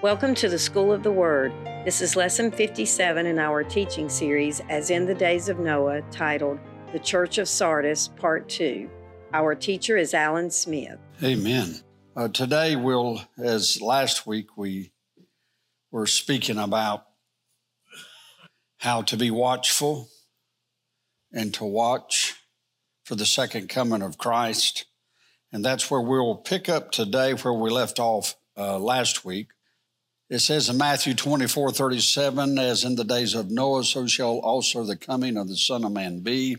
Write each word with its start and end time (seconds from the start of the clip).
Welcome 0.00 0.36
to 0.36 0.48
the 0.48 0.60
School 0.60 0.92
of 0.92 1.02
the 1.02 1.10
Word. 1.10 1.52
This 1.84 2.00
is 2.00 2.14
lesson 2.14 2.52
57 2.52 3.26
in 3.26 3.36
our 3.40 3.64
teaching 3.64 4.08
series, 4.08 4.60
As 4.68 4.90
in 4.90 5.06
the 5.06 5.14
Days 5.14 5.48
of 5.48 5.58
Noah, 5.58 6.02
titled 6.12 6.60
The 6.92 7.00
Church 7.00 7.38
of 7.38 7.48
Sardis, 7.48 8.06
Part 8.06 8.48
2. 8.48 8.88
Our 9.32 9.56
teacher 9.56 9.96
is 9.96 10.14
Alan 10.14 10.52
Smith. 10.52 11.00
Amen. 11.20 11.80
Uh, 12.14 12.28
today, 12.28 12.76
we'll, 12.76 13.20
as 13.38 13.82
last 13.82 14.24
week, 14.24 14.56
we 14.56 14.92
were 15.90 16.06
speaking 16.06 16.58
about 16.58 17.04
how 18.76 19.02
to 19.02 19.16
be 19.16 19.32
watchful 19.32 20.10
and 21.32 21.52
to 21.54 21.64
watch 21.64 22.34
for 23.04 23.16
the 23.16 23.26
second 23.26 23.68
coming 23.68 24.02
of 24.02 24.16
Christ. 24.16 24.84
And 25.50 25.64
that's 25.64 25.90
where 25.90 26.00
we'll 26.00 26.36
pick 26.36 26.68
up 26.68 26.92
today 26.92 27.34
where 27.34 27.52
we 27.52 27.68
left 27.68 27.98
off 27.98 28.36
uh, 28.56 28.78
last 28.78 29.24
week. 29.24 29.48
It 30.30 30.40
says 30.40 30.68
in 30.68 30.76
Matthew 30.76 31.14
24, 31.14 31.70
37, 31.70 32.58
as 32.58 32.84
in 32.84 32.96
the 32.96 33.04
days 33.04 33.34
of 33.34 33.50
Noah, 33.50 33.82
so 33.82 34.06
shall 34.06 34.40
also 34.40 34.84
the 34.84 34.96
coming 34.96 35.38
of 35.38 35.48
the 35.48 35.56
Son 35.56 35.84
of 35.84 35.92
Man 35.92 36.20
be. 36.20 36.58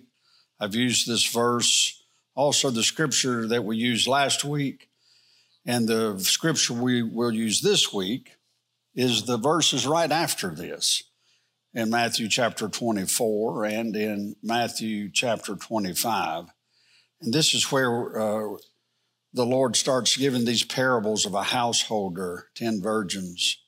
I've 0.59 0.73
used 0.73 1.08
this 1.08 1.28
verse, 1.32 2.04
also 2.34 2.72
the 2.72 2.82
scripture 2.82 3.48
that 3.48 3.64
we 3.64 3.78
used 3.78 4.08
last 4.08 4.44
week, 4.44 4.90
and 5.68 5.88
the 5.88 6.18
scripture 6.18 6.73
we 6.73 7.04
will 7.04 7.32
use 7.32 7.62
this 7.62 7.94
week 7.94 8.38
is 8.95 9.26
the 9.26 9.38
verses 9.38 9.86
right 9.86 10.12
after 10.12 10.50
this 10.50 11.04
in 11.76 11.92
Matthew 11.92 12.28
chapter 12.28 12.70
24 12.70 13.66
and 13.66 13.95
in 13.95 14.36
Matthew 14.42 15.12
chapter 15.14 15.56
25. 15.56 16.45
And 17.22 17.31
this 17.31 17.54
is 17.54 17.72
where 17.72 18.20
uh, 18.20 18.58
the 19.34 19.46
Lord 19.46 19.76
starts 19.76 20.18
giving 20.18 20.46
these 20.46 20.64
parables 20.64 21.26
of 21.26 21.34
a 21.34 21.44
householder, 21.44 22.48
10 22.56 22.82
virgins. 22.82 23.62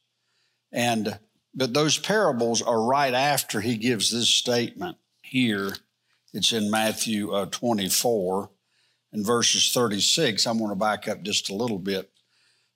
And, 0.72 1.20
but 1.54 1.74
those 1.74 1.98
parables 1.98 2.62
are 2.62 2.82
right 2.82 3.14
after 3.14 3.62
he 3.62 3.78
gives 3.78 4.12
this 4.12 4.30
statement 4.30 4.98
here. 5.22 5.76
It's 6.34 6.52
in 6.52 6.72
Matthew 6.72 7.32
uh, 7.32 7.46
24 7.48 8.50
and 9.12 9.26
verses 9.26 9.72
36. 9.72 10.46
I'm 10.48 10.58
going 10.58 10.70
to 10.70 10.76
back 10.76 11.08
up 11.08 11.22
just 11.24 11.50
a 11.50 11.56
little 11.56 11.80
bit 11.80 12.10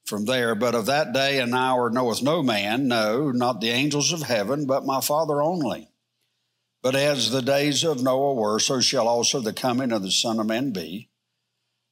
from 0.06 0.26
there. 0.26 0.54
But 0.56 0.76
of 0.76 0.86
that 0.86 1.14
day 1.14 1.40
and 1.40 1.56
hour 1.56 1.90
knoweth 1.90 2.22
no 2.22 2.44
man, 2.44 2.88
no, 2.88 3.32
not 3.32 3.62
the 3.62 3.70
angels 3.70 4.12
of 4.12 4.24
heaven, 4.24 4.66
but 4.66 4.86
my 4.86 5.02
Father 5.02 5.42
only. 5.42 5.90
But 6.82 6.96
as 6.96 7.32
the 7.32 7.42
days 7.42 7.84
of 7.84 8.04
Noah 8.04 8.36
were, 8.36 8.60
so 8.60 8.80
shall 8.80 9.08
also 9.08 9.40
the 9.40 9.54
coming 9.54 9.92
of 9.92 10.04
the 10.04 10.12
Son 10.12 10.40
of 10.40 10.46
Man 10.46 10.72
be. 10.72 11.10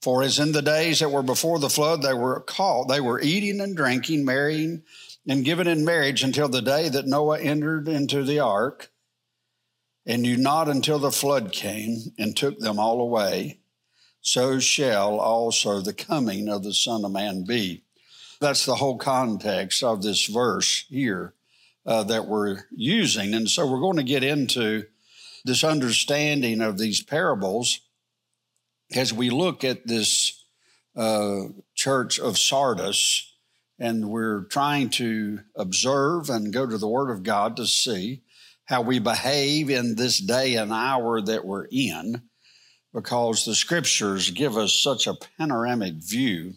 For 0.04 0.22
as 0.22 0.38
in 0.38 0.52
the 0.52 0.62
days 0.62 1.00
that 1.00 1.12
were 1.12 1.24
before 1.24 1.60
the 1.60 1.70
flood, 1.70 2.02
they 2.02 2.14
were 2.14 2.42
called, 2.42 2.90
they 2.90 3.00
were 3.00 3.22
eating 3.22 3.62
and 3.62 3.74
drinking, 3.74 4.26
marrying 4.26 4.84
and 5.26 5.46
given 5.46 5.66
in 5.66 5.86
marriage 5.86 6.24
until 6.24 6.50
the 6.50 6.62
day 6.62 6.90
that 6.90 7.08
Noah 7.08 7.40
entered 7.40 7.88
into 7.88 8.22
the 8.26 8.38
ark, 8.38 8.92
and 10.06 10.22
knew 10.22 10.36
not 10.36 10.68
until 10.68 11.00
the 11.00 11.10
flood 11.10 11.54
came 11.54 12.12
and 12.20 12.36
took 12.36 12.60
them 12.60 12.80
all 12.80 13.00
away. 13.00 13.60
So 14.20 14.60
shall 14.60 15.22
also 15.22 15.80
the 15.80 15.94
coming 15.94 16.50
of 16.50 16.64
the 16.64 16.74
Son 16.74 17.06
of 17.06 17.12
Man 17.14 17.46
be. 17.46 17.86
That's 18.42 18.66
the 18.66 18.76
whole 18.76 18.98
context 18.98 19.84
of 19.84 20.02
this 20.02 20.26
verse 20.26 20.84
here 20.90 21.34
uh, 21.86 22.04
that 22.04 22.28
we're 22.28 22.66
using. 22.76 23.34
And 23.34 23.50
so 23.50 23.66
we're 23.66 23.80
going 23.80 23.96
to 23.96 24.04
get 24.04 24.26
into 24.26 24.84
this 25.46 25.64
understanding 25.64 26.60
of 26.60 26.78
these 26.78 27.02
parables 27.02 27.80
as 28.96 29.14
we 29.14 29.30
look 29.30 29.64
at 29.64 29.88
this 29.88 30.46
uh, 30.96 31.42
church 31.76 32.20
of 32.20 32.38
Sardis, 32.38 33.30
and 33.80 34.10
we're 34.10 34.44
trying 34.46 34.90
to 34.92 35.40
observe 35.56 36.30
and 36.30 36.54
go 36.54 36.68
to 36.68 36.78
the 36.78 36.88
Word 36.88 37.12
of 37.12 37.24
God 37.24 37.58
to 37.58 37.66
see 37.66 38.22
how 38.66 38.82
we 38.82 39.00
behave 39.00 39.70
in 39.70 39.96
this 39.96 40.20
day 40.20 40.56
and 40.56 40.72
hour 40.72 41.22
that 41.22 41.46
we're 41.46 41.68
in, 41.72 42.22
because 42.94 43.44
the 43.44 43.56
scriptures 43.56 44.30
give 44.30 44.56
us 44.56 44.74
such 44.74 45.08
a 45.08 45.18
panoramic 45.38 45.96
view 45.96 46.54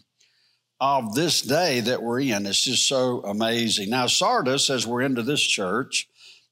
of 0.79 1.15
this 1.15 1.41
day 1.41 1.79
that 1.79 2.03
we're 2.03 2.21
in. 2.21 2.45
It's 2.45 2.63
just 2.63 2.87
so 2.87 3.21
amazing. 3.23 3.89
Now, 3.89 4.05
Sardis, 4.05 4.69
as 4.69 4.85
we're 4.85 5.01
into 5.01 5.23
this 5.23 5.41
church, 5.41 6.07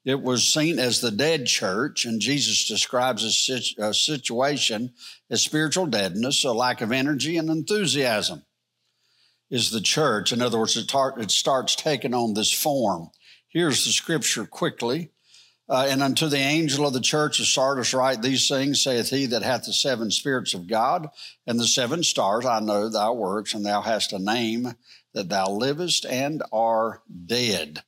it 0.05 0.21
was 0.21 0.47
seen 0.47 0.77
as 0.77 1.01
the 1.01 1.11
dead 1.11 1.47
church, 1.47 2.05
and 2.05 2.21
Jesus 2.21 2.67
describes 2.67 3.23
a, 3.23 3.31
situ- 3.31 3.81
a 3.81 3.93
situation 3.93 4.93
as 5.31 5.41
spiritual 5.41 5.87
deadness, 5.87 6.45
a 6.45 6.53
lack 6.53 6.81
of 6.81 6.91
energy 6.91 7.37
and 7.37 7.49
enthusiasm. 7.49 8.43
Is 9.51 9.69
the 9.69 9.81
church. 9.81 10.31
In 10.31 10.41
other 10.41 10.57
words, 10.57 10.75
it, 10.75 10.89
tar- 10.89 11.19
it 11.19 11.29
starts 11.29 11.75
taking 11.75 12.13
on 12.15 12.33
this 12.33 12.51
form. 12.51 13.09
Here's 13.47 13.85
the 13.85 13.91
scripture 13.91 14.45
quickly. 14.45 15.11
Uh, 15.67 15.87
and 15.89 16.03
unto 16.03 16.27
the 16.27 16.37
angel 16.37 16.85
of 16.85 16.93
the 16.93 16.99
church 16.99 17.39
of 17.39 17.47
Sardis 17.47 17.93
write 17.93 18.21
these 18.21 18.47
things, 18.47 18.83
saith 18.83 19.09
he 19.09 19.25
that 19.27 19.41
hath 19.41 19.65
the 19.65 19.73
seven 19.73 20.11
spirits 20.11 20.53
of 20.53 20.67
God 20.67 21.09
and 21.47 21.59
the 21.59 21.67
seven 21.67 22.03
stars. 22.03 22.45
I 22.45 22.59
know 22.59 22.89
thy 22.89 23.09
works, 23.09 23.53
and 23.53 23.65
thou 23.65 23.81
hast 23.81 24.13
a 24.13 24.19
name 24.19 24.75
that 25.13 25.29
thou 25.29 25.49
livest 25.49 26.05
and 26.05 26.43
are 26.51 27.01
dead. 27.25 27.83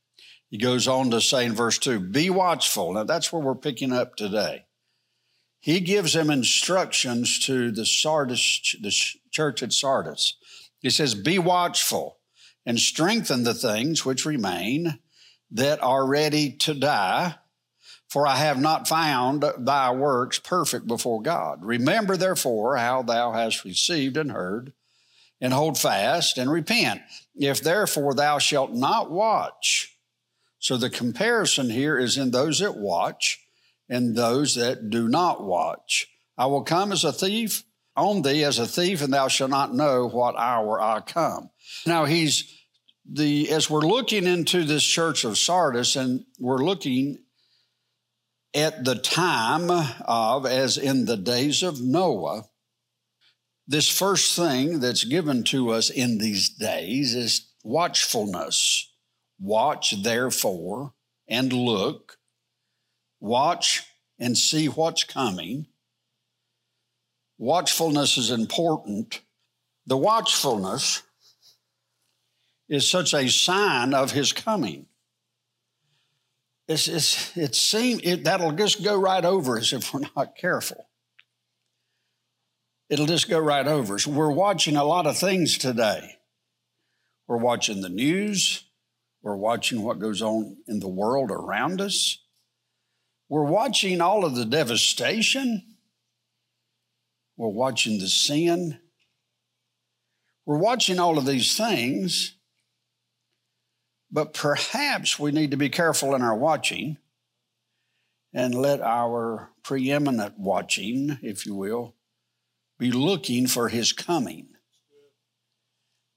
He 0.50 0.58
goes 0.58 0.88
on 0.88 1.12
to 1.12 1.20
say 1.20 1.46
in 1.46 1.54
verse 1.54 1.78
2 1.78 2.00
Be 2.00 2.30
watchful. 2.30 2.94
Now, 2.94 3.04
that's 3.04 3.32
where 3.32 3.42
we're 3.42 3.56
picking 3.56 3.92
up 3.92 4.16
today. 4.16 4.66
He 5.60 5.80
gives 5.80 6.14
them 6.14 6.30
instructions 6.30 7.40
to 7.40 7.72
the 7.72 7.86
Sardis, 7.86 8.76
the 8.82 8.94
church 9.32 9.62
at 9.64 9.74
Sardis. 9.74 10.38
He 10.80 10.90
says, 10.90 11.16
Be 11.16 11.40
watchful 11.40 12.20
and 12.66 12.80
strengthen 12.80 13.44
the 13.44 13.54
things 13.54 14.06
which 14.06 14.26
remain 14.26 15.00
that 15.52 15.82
are 15.82 16.06
ready 16.08 16.52
to 16.52 16.74
die, 16.74 17.36
for 18.10 18.28
I 18.28 18.38
have 18.38 18.60
not 18.60 18.88
found 18.88 19.44
thy 19.58 19.92
works 19.92 20.40
perfect 20.40 20.88
before 20.88 21.22
God. 21.22 21.64
Remember, 21.64 22.16
therefore, 22.16 22.78
how 22.78 23.02
thou 23.02 23.34
hast 23.34 23.66
received 23.66 24.16
and 24.18 24.32
heard, 24.32 24.74
and 25.42 25.54
hold 25.54 25.78
fast 25.78 26.38
and 26.38 26.50
repent. 26.50 27.02
If 27.36 27.62
therefore 27.62 28.14
thou 28.14 28.40
shalt 28.40 28.74
not 28.74 29.12
watch, 29.12 29.97
so 30.60 30.78
the 30.78 30.90
comparison 30.90 31.70
here 31.70 31.98
is 31.98 32.18
in 32.18 32.32
those 32.32 32.60
that 32.60 32.78
watch 32.78 33.40
and 33.90 34.16
those 34.16 34.56
that 34.56 34.90
do 34.90 35.08
not 35.08 35.44
watch. 35.44 36.08
I 36.38 36.46
will 36.48 36.64
come 36.64 36.92
as 36.92 37.04
a 37.04 37.12
thief 37.12 37.64
on 37.96 38.22
thee 38.22 38.44
as 38.44 38.60
a 38.60 38.68
thief, 38.68 39.02
and 39.02 39.12
thou 39.12 39.28
shalt 39.28 39.50
not 39.50 39.74
know 39.74 40.08
what 40.08 40.36
hour 40.38 40.80
I 40.80 41.02
come. 41.02 41.50
Now 41.86 42.06
he's 42.06 42.54
the 43.10 43.50
as 43.52 43.70
we're 43.70 43.82
looking 43.82 44.26
into 44.26 44.64
this 44.64 44.84
church 44.84 45.24
of 45.24 45.38
Sardis, 45.38 45.96
and 45.96 46.26
we're 46.40 46.64
looking 46.64 47.18
at 48.54 48.86
the 48.86 48.96
time 48.96 49.70
of 50.06 50.46
as 50.46 50.78
in 50.78 51.06
the 51.06 51.18
days 51.18 51.64
of 51.64 51.82
Noah. 51.82 52.44
This 53.68 53.90
first 53.90 54.36
thing 54.36 54.80
that's 54.80 55.04
given 55.04 55.44
to 55.46 55.72
us 55.72 55.90
in 55.90 56.20
these 56.20 56.50
days 56.50 57.14
is 57.14 57.52
watchfulness. 57.64 58.87
Watch, 59.40 60.02
therefore, 60.04 60.94
and 61.28 61.54
look. 61.54 62.18
Watch 63.20 63.84
and 64.20 64.38
see 64.38 64.68
what's 64.68 65.04
coming. 65.04 65.68
Watchfulness 67.38 68.18
is 68.18 68.32
important. 68.32 69.22
The 69.86 69.98
watchfulness 69.98 71.04
is 72.68 72.90
such 72.90 73.14
a 73.14 73.30
sign 73.30 73.94
of 73.94 74.12
his 74.12 74.34
coming. 74.34 74.88
It's, 76.68 76.88
it's, 76.88 77.38
it 77.38 77.56
seems 77.56 78.02
it, 78.04 78.26
that'll 78.26 78.52
just 78.52 78.84
go 78.84 79.00
right 79.00 79.24
over 79.24 79.58
us 79.58 79.72
if 79.72 79.94
we're 79.94 80.02
not 80.16 80.36
careful. 80.36 80.90
It'll 82.90 83.06
just 83.06 83.30
go 83.30 83.40
right 83.40 83.68
over 83.68 83.96
us. 83.96 84.08
We're 84.08 84.32
watching 84.32 84.76
a 84.76 84.84
lot 84.84 85.08
of 85.08 85.18
things 85.18 85.58
today. 85.58 86.18
We're 87.28 87.38
watching 87.38 87.82
the 87.82 87.90
news. 87.90 88.67
We're 89.22 89.36
watching 89.36 89.82
what 89.82 90.00
goes 90.00 90.22
on 90.22 90.58
in 90.68 90.80
the 90.80 90.88
world 90.88 91.32
around 91.32 91.82
us. 91.82 92.20
We're 93.30 93.44
watching 93.44 94.00
all 94.00 94.24
of 94.26 94.36
the 94.36 94.46
devastation. 94.46 95.76
We're 97.36 97.50
watching 97.50 98.00
the 98.00 98.08
sin. 98.08 98.80
We're 100.46 100.58
watching 100.58 100.98
all 100.98 101.18
of 101.18 101.26
these 101.26 101.58
things, 101.58 102.38
but 104.10 104.34
perhaps 104.34 105.20
we 105.20 105.32
need 105.34 105.52
to 105.52 105.58
be 105.58 105.68
careful 105.68 106.16
in 106.16 106.22
our 106.22 106.38
watching 106.38 106.98
and 108.34 108.56
let 108.56 108.80
our 108.80 109.50
preeminent 109.62 110.40
watching, 110.40 111.20
if 111.22 111.46
you 111.46 111.54
will, 111.54 111.96
be 112.80 112.94
looking 112.94 113.46
for 113.48 113.68
his 113.68 113.92
coming. 113.92 114.48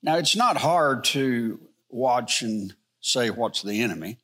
Now, 0.01 0.17
it's 0.17 0.37
not 0.37 0.59
hard 0.59 1.03
to 1.05 1.59
watch 1.89 2.43
and 2.43 2.73
say 3.01 3.31
what's 3.31 3.63
the 3.63 3.83
enemy 3.83 4.19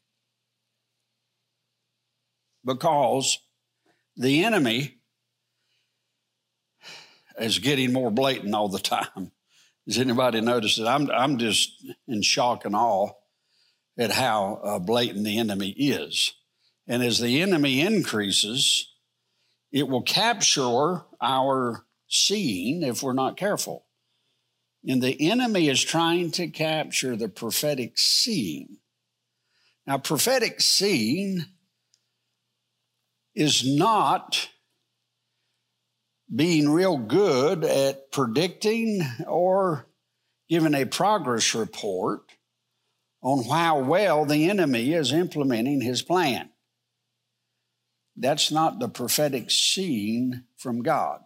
because 2.65 3.39
the 4.17 4.45
enemy 4.45 4.99
is 7.39 7.59
getting 7.59 7.93
more 7.93 8.11
blatant 8.11 8.55
all 8.55 8.69
the 8.69 8.79
time. 8.81 9.31
Has 9.87 9.99
anybody 9.99 10.41
noticed 10.41 10.79
it? 10.79 10.87
I'm, 10.87 11.09
I'm 11.11 11.39
just 11.39 11.71
in 12.09 12.21
shock 12.21 12.65
and 12.65 12.75
awe 12.75 13.11
at 13.97 14.11
how 14.11 14.61
uh, 14.63 14.79
blatant 14.81 15.25
the 15.25 15.39
enemy 15.39 15.71
is. 15.71 16.33
And 16.89 17.03
as 17.03 17.21
the 17.21 17.41
enemy 17.41 17.81
increases, 17.81 18.93
it 19.73 19.89
will 19.89 20.03
capture 20.03 21.03
our 21.21 21.87
seeing 22.09 22.83
if 22.83 23.03
we're 23.03 23.13
not 23.13 23.37
careful. 23.37 23.86
And 24.87 25.03
the 25.03 25.31
enemy 25.31 25.69
is 25.69 25.83
trying 25.83 26.31
to 26.33 26.47
capture 26.47 27.17
the 27.17 27.29
prophetic 27.29 27.99
seeing. 27.99 28.79
Now, 29.87 29.99
prophetic 29.99 30.61
seeing 30.61 31.45
is 33.35 33.67
not 33.67 34.49
being 36.35 36.69
real 36.69 36.97
good 36.99 37.65
at 37.65 38.11
predicting 38.11 39.03
or 39.27 39.87
giving 40.49 40.75
a 40.75 40.87
progress 40.87 41.55
report 41.55 42.23
on 43.23 43.45
how 43.45 43.81
well 43.81 44.25
the 44.25 44.49
enemy 44.49 44.93
is 44.93 45.13
implementing 45.13 45.81
his 45.81 46.03
plan. 46.03 46.51
That's 48.17 48.51
not 48.51 48.79
the 48.79 48.89
prophetic 48.89 49.51
seeing 49.51 50.45
from 50.57 50.83
God. 50.83 51.21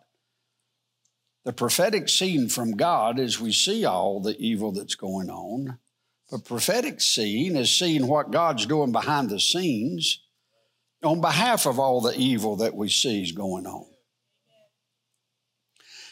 The 1.45 1.53
prophetic 1.53 2.09
seeing 2.09 2.49
from 2.49 2.77
God 2.77 3.19
is 3.19 3.41
we 3.41 3.53
see 3.53 3.85
all 3.85 4.21
the 4.21 4.37
evil 4.39 4.73
that's 4.73 4.95
going 4.95 5.31
on. 5.31 5.79
But 6.31 6.45
prophetic 6.45 7.01
seeing 7.01 7.57
is 7.57 7.77
seeing 7.77 8.07
what 8.07 8.31
God's 8.31 8.67
doing 8.67 8.93
behind 8.93 9.31
the 9.31 9.41
scenes 9.41 10.23
on 11.03 11.21
behalf 11.21 11.67
of 11.67 11.79
all 11.79 12.01
the 12.01 12.17
evil 12.17 12.57
that 12.57 12.75
we 12.75 12.89
see 12.89 13.23
is 13.23 13.33
going 13.33 13.67
on. 13.67 13.87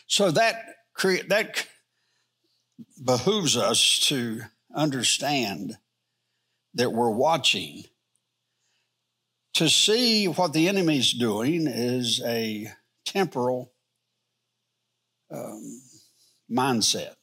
So 0.06 0.30
that 0.30 0.56
create 0.94 1.28
that 1.28 1.66
behooves 3.04 3.56
us 3.56 4.00
to 4.08 4.40
understand 4.74 5.76
that 6.74 6.92
we're 6.92 7.10
watching. 7.10 7.84
To 9.54 9.69
see 9.69 10.26
what 10.26 10.52
the 10.52 10.69
enemy's 10.69 11.12
doing 11.12 11.66
is 11.66 12.22
a 12.24 12.69
temporal 13.04 13.72
um, 15.30 15.80
mindset. 16.50 17.14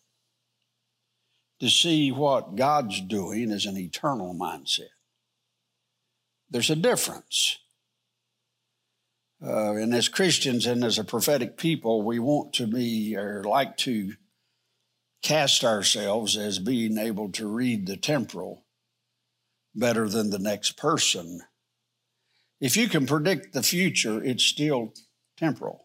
To 1.61 1.69
see 1.69 2.11
what 2.11 2.55
God's 2.55 2.99
doing 3.01 3.49
is 3.49 3.65
an 3.65 3.77
eternal 3.77 4.35
mindset. 4.35 4.89
There's 6.49 6.69
a 6.69 6.75
difference. 6.75 7.59
Uh, 9.45 9.73
and 9.73 9.93
as 9.93 10.07
Christians 10.07 10.65
and 10.65 10.83
as 10.83 10.97
a 10.97 11.03
prophetic 11.03 11.57
people, 11.57 12.01
we 12.01 12.19
want 12.19 12.53
to 12.53 12.67
be 12.67 13.15
or 13.15 13.43
like 13.43 13.77
to 13.77 14.13
cast 15.21 15.63
ourselves 15.63 16.37
as 16.37 16.59
being 16.59 16.97
able 16.97 17.31
to 17.31 17.47
read 17.47 17.87
the 17.87 17.97
temporal 17.97 18.65
better 19.73 20.07
than 20.07 20.29
the 20.29 20.39
next 20.39 20.77
person. 20.77 21.41
If 22.61 22.77
you 22.77 22.87
can 22.87 23.05
predict 23.05 23.53
the 23.53 23.63
future, 23.63 24.23
it's 24.23 24.43
still 24.43 24.93
temporal. 25.37 25.84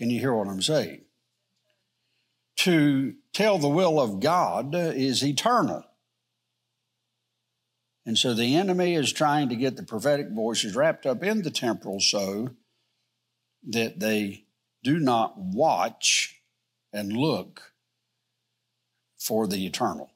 Can 0.00 0.08
you 0.08 0.18
hear 0.18 0.32
what 0.32 0.48
I'm 0.48 0.62
saying? 0.62 1.02
To 2.60 3.16
tell 3.34 3.58
the 3.58 3.68
will 3.68 4.00
of 4.00 4.18
God 4.18 4.74
is 4.74 5.22
eternal. 5.22 5.84
And 8.06 8.16
so 8.16 8.32
the 8.32 8.56
enemy 8.56 8.94
is 8.94 9.12
trying 9.12 9.50
to 9.50 9.56
get 9.56 9.76
the 9.76 9.82
prophetic 9.82 10.30
voices 10.30 10.74
wrapped 10.74 11.04
up 11.04 11.22
in 11.22 11.42
the 11.42 11.50
temporal 11.50 12.00
so 12.00 12.48
that 13.68 14.00
they 14.00 14.46
do 14.82 14.98
not 14.98 15.34
watch 15.36 16.40
and 16.94 17.12
look 17.12 17.74
for 19.18 19.46
the 19.46 19.66
eternal. 19.66 20.12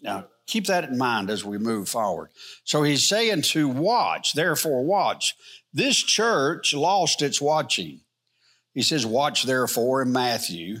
Now, 0.00 0.28
keep 0.46 0.66
that 0.66 0.84
in 0.84 0.96
mind 0.96 1.28
as 1.28 1.44
we 1.44 1.58
move 1.58 1.88
forward. 1.88 2.30
So 2.62 2.84
he's 2.84 3.08
saying 3.08 3.42
to 3.42 3.66
watch, 3.66 4.34
therefore, 4.34 4.84
watch. 4.84 5.34
This 5.72 5.96
church 5.96 6.72
lost 6.72 7.20
its 7.20 7.40
watching. 7.40 8.02
He 8.74 8.82
says, 8.82 9.06
Watch 9.06 9.44
therefore 9.44 10.02
in 10.02 10.12
Matthew, 10.12 10.80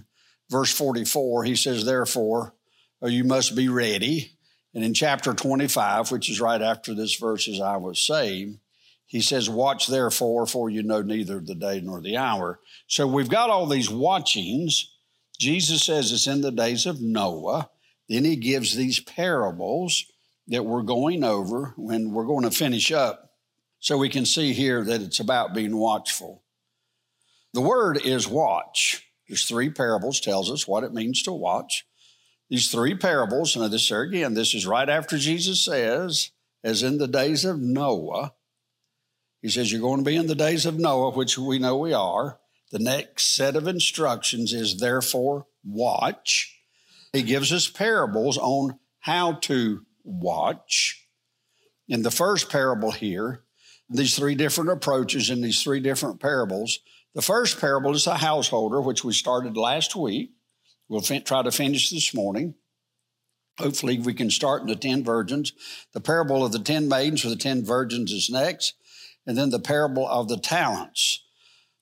verse 0.50 0.72
44. 0.72 1.44
He 1.44 1.56
says, 1.56 1.84
Therefore, 1.84 2.54
uh, 3.02 3.06
you 3.06 3.24
must 3.24 3.56
be 3.56 3.68
ready. 3.68 4.32
And 4.74 4.84
in 4.84 4.92
chapter 4.92 5.32
25, 5.32 6.10
which 6.10 6.28
is 6.28 6.40
right 6.40 6.60
after 6.60 6.94
this 6.94 7.14
verse, 7.14 7.48
as 7.48 7.60
I 7.60 7.76
was 7.76 8.04
saying, 8.04 8.58
he 9.06 9.20
says, 9.20 9.48
Watch 9.48 9.86
therefore, 9.86 10.46
for 10.46 10.68
you 10.68 10.82
know 10.82 11.02
neither 11.02 11.38
the 11.38 11.54
day 11.54 11.80
nor 11.80 12.00
the 12.00 12.16
hour. 12.16 12.60
So 12.88 13.06
we've 13.06 13.28
got 13.28 13.50
all 13.50 13.66
these 13.66 13.90
watchings. 13.90 14.90
Jesus 15.38 15.84
says 15.84 16.10
it's 16.12 16.26
in 16.26 16.40
the 16.40 16.50
days 16.50 16.86
of 16.86 17.00
Noah. 17.00 17.70
Then 18.08 18.24
he 18.24 18.36
gives 18.36 18.74
these 18.74 19.00
parables 19.00 20.04
that 20.48 20.64
we're 20.64 20.82
going 20.82 21.24
over 21.24 21.74
when 21.76 22.12
we're 22.12 22.26
going 22.26 22.44
to 22.44 22.50
finish 22.50 22.92
up. 22.92 23.32
So 23.78 23.98
we 23.98 24.08
can 24.08 24.26
see 24.26 24.52
here 24.52 24.82
that 24.84 25.00
it's 25.00 25.20
about 25.20 25.54
being 25.54 25.76
watchful. 25.76 26.43
The 27.54 27.60
word 27.60 28.00
is 28.04 28.26
watch. 28.26 29.06
There's 29.28 29.46
three 29.46 29.70
parables 29.70 30.18
tells 30.18 30.50
us 30.50 30.66
what 30.66 30.82
it 30.82 30.92
means 30.92 31.22
to 31.22 31.32
watch. 31.32 31.86
These 32.50 32.68
three 32.68 32.96
parables, 32.96 33.54
and 33.54 33.72
this 33.72 33.92
again, 33.92 34.34
this 34.34 34.54
is 34.54 34.66
right 34.66 34.88
after 34.88 35.16
Jesus 35.16 35.64
says, 35.64 36.32
as 36.64 36.82
in 36.82 36.98
the 36.98 37.06
days 37.06 37.44
of 37.44 37.60
Noah. 37.60 38.34
He 39.40 39.48
says, 39.48 39.70
You're 39.70 39.80
going 39.80 40.00
to 40.00 40.04
be 40.04 40.16
in 40.16 40.26
the 40.26 40.34
days 40.34 40.66
of 40.66 40.80
Noah, 40.80 41.12
which 41.12 41.38
we 41.38 41.60
know 41.60 41.78
we 41.78 41.92
are. 41.92 42.40
The 42.72 42.80
next 42.80 43.36
set 43.36 43.54
of 43.54 43.68
instructions 43.68 44.52
is 44.52 44.78
therefore 44.78 45.46
watch. 45.64 46.58
He 47.12 47.22
gives 47.22 47.52
us 47.52 47.70
parables 47.70 48.36
on 48.36 48.80
how 48.98 49.34
to 49.42 49.86
watch. 50.02 51.06
In 51.88 52.02
the 52.02 52.10
first 52.10 52.50
parable 52.50 52.90
here, 52.90 53.44
these 53.88 54.16
three 54.16 54.34
different 54.34 54.70
approaches 54.70 55.30
in 55.30 55.40
these 55.40 55.62
three 55.62 55.78
different 55.78 56.18
parables 56.18 56.80
the 57.14 57.22
first 57.22 57.60
parable 57.60 57.94
is 57.94 58.04
the 58.04 58.16
householder, 58.16 58.80
which 58.80 59.04
we 59.04 59.12
started 59.12 59.56
last 59.56 59.94
week. 59.94 60.32
We'll 60.88 61.00
fin- 61.00 61.22
try 61.22 61.42
to 61.42 61.52
finish 61.52 61.90
this 61.90 62.12
morning. 62.14 62.54
Hopefully, 63.58 63.98
we 63.98 64.14
can 64.14 64.30
start 64.30 64.62
in 64.62 64.66
the 64.66 64.76
10 64.76 65.04
virgins. 65.04 65.52
The 65.92 66.00
parable 66.00 66.44
of 66.44 66.52
the 66.52 66.58
10 66.58 66.88
maidens 66.88 67.24
or 67.24 67.28
the 67.28 67.36
10 67.36 67.64
virgins 67.64 68.10
is 68.10 68.28
next. 68.28 68.74
And 69.26 69.38
then 69.38 69.50
the 69.50 69.60
parable 69.60 70.06
of 70.06 70.28
the 70.28 70.36
talents. 70.36 71.24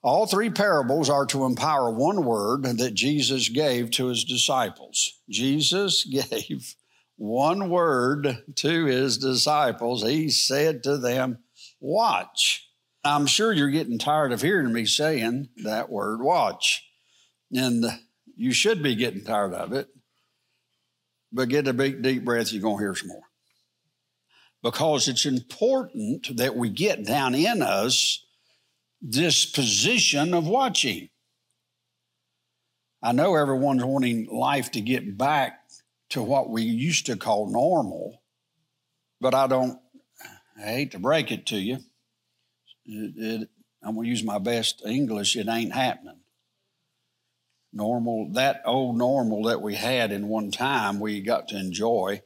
All 0.02 0.26
three 0.26 0.50
parables 0.50 1.08
are 1.08 1.26
to 1.26 1.44
empower 1.44 1.90
one 1.90 2.24
word 2.24 2.64
that 2.64 2.94
Jesus 2.94 3.48
gave 3.48 3.90
to 3.92 4.08
his 4.08 4.24
disciples. 4.24 5.20
Jesus 5.30 6.04
gave 6.30 6.74
one 7.16 7.70
word 7.70 8.44
to 8.56 8.84
his 8.84 9.16
disciples. 9.16 10.02
He 10.02 10.28
said 10.28 10.82
to 10.82 10.98
them, 10.98 11.38
Watch. 11.80 12.68
I'm 13.04 13.26
sure 13.26 13.52
you're 13.52 13.70
getting 13.70 13.98
tired 13.98 14.32
of 14.32 14.42
hearing 14.42 14.72
me 14.72 14.86
saying 14.86 15.48
that 15.64 15.90
word 15.90 16.22
watch. 16.22 16.84
And 17.52 17.84
you 18.36 18.52
should 18.52 18.82
be 18.82 18.94
getting 18.94 19.24
tired 19.24 19.54
of 19.54 19.72
it. 19.72 19.88
But 21.32 21.48
get 21.48 21.66
a 21.66 21.72
big, 21.72 22.02
deep 22.02 22.24
breath, 22.24 22.52
you're 22.52 22.62
going 22.62 22.76
to 22.76 22.82
hear 22.82 22.94
some 22.94 23.08
more. 23.08 23.22
Because 24.62 25.08
it's 25.08 25.26
important 25.26 26.36
that 26.36 26.54
we 26.54 26.68
get 26.70 27.04
down 27.04 27.34
in 27.34 27.62
us 27.62 28.24
this 29.00 29.44
position 29.44 30.34
of 30.34 30.46
watching. 30.46 31.08
I 33.02 33.10
know 33.10 33.34
everyone's 33.34 33.82
wanting 33.82 34.26
life 34.26 34.70
to 34.72 34.80
get 34.80 35.18
back 35.18 35.58
to 36.10 36.22
what 36.22 36.48
we 36.48 36.62
used 36.62 37.06
to 37.06 37.16
call 37.16 37.50
normal, 37.50 38.22
but 39.20 39.34
I 39.34 39.48
don't, 39.48 39.80
I 40.56 40.66
hate 40.66 40.92
to 40.92 41.00
break 41.00 41.32
it 41.32 41.46
to 41.46 41.56
you 41.56 41.78
it, 42.86 43.14
it, 43.16 43.48
I'm 43.82 43.94
going 43.94 44.04
to 44.04 44.10
use 44.10 44.24
my 44.24 44.38
best 44.38 44.82
English. 44.86 45.36
It 45.36 45.48
ain't 45.48 45.72
happening. 45.72 46.20
Normal, 47.72 48.32
that 48.32 48.62
old 48.66 48.98
normal 48.98 49.44
that 49.44 49.62
we 49.62 49.74
had 49.74 50.12
in 50.12 50.28
one 50.28 50.50
time, 50.50 51.00
we 51.00 51.20
got 51.20 51.48
to 51.48 51.58
enjoy. 51.58 52.22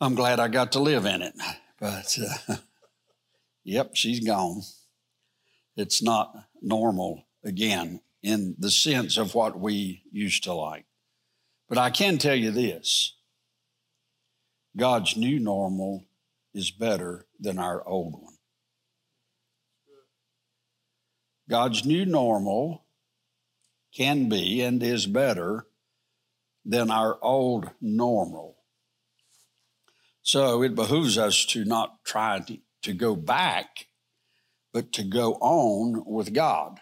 I'm 0.00 0.14
glad 0.14 0.40
I 0.40 0.48
got 0.48 0.72
to 0.72 0.80
live 0.80 1.06
in 1.06 1.22
it. 1.22 1.34
But, 1.80 2.18
uh, 2.48 2.56
yep, 3.64 3.92
she's 3.94 4.20
gone. 4.20 4.62
It's 5.76 6.02
not 6.02 6.34
normal 6.60 7.24
again 7.42 8.00
in 8.22 8.56
the 8.58 8.70
sense 8.70 9.16
of 9.16 9.34
what 9.34 9.58
we 9.58 10.02
used 10.12 10.44
to 10.44 10.52
like. 10.52 10.86
But 11.68 11.78
I 11.78 11.90
can 11.90 12.18
tell 12.18 12.36
you 12.36 12.50
this 12.50 13.16
God's 14.76 15.16
new 15.16 15.38
normal 15.38 16.04
is 16.52 16.70
better 16.70 17.26
than 17.38 17.58
our 17.58 17.86
old 17.86 18.14
one. 18.14 18.33
God's 21.48 21.84
new 21.84 22.06
normal 22.06 22.84
can 23.94 24.28
be 24.28 24.62
and 24.62 24.82
is 24.82 25.06
better 25.06 25.66
than 26.64 26.90
our 26.90 27.18
old 27.22 27.70
normal. 27.80 28.56
So 30.22 30.62
it 30.62 30.74
behooves 30.74 31.18
us 31.18 31.44
to 31.46 31.64
not 31.64 32.02
try 32.04 32.40
to, 32.40 32.58
to 32.82 32.94
go 32.94 33.14
back, 33.14 33.88
but 34.72 34.92
to 34.92 35.04
go 35.04 35.34
on 35.34 36.04
with 36.06 36.32
God. 36.32 36.80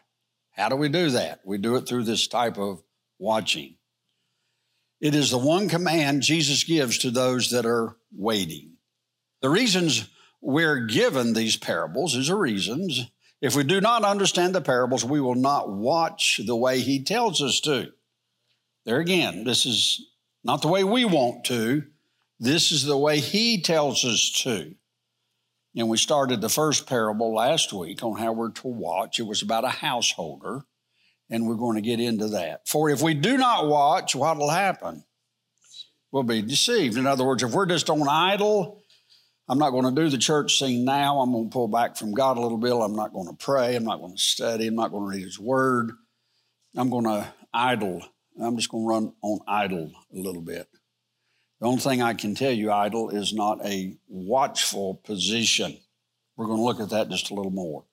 How 0.52 0.68
do 0.68 0.76
we 0.76 0.88
do 0.88 1.10
that? 1.10 1.40
We 1.44 1.58
do 1.58 1.76
it 1.76 1.88
through 1.88 2.04
this 2.04 2.28
type 2.28 2.56
of 2.56 2.82
watching. 3.18 3.76
It 5.00 5.16
is 5.16 5.30
the 5.30 5.38
one 5.38 5.68
command 5.68 6.22
Jesus 6.22 6.62
gives 6.62 6.98
to 6.98 7.10
those 7.10 7.50
that 7.50 7.66
are 7.66 7.96
waiting. 8.16 8.74
The 9.40 9.50
reasons 9.50 10.08
we're 10.40 10.86
given 10.86 11.32
these 11.32 11.56
parables 11.56 12.14
is 12.14 12.28
the 12.28 12.36
reasons. 12.36 13.10
If 13.42 13.56
we 13.56 13.64
do 13.64 13.80
not 13.80 14.04
understand 14.04 14.54
the 14.54 14.60
parables, 14.60 15.04
we 15.04 15.20
will 15.20 15.34
not 15.34 15.68
watch 15.68 16.40
the 16.46 16.54
way 16.54 16.78
he 16.78 17.02
tells 17.02 17.42
us 17.42 17.60
to. 17.62 17.92
There 18.86 19.00
again, 19.00 19.42
this 19.42 19.66
is 19.66 20.00
not 20.44 20.62
the 20.62 20.68
way 20.68 20.84
we 20.84 21.04
want 21.04 21.44
to. 21.46 21.82
This 22.38 22.70
is 22.70 22.84
the 22.84 22.96
way 22.96 23.18
he 23.18 23.60
tells 23.60 24.04
us 24.04 24.30
to. 24.44 24.76
And 25.74 25.88
we 25.88 25.96
started 25.96 26.40
the 26.40 26.48
first 26.48 26.86
parable 26.86 27.34
last 27.34 27.72
week 27.72 28.04
on 28.04 28.16
how 28.16 28.32
we're 28.32 28.52
to 28.52 28.68
watch. 28.68 29.18
It 29.18 29.26
was 29.26 29.42
about 29.42 29.64
a 29.64 29.70
householder 29.70 30.64
and 31.28 31.48
we're 31.48 31.56
going 31.56 31.76
to 31.76 31.82
get 31.82 31.98
into 31.98 32.28
that. 32.28 32.68
For 32.68 32.90
if 32.90 33.02
we 33.02 33.14
do 33.14 33.36
not 33.36 33.66
watch, 33.66 34.14
what 34.14 34.36
will 34.36 34.50
happen? 34.50 35.02
We'll 36.12 36.22
be 36.22 36.42
deceived. 36.42 36.96
In 36.96 37.06
other 37.06 37.24
words, 37.24 37.42
if 37.42 37.52
we're 37.52 37.66
just 37.66 37.90
on 37.90 38.06
idle, 38.06 38.81
I'm 39.48 39.58
not 39.58 39.70
going 39.70 39.84
to 39.84 40.02
do 40.02 40.08
the 40.08 40.18
church 40.18 40.58
scene 40.58 40.84
now. 40.84 41.20
I'm 41.20 41.32
going 41.32 41.50
to 41.50 41.52
pull 41.52 41.68
back 41.68 41.96
from 41.96 42.14
God 42.14 42.36
a 42.36 42.40
little 42.40 42.58
bit. 42.58 42.72
I'm 42.72 42.94
not 42.94 43.12
going 43.12 43.28
to 43.28 43.34
pray. 43.34 43.74
I'm 43.74 43.84
not 43.84 44.00
going 44.00 44.16
to 44.16 44.22
study. 44.22 44.68
I'm 44.68 44.76
not 44.76 44.92
going 44.92 45.02
to 45.04 45.16
read 45.16 45.24
His 45.24 45.38
Word. 45.38 45.92
I'm 46.76 46.90
going 46.90 47.04
to 47.04 47.32
idle. 47.52 48.02
I'm 48.40 48.56
just 48.56 48.70
going 48.70 48.84
to 48.84 48.88
run 48.88 49.12
on 49.20 49.40
idle 49.46 49.92
a 50.12 50.18
little 50.18 50.42
bit. 50.42 50.68
The 51.60 51.66
only 51.66 51.80
thing 51.80 52.02
I 52.02 52.14
can 52.14 52.34
tell 52.34 52.52
you, 52.52 52.72
idle 52.72 53.10
is 53.10 53.32
not 53.32 53.64
a 53.64 53.96
watchful 54.08 54.94
position. 55.04 55.76
We're 56.36 56.46
going 56.46 56.58
to 56.58 56.64
look 56.64 56.80
at 56.80 56.90
that 56.90 57.08
just 57.08 57.30
a 57.30 57.34
little 57.34 57.52
more. 57.52 57.84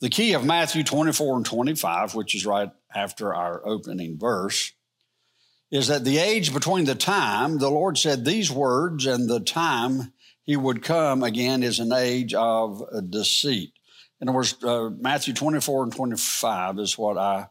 The 0.00 0.08
key 0.08 0.32
of 0.32 0.44
Matthew 0.44 0.82
24 0.82 1.36
and 1.36 1.46
25, 1.46 2.14
which 2.14 2.34
is 2.34 2.46
right 2.46 2.70
after 2.94 3.34
our 3.34 3.66
opening 3.66 4.18
verse, 4.18 4.72
is 5.70 5.88
that 5.88 6.04
the 6.04 6.18
age 6.18 6.52
between 6.52 6.84
the 6.84 6.94
time 6.94 7.58
the 7.58 7.70
Lord 7.70 7.96
said 7.96 8.24
these 8.24 8.50
words 8.50 9.06
and 9.06 9.28
the 9.28 9.40
time 9.40 10.12
he 10.44 10.56
would 10.56 10.82
come 10.82 11.22
again 11.22 11.62
is 11.62 11.78
an 11.78 11.92
age 11.92 12.34
of 12.34 12.82
deceit. 13.10 13.72
In 14.20 14.28
other 14.28 14.36
words, 14.36 14.62
uh, 14.62 14.90
Matthew 14.98 15.34
24 15.34 15.84
and 15.84 15.92
25 15.94 16.78
is 16.78 16.98
what 16.98 17.16
I 17.16 17.48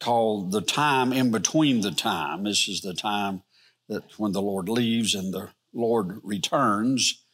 call 0.00 0.48
the 0.48 0.60
time 0.60 1.12
in 1.12 1.30
between 1.30 1.80
the 1.80 1.92
time. 1.92 2.44
This 2.44 2.68
is 2.68 2.80
the 2.80 2.94
time 2.94 3.42
that 3.88 4.02
when 4.18 4.32
the 4.32 4.42
Lord 4.42 4.68
leaves 4.68 5.14
and 5.14 5.32
the 5.32 5.50
Lord 5.72 6.18
returns, 6.22 7.24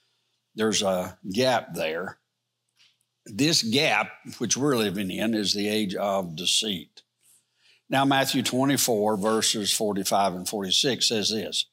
there's 0.54 0.82
a 0.82 1.18
gap 1.32 1.74
there 1.74 2.20
this 3.26 3.62
gap, 3.62 4.10
which 4.38 4.56
we're 4.56 4.76
living 4.76 5.10
in, 5.10 5.34
is 5.34 5.54
the 5.54 5.68
age 5.68 5.94
of 5.94 6.36
deceit. 6.36 7.02
Now, 7.88 8.04
Matthew 8.04 8.42
24, 8.42 9.16
verses 9.16 9.72
45 9.72 10.34
and 10.34 10.48
46 10.48 11.08
says 11.08 11.30
this 11.30 11.66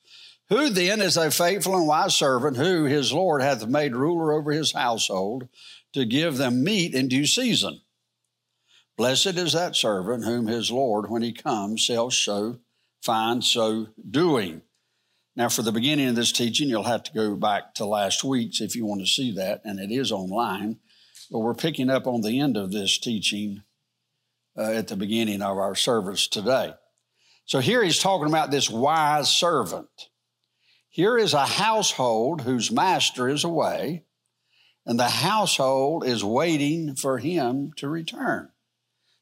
Who 0.49 0.69
then 0.69 1.01
is 1.01 1.17
a 1.17 1.29
faithful 1.29 1.75
and 1.75 1.87
wise 1.87 2.15
servant 2.15 2.55
who 2.55 2.85
his 2.85 3.11
Lord 3.11 3.41
hath 3.41 3.67
made 3.67 3.95
ruler 3.95 4.31
over 4.31 4.51
his 4.51 4.71
household 4.71 5.49
to 5.93 6.05
give 6.05 6.37
them 6.37 6.63
meat 6.63 6.95
in 6.95 7.09
due 7.09 7.25
season? 7.25 7.81
Blessed 8.95 9.37
is 9.37 9.53
that 9.53 9.75
servant 9.75 10.23
whom 10.23 10.47
his 10.47 10.71
Lord, 10.71 11.09
when 11.09 11.21
he 11.21 11.33
comes, 11.33 11.81
shall 11.81 12.09
so 12.09 12.59
find 13.01 13.43
so 13.43 13.87
doing. 14.09 14.61
Now, 15.35 15.49
for 15.49 15.61
the 15.61 15.71
beginning 15.71 16.07
of 16.07 16.15
this 16.15 16.31
teaching, 16.31 16.67
you'll 16.67 16.83
have 16.83 17.03
to 17.03 17.13
go 17.13 17.35
back 17.35 17.75
to 17.75 17.85
last 17.85 18.23
week's 18.23 18.59
if 18.59 18.75
you 18.75 18.85
want 18.85 19.01
to 19.01 19.07
see 19.07 19.31
that, 19.33 19.61
and 19.63 19.79
it 19.79 19.91
is 19.91 20.11
online. 20.11 20.79
But 21.29 21.39
we're 21.39 21.53
picking 21.53 21.89
up 21.89 22.07
on 22.07 22.21
the 22.21 22.39
end 22.39 22.57
of 22.57 22.71
this 22.71 22.97
teaching 22.97 23.61
uh, 24.57 24.71
at 24.71 24.87
the 24.87 24.95
beginning 24.95 25.43
of 25.43 25.57
our 25.57 25.75
service 25.75 26.27
today. 26.27 26.73
So 27.45 27.59
here 27.59 27.83
he's 27.83 27.99
talking 27.99 28.27
about 28.27 28.49
this 28.49 28.69
wise 28.69 29.29
servant. 29.29 29.89
Here 30.97 31.17
is 31.17 31.33
a 31.33 31.45
household 31.45 32.41
whose 32.41 32.71
master 32.71 33.29
is 33.29 33.43
away, 33.43 34.03
and 34.85 34.99
the 34.99 35.09
household 35.09 36.05
is 36.05 36.23
waiting 36.23 36.95
for 36.95 37.19
him 37.19 37.71
to 37.77 37.87
return. 37.87 38.49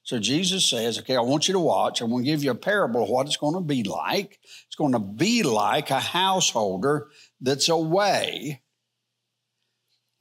So 0.04 0.20
Jesus 0.20 0.70
says, 0.70 0.98
Okay, 0.98 1.16
I 1.16 1.22
want 1.22 1.48
you 1.48 1.54
to 1.54 1.60
watch. 1.60 2.02
I'm 2.02 2.10
going 2.10 2.24
to 2.24 2.30
give 2.30 2.44
you 2.44 2.52
a 2.52 2.56
parable 2.56 3.04
of 3.04 3.10
what 3.10 3.28
it's 3.28 3.38
going 3.38 3.56
to 3.56 3.62
be 3.62 3.84
like. 3.84 4.40
It's 4.68 4.76
going 4.76 4.94
to 4.94 5.00
be 5.00 5.44
like 5.44 5.90
a 5.92 6.00
householder 6.00 7.10
that's 7.42 7.70
away 7.70 8.64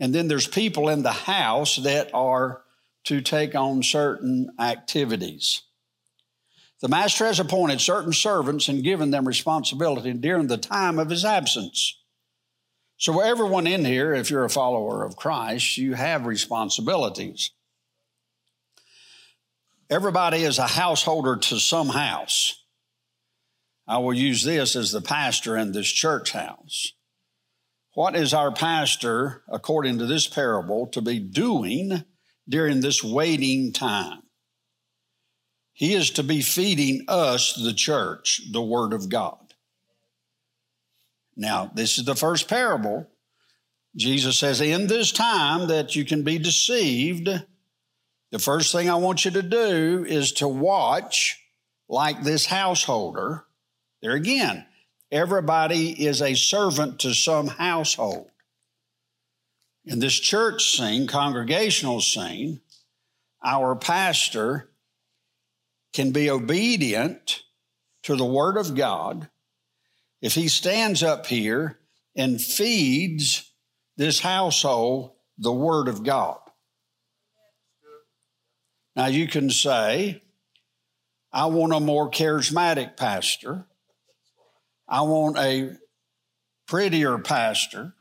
and 0.00 0.14
then 0.14 0.28
there's 0.28 0.46
people 0.46 0.88
in 0.88 1.02
the 1.02 1.12
house 1.12 1.76
that 1.76 2.10
are 2.12 2.62
to 3.04 3.20
take 3.20 3.54
on 3.54 3.82
certain 3.82 4.50
activities. 4.58 5.62
The 6.80 6.88
master 6.88 7.26
has 7.26 7.40
appointed 7.40 7.80
certain 7.80 8.12
servants 8.12 8.68
and 8.68 8.82
given 8.84 9.10
them 9.10 9.26
responsibility 9.26 10.12
during 10.12 10.48
the 10.48 10.58
time 10.58 10.98
of 10.98 11.10
his 11.10 11.24
absence. 11.24 11.98
So, 12.96 13.20
everyone 13.20 13.66
in 13.66 13.84
here, 13.84 14.14
if 14.14 14.30
you're 14.30 14.44
a 14.44 14.50
follower 14.50 15.04
of 15.04 15.16
Christ, 15.16 15.78
you 15.78 15.94
have 15.94 16.26
responsibilities. 16.26 17.50
Everybody 19.90 20.42
is 20.42 20.58
a 20.58 20.66
householder 20.66 21.36
to 21.36 21.58
some 21.58 21.88
house. 21.88 22.64
I 23.86 23.98
will 23.98 24.14
use 24.14 24.42
this 24.42 24.76
as 24.76 24.92
the 24.92 25.02
pastor 25.02 25.56
in 25.56 25.72
this 25.72 25.88
church 25.88 26.32
house. 26.32 26.92
What 27.94 28.16
is 28.16 28.34
our 28.34 28.50
pastor, 28.50 29.44
according 29.48 29.98
to 29.98 30.06
this 30.06 30.26
parable, 30.26 30.88
to 30.88 31.00
be 31.00 31.20
doing 31.20 32.04
during 32.48 32.80
this 32.80 33.04
waiting 33.04 33.72
time? 33.72 34.23
He 35.74 35.92
is 35.92 36.10
to 36.12 36.22
be 36.22 36.40
feeding 36.40 37.04
us, 37.08 37.52
the 37.54 37.74
church, 37.74 38.40
the 38.50 38.62
Word 38.62 38.94
of 38.94 39.10
God. 39.10 39.54
Now, 41.36 41.70
this 41.74 41.98
is 41.98 42.04
the 42.04 42.14
first 42.14 42.48
parable. 42.48 43.06
Jesus 43.94 44.38
says, 44.38 44.62
In 44.62 44.86
this 44.86 45.12
time 45.12 45.68
that 45.68 45.94
you 45.94 46.06
can 46.06 46.22
be 46.22 46.38
deceived, 46.38 47.28
the 48.30 48.38
first 48.38 48.72
thing 48.72 48.88
I 48.88 48.94
want 48.94 49.26
you 49.26 49.30
to 49.32 49.42
do 49.42 50.06
is 50.08 50.32
to 50.32 50.48
watch 50.48 51.38
like 51.88 52.22
this 52.22 52.46
householder. 52.46 53.44
There 54.00 54.12
again, 54.12 54.64
Everybody 55.14 56.06
is 56.06 56.20
a 56.20 56.34
servant 56.34 56.98
to 57.00 57.14
some 57.14 57.46
household. 57.46 58.32
In 59.84 60.00
this 60.00 60.18
church 60.18 60.76
scene, 60.76 61.06
congregational 61.06 62.00
scene, 62.00 62.60
our 63.44 63.76
pastor 63.76 64.70
can 65.94 66.10
be 66.10 66.28
obedient 66.28 67.44
to 68.02 68.16
the 68.16 68.24
Word 68.24 68.58
of 68.58 68.74
God 68.74 69.30
if 70.20 70.34
he 70.34 70.48
stands 70.48 71.02
up 71.02 71.26
here 71.26 71.78
and 72.16 72.40
feeds 72.40 73.52
this 73.96 74.20
household 74.20 75.12
the 75.38 75.52
Word 75.52 75.88
of 75.88 76.02
God. 76.02 76.38
Now, 78.96 79.06
you 79.06 79.26
can 79.26 79.50
say, 79.50 80.22
I 81.32 81.46
want 81.46 81.72
a 81.72 81.80
more 81.80 82.10
charismatic 82.10 82.96
pastor. 82.96 83.66
I 84.88 85.00
want 85.02 85.38
a 85.38 85.76
prettier 86.66 87.18
pastor. 87.18 87.94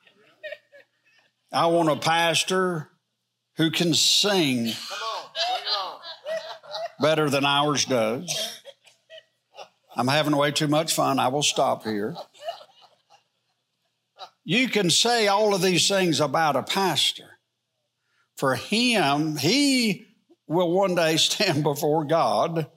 I 1.51 1.67
want 1.67 1.89
a 1.89 1.95
pastor 1.95 2.89
who 3.57 3.71
can 3.71 3.93
sing 3.93 4.73
better 6.99 7.29
than 7.29 7.45
ours 7.45 7.85
does. 7.85 8.61
I'm 9.95 10.07
having 10.07 10.35
way 10.35 10.51
too 10.51 10.67
much 10.67 10.93
fun. 10.93 11.19
I 11.19 11.27
will 11.27 11.43
stop 11.43 11.83
here. 11.83 12.15
You 14.43 14.67
can 14.67 14.89
say 14.89 15.27
all 15.27 15.53
of 15.53 15.61
these 15.61 15.87
things 15.87 16.19
about 16.19 16.55
a 16.55 16.63
pastor. 16.63 17.37
For 18.35 18.55
him, 18.55 19.37
he 19.37 20.05
will 20.47 20.71
one 20.71 20.95
day 20.95 21.17
stand 21.17 21.63
before 21.63 22.03
God 22.05 22.67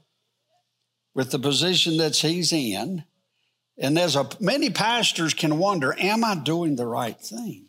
with 1.15 1.31
the 1.31 1.39
position 1.39 1.97
that 1.97 2.17
he's 2.17 2.53
in 2.53 3.05
and 3.79 3.97
there's 3.97 4.17
a 4.17 4.29
many 4.41 4.71
pastors 4.71 5.35
can 5.35 5.59
wonder, 5.59 5.95
am 5.99 6.25
I 6.25 6.35
doing 6.35 6.77
the 6.77 6.87
right 6.87 7.19
thing? 7.19 7.69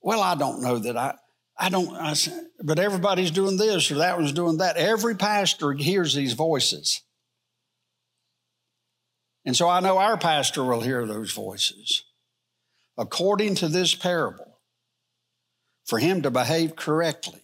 Well, 0.00 0.20
I 0.20 0.34
don't 0.34 0.62
know 0.62 0.78
that 0.78 0.96
I 0.96 1.14
I 1.58 1.70
don't 1.70 1.94
I, 1.94 2.14
but 2.62 2.78
everybody's 2.78 3.30
doing 3.32 3.56
this 3.56 3.90
or 3.90 3.96
that 3.96 4.16
one's 4.16 4.32
doing 4.32 4.58
that. 4.58 4.76
Every 4.76 5.16
pastor 5.16 5.72
hears 5.72 6.14
these 6.14 6.34
voices. 6.34 7.02
And 9.44 9.56
so 9.56 9.68
I 9.68 9.80
know 9.80 9.98
our 9.98 10.18
pastor 10.18 10.62
will 10.62 10.82
hear 10.82 11.06
those 11.06 11.32
voices. 11.32 12.04
According 12.96 13.56
to 13.56 13.68
this 13.68 13.94
parable, 13.94 14.60
for 15.84 15.98
him 15.98 16.22
to 16.22 16.30
behave 16.30 16.76
correctly 16.76 17.42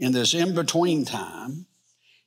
in 0.00 0.12
this 0.12 0.34
in 0.34 0.54
between 0.54 1.04
time, 1.04 1.66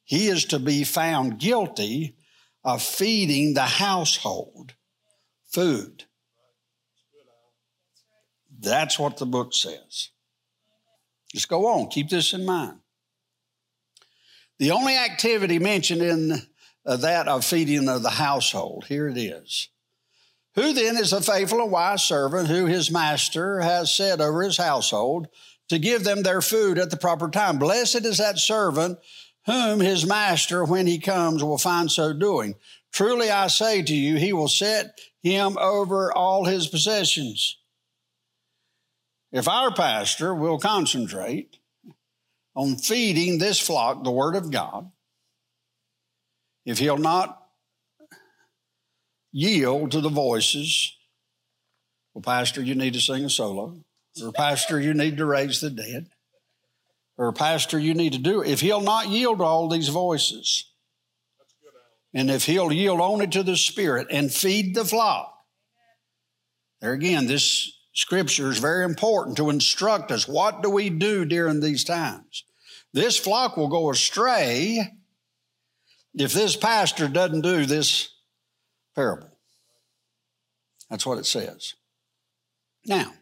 he 0.06 0.28
is 0.28 0.46
to 0.46 0.60
be 0.60 0.86
found 0.86 1.40
guilty 1.40 2.16
of 2.64 2.82
feeding 2.82 3.54
the 3.54 3.62
household 3.62 4.74
food. 5.52 6.06
That's 8.60 8.98
what 8.98 9.18
the 9.18 9.26
book 9.26 9.54
says. 9.54 10.10
Just 11.34 11.50
go 11.50 11.66
on, 11.66 11.88
keep 11.88 12.10
this 12.10 12.34
in 12.34 12.46
mind. 12.46 12.78
The 14.60 14.72
only 14.72 14.96
activity 14.96 15.58
mentioned 15.58 16.02
in 16.02 16.42
uh, 16.86 16.98
that 16.98 17.28
of 17.28 17.44
feeding 17.44 17.90
of 17.90 18.04
the 18.04 18.12
household. 18.12 18.86
Here 18.88 19.08
it 19.08 19.18
is. 19.18 19.70
Who 20.56 20.74
then 20.74 20.98
is 20.98 21.12
a 21.12 21.22
faithful 21.22 21.62
and 21.62 21.72
wise 21.72 22.04
servant 22.04 22.48
who 22.48 22.66
his 22.66 22.92
master 22.92 23.62
has 23.62 23.96
set 23.96 24.22
over 24.22 24.44
his 24.44 24.58
household 24.58 25.28
to 25.70 25.80
give 25.80 26.04
them 26.04 26.22
their 26.22 26.42
food 26.42 26.78
at 26.78 26.92
the 26.92 26.98
proper 26.98 27.30
time? 27.30 27.58
Blessed 27.58 28.06
is 28.06 28.20
that 28.20 28.38
servant 28.38 29.00
whom 29.48 29.80
his 29.80 30.06
master, 30.06 30.64
when 30.64 30.86
he 30.86 31.00
comes, 31.00 31.44
will 31.44 31.58
find 31.58 31.92
so 31.92 32.14
doing. 32.14 32.54
Truly 32.92 33.32
I 33.32 33.48
say 33.48 33.82
to 33.82 33.96
you, 33.96 34.18
he 34.18 34.32
will 34.34 34.48
set 34.48 35.00
him 35.24 35.58
over 35.58 36.14
all 36.14 36.46
his 36.46 36.68
possessions. 36.68 37.58
If 39.34 39.48
our 39.48 39.74
pastor 39.74 40.36
will 40.36 40.60
concentrate 40.60 41.58
on 42.56 42.76
feeding 42.76 43.40
this 43.40 43.60
flock 43.60 44.04
the 44.04 44.12
Word 44.12 44.36
of 44.36 44.52
God, 44.52 44.92
if 46.66 46.78
he'll 46.78 47.00
not 47.00 47.44
yield 49.32 49.92
to 49.92 50.02
the 50.02 50.10
voices, 50.10 50.96
well, 52.14 52.22
Pastor, 52.22 52.62
you 52.62 52.76
need 52.76 52.94
to 52.94 53.02
sing 53.02 53.26
a 53.26 53.30
solo, 53.30 53.80
or 54.22 54.32
Pastor, 54.32 54.80
you 54.80 54.94
need 54.94 55.18
to 55.18 55.26
raise 55.26 55.62
the 55.62 55.72
dead, 55.72 56.10
or 57.18 57.34
Pastor, 57.34 57.80
you 57.80 57.96
need 57.96 58.14
to 58.14 58.20
do 58.20 58.42
it. 58.42 58.52
If 58.52 58.62
he'll 58.62 58.82
not 58.82 59.10
yield 59.10 59.40
to 59.40 59.44
all 59.46 59.68
these 59.68 59.90
voices, 59.90 60.72
and 62.14 62.30
if 62.30 62.46
he'll 62.46 62.72
yield 62.72 63.02
only 63.02 63.26
to 63.26 63.42
the 63.42 63.58
Spirit 63.58 64.08
and 64.12 64.32
feed 64.32 64.76
the 64.76 64.86
flock, 64.86 65.34
there 66.82 66.94
again, 66.94 67.26
this 67.26 67.72
scripture 67.94 68.50
is 68.50 68.58
very 68.58 68.84
important 68.84 69.38
to 69.38 69.50
instruct 69.50 70.12
us. 70.12 70.28
What 70.28 70.62
do 70.62 70.70
we 70.70 70.90
do 70.90 71.26
during 71.26 71.60
these 71.60 71.84
times? 71.84 72.44
This 72.94 73.18
flock 73.18 73.58
will 73.58 73.70
go 73.70 73.90
astray 73.90 74.92
if 76.14 76.34
this 76.34 76.56
pastor 76.56 77.08
doesn't 77.08 77.42
do 77.42 77.66
this 77.66 78.10
parable. 78.96 79.30
That's 80.90 81.06
what 81.06 81.18
it 81.18 81.26
says. 81.26 81.74
Now, 82.86 83.14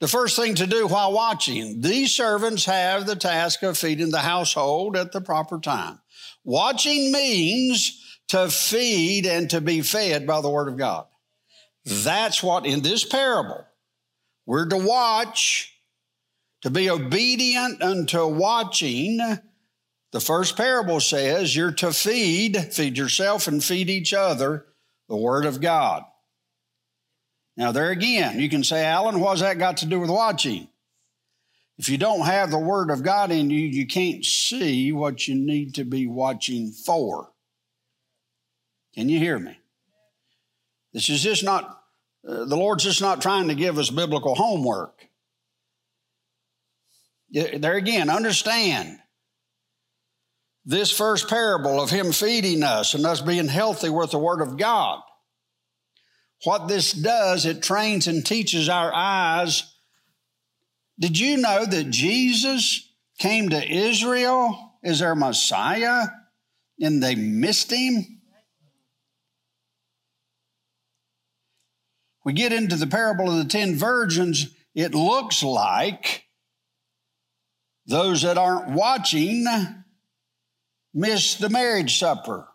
the 0.00 0.08
first 0.08 0.36
thing 0.36 0.54
to 0.56 0.66
do 0.66 0.86
while 0.86 1.12
watching, 1.12 1.80
these 1.80 2.14
servants 2.14 2.64
have 2.66 3.06
the 3.06 3.16
task 3.16 3.62
of 3.62 3.78
feeding 3.78 4.10
the 4.10 4.18
household 4.18 4.96
at 4.96 5.12
the 5.12 5.20
proper 5.20 5.58
time. 5.58 5.98
Watching 6.44 7.10
means 7.10 8.18
to 8.28 8.48
feed 8.48 9.26
and 9.26 9.48
to 9.50 9.60
be 9.60 9.80
fed 9.80 10.26
by 10.26 10.40
the 10.40 10.50
Word 10.50 10.68
of 10.68 10.76
God. 10.76 11.06
That's 11.88 12.42
what 12.42 12.66
in 12.66 12.82
this 12.82 13.04
parable, 13.04 13.64
we're 14.44 14.66
to 14.66 14.76
watch, 14.76 15.74
to 16.62 16.70
be 16.70 16.90
obedient 16.90 17.82
unto 17.82 18.26
watching. 18.26 19.18
The 20.12 20.20
first 20.20 20.56
parable 20.56 21.00
says 21.00 21.56
you're 21.56 21.72
to 21.72 21.92
feed, 21.92 22.74
feed 22.74 22.98
yourself 22.98 23.46
and 23.46 23.64
feed 23.64 23.88
each 23.88 24.12
other 24.12 24.66
the 25.08 25.16
Word 25.16 25.46
of 25.46 25.60
God. 25.60 26.02
Now, 27.56 27.72
there 27.72 27.90
again, 27.90 28.38
you 28.38 28.48
can 28.48 28.62
say, 28.62 28.84
Alan, 28.84 29.20
what's 29.20 29.40
that 29.40 29.58
got 29.58 29.78
to 29.78 29.86
do 29.86 29.98
with 29.98 30.10
watching? 30.10 30.68
If 31.78 31.88
you 31.88 31.96
don't 31.96 32.26
have 32.26 32.50
the 32.50 32.58
Word 32.58 32.90
of 32.90 33.02
God 33.02 33.30
in 33.30 33.50
you, 33.50 33.60
you 33.60 33.86
can't 33.86 34.24
see 34.24 34.92
what 34.92 35.26
you 35.26 35.34
need 35.34 35.76
to 35.76 35.84
be 35.84 36.06
watching 36.06 36.70
for. 36.72 37.30
Can 38.94 39.08
you 39.08 39.18
hear 39.18 39.38
me? 39.38 39.58
This 40.92 41.08
is 41.08 41.22
just 41.22 41.44
not, 41.44 41.77
the 42.28 42.56
Lord's 42.56 42.84
just 42.84 43.00
not 43.00 43.22
trying 43.22 43.48
to 43.48 43.54
give 43.54 43.78
us 43.78 43.88
biblical 43.88 44.34
homework. 44.34 45.08
There 47.30 47.76
again, 47.76 48.10
understand 48.10 48.98
this 50.66 50.90
first 50.90 51.28
parable 51.28 51.80
of 51.80 51.88
Him 51.88 52.12
feeding 52.12 52.62
us 52.62 52.92
and 52.92 53.06
us 53.06 53.22
being 53.22 53.48
healthy 53.48 53.88
with 53.88 54.10
the 54.10 54.18
Word 54.18 54.42
of 54.42 54.58
God. 54.58 55.00
What 56.44 56.68
this 56.68 56.92
does, 56.92 57.46
it 57.46 57.62
trains 57.62 58.06
and 58.06 58.24
teaches 58.24 58.68
our 58.68 58.92
eyes. 58.94 59.74
Did 61.00 61.18
you 61.18 61.38
know 61.38 61.64
that 61.64 61.90
Jesus 61.90 62.92
came 63.18 63.48
to 63.48 63.74
Israel 63.74 64.74
as 64.84 64.98
their 64.98 65.14
Messiah 65.14 66.04
and 66.78 67.02
they 67.02 67.14
missed 67.14 67.72
Him? 67.72 68.17
We 72.28 72.34
get 72.34 72.52
into 72.52 72.76
the 72.76 72.86
parable 72.86 73.30
of 73.30 73.38
the 73.38 73.50
ten 73.50 73.74
virgins, 73.74 74.54
it 74.74 74.94
looks 74.94 75.42
like 75.42 76.26
those 77.86 78.20
that 78.20 78.36
aren't 78.36 78.68
watching 78.68 79.46
miss 80.92 81.36
the 81.36 81.48
marriage 81.48 81.98
supper. 81.98 82.46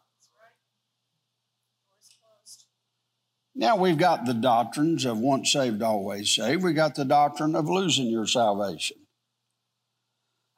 Now 3.55 3.75
we've 3.75 3.97
got 3.97 4.27
the 4.27 4.35
doctrines 4.35 5.05
of 5.05 5.17
once 5.17 5.51
saved, 5.51 5.81
always 5.81 6.35
saved. 6.35 6.61
We 6.61 6.73
got 6.73 6.93
the 6.93 7.03
doctrine 7.03 7.55
of 7.55 7.67
losing 7.67 8.05
your 8.05 8.27
salvation. 8.27 8.97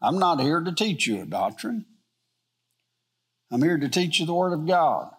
I'm 0.01 0.19
not 0.19 0.41
here 0.41 0.59
to 0.59 0.73
teach 0.73 1.07
you 1.07 1.21
a 1.21 1.25
doctrine. 1.25 1.85
I'm 3.49 3.61
here 3.61 3.77
to 3.77 3.87
teach 3.87 4.19
you 4.19 4.25
the 4.25 4.33
Word 4.33 4.51
of 4.51 4.67
God. 4.67 5.09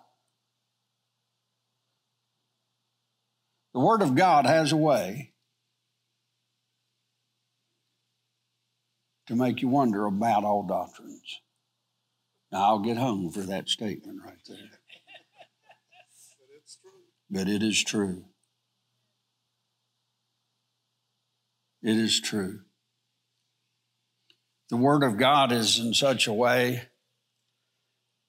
The 3.76 3.82
Word 3.82 4.00
of 4.00 4.14
God 4.14 4.46
has 4.46 4.72
a 4.72 4.76
way 4.78 5.34
to 9.26 9.36
make 9.36 9.60
you 9.60 9.68
wonder 9.68 10.06
about 10.06 10.44
all 10.44 10.62
doctrines. 10.62 11.42
Now, 12.50 12.62
I'll 12.62 12.78
get 12.78 12.96
hung 12.96 13.30
for 13.30 13.40
that 13.40 13.68
statement 13.68 14.20
right 14.24 14.38
there. 14.48 14.80
But 17.28 17.48
it 17.48 17.62
is 17.62 17.84
true. 17.84 18.24
It 21.82 21.98
is 21.98 22.18
true. 22.18 22.60
The 24.70 24.78
Word 24.78 25.02
of 25.02 25.18
God 25.18 25.52
is 25.52 25.78
in 25.78 25.92
such 25.92 26.26
a 26.26 26.32
way, 26.32 26.84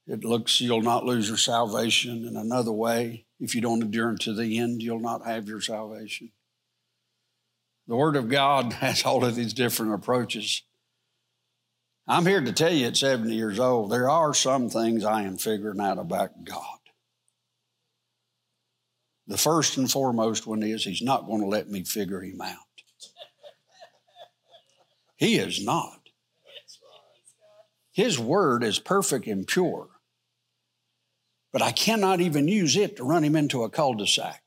it 0.07 0.23
looks 0.23 0.61
you'll 0.61 0.81
not 0.81 1.05
lose 1.05 1.27
your 1.27 1.37
salvation. 1.37 2.25
In 2.25 2.37
another 2.37 2.71
way, 2.71 3.25
if 3.39 3.53
you 3.53 3.61
don't 3.61 3.81
endure 3.81 4.15
to 4.15 4.33
the 4.33 4.57
end, 4.57 4.81
you'll 4.81 4.99
not 4.99 5.25
have 5.25 5.47
your 5.47 5.61
salvation. 5.61 6.31
The 7.87 7.95
Word 7.95 8.15
of 8.15 8.29
God 8.29 8.73
has 8.81 9.03
all 9.03 9.25
of 9.25 9.35
these 9.35 9.53
different 9.53 9.93
approaches. 9.93 10.63
I'm 12.07 12.25
here 12.25 12.39
to 12.39 12.53
tell 12.53 12.71
you 12.71 12.87
at 12.87 12.95
70 12.95 13.35
years 13.35 13.59
old, 13.59 13.91
there 13.91 14.09
are 14.09 14.33
some 14.33 14.69
things 14.69 15.03
I 15.03 15.23
am 15.23 15.37
figuring 15.37 15.81
out 15.81 15.97
about 15.97 16.45
God. 16.45 16.79
The 19.27 19.37
first 19.37 19.75
and 19.75 19.91
foremost 19.91 20.47
one 20.47 20.63
is 20.63 20.85
He's 20.85 21.01
not 21.01 21.25
going 21.25 21.41
to 21.41 21.47
let 21.47 21.69
me 21.69 21.83
figure 21.83 22.21
Him 22.21 22.39
out. 22.39 22.55
He 25.17 25.35
is 25.37 25.61
not. 25.61 25.99
His 27.91 28.17
Word 28.17 28.63
is 28.63 28.79
perfect 28.79 29.27
and 29.27 29.45
pure 29.45 29.89
but 31.57 31.65
I 31.65 31.71
cannot 31.71 32.21
even 32.21 32.47
use 32.47 32.77
it 32.77 32.97
to 32.97 33.03
run 33.03 33.23
him 33.23 33.35
into 33.35 33.63
a 33.63 33.69
cul 33.71 33.95
de 33.95 34.05
sac. 34.05 34.43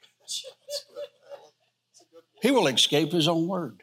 He 2.41 2.53
will 2.53 2.69
escape 2.69 3.11
his 3.11 3.27
own 3.27 3.49
word 3.49 3.83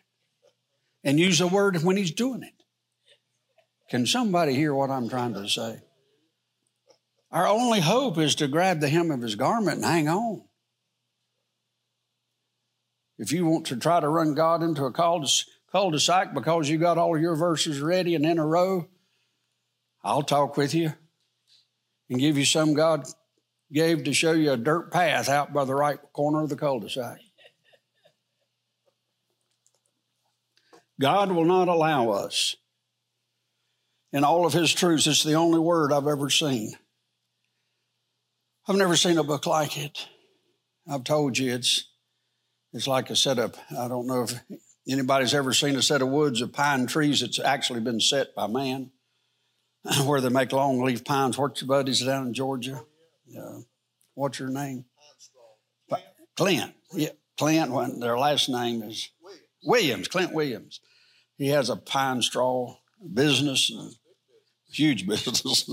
and 1.04 1.20
use 1.20 1.40
the 1.40 1.48
word 1.48 1.84
when 1.84 1.98
he's 1.98 2.12
doing 2.12 2.42
it. 2.42 2.54
Can 3.90 4.06
somebody 4.06 4.54
hear 4.54 4.74
what 4.74 4.90
I'm 4.90 5.10
trying 5.10 5.34
to 5.34 5.50
say? 5.50 5.82
Our 7.30 7.50
only 7.50 7.82
hope 7.82 8.18
is 8.18 8.34
to 8.36 8.48
grab 8.48 8.80
the 8.80 8.88
hem 8.88 9.12
of 9.12 9.22
his 9.22 9.36
garment 9.36 9.80
and 9.80 9.86
hang 9.86 10.08
on. 10.08 10.44
If 13.18 13.34
you 13.34 13.46
want 13.46 13.66
to 13.66 13.76
try 13.76 14.00
to 14.00 14.08
run 14.08 14.36
God 14.36 14.64
into 14.64 14.86
a 14.86 14.94
cul 14.94 15.20
de 15.20 16.00
sac 16.00 16.34
because 16.34 16.70
you 16.70 16.78
got 16.78 16.98
all 16.98 17.18
your 17.18 17.36
verses 17.36 17.82
ready 17.82 18.16
and 18.16 18.26
in 18.26 18.40
a 18.40 18.46
row, 18.46 18.88
I'll 20.02 20.24
talk 20.24 20.56
with 20.56 20.74
you 20.74 20.94
and 22.10 22.20
give 22.20 22.38
you 22.38 22.46
some 22.46 22.74
God 22.74 23.06
gave 23.72 24.04
to 24.04 24.14
show 24.14 24.32
you 24.32 24.52
a 24.52 24.58
dirt 24.58 24.92
path 24.92 25.30
out 25.30 25.54
by 25.54 25.66
the 25.66 25.76
right 25.76 26.00
corner 26.14 26.44
of 26.44 26.50
the 26.50 26.56
cul 26.56 26.80
de 26.80 26.90
sac. 26.90 27.20
God 31.00 31.32
will 31.32 31.46
not 31.46 31.68
allow 31.68 32.10
us. 32.10 32.56
In 34.14 34.24
all 34.24 34.46
of 34.46 34.54
His 34.54 34.74
truths, 34.74 35.06
it's 35.06 35.24
the 35.24 35.34
only 35.34 35.60
word 35.60 35.92
I've 35.92 36.08
ever 36.08 36.30
seen. 36.30 36.74
I've 38.68 38.78
never 38.78 38.96
seen 38.96 39.18
a 39.18 39.24
book 39.24 39.46
like 39.46 39.78
it. 39.78 40.08
I've 40.90 41.04
told 41.04 41.38
you 41.38 41.54
it's 41.54 41.90
it's 42.74 42.88
like 42.88 43.10
a 43.10 43.16
set 43.16 43.38
of 43.38 43.56
I 43.78 43.88
don't 43.88 44.08
know 44.08 44.24
if 44.24 44.34
anybody's 44.88 45.34
ever 45.34 45.54
seen 45.54 45.76
a 45.76 45.82
set 45.82 46.02
of 46.02 46.08
woods 46.08 46.42
of 46.42 46.54
pine 46.54 46.88
trees 46.88 47.22
that's 47.22 47.40
actually 47.40 47.82
been 47.82 48.00
set 48.00 48.34
by 48.34 48.48
man. 48.48 48.92
where 50.06 50.22
they 50.22 50.30
make 50.30 50.52
long 50.52 50.84
leaf 50.84 51.04
pines. 51.04 51.38
What's 51.38 51.62
your 51.62 51.68
buddies 51.68 52.04
down 52.04 52.28
in 52.28 52.34
Georgia? 52.34 52.82
What's 54.14 54.40
your 54.40 54.50
name? 54.50 54.86
Clint. 56.36 56.74
Yeah, 56.94 57.10
Clint. 57.38 57.72
When 57.72 58.00
their 58.00 58.18
last 58.18 58.48
name 58.50 58.84
is 58.84 59.10
Williams. 59.64 60.08
Clint 60.08 60.34
Williams. 60.34 60.80
He 61.38 61.50
has 61.50 61.70
a 61.70 61.76
pine 61.76 62.22
straw 62.22 62.78
business, 63.14 63.70
and 63.70 63.94
huge 64.72 65.08
business. 65.08 65.70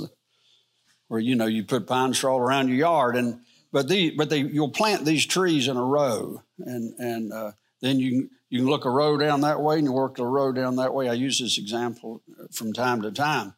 where 1.08 1.20
you 1.20 1.34
know 1.34 1.46
you 1.46 1.64
put 1.64 1.86
pine 1.86 2.14
straw 2.14 2.38
around 2.38 2.68
your 2.68 2.78
yard, 2.78 3.16
and 3.16 3.40
but 3.72 3.88
the 3.88 4.10
but 4.16 4.30
they 4.30 4.38
you'll 4.38 4.70
plant 4.70 5.04
these 5.04 5.26
trees 5.26 5.68
in 5.68 5.76
a 5.76 5.84
row, 5.84 6.42
and 6.58 6.94
and 6.98 7.32
uh, 7.32 7.52
then 7.80 7.98
you 7.98 8.30
you 8.48 8.60
can 8.60 8.68
look 8.68 8.84
a 8.84 8.90
row 8.90 9.16
down 9.16 9.40
that 9.42 9.60
way 9.60 9.78
and 9.78 9.84
you 9.84 9.92
work 9.92 10.18
a 10.18 10.26
row 10.26 10.52
down 10.52 10.76
that 10.76 10.94
way. 10.94 11.08
I 11.08 11.14
use 11.14 11.40
this 11.40 11.58
example 11.58 12.22
from 12.52 12.72
time 12.72 13.02
to 13.02 13.10
time, 13.10 13.54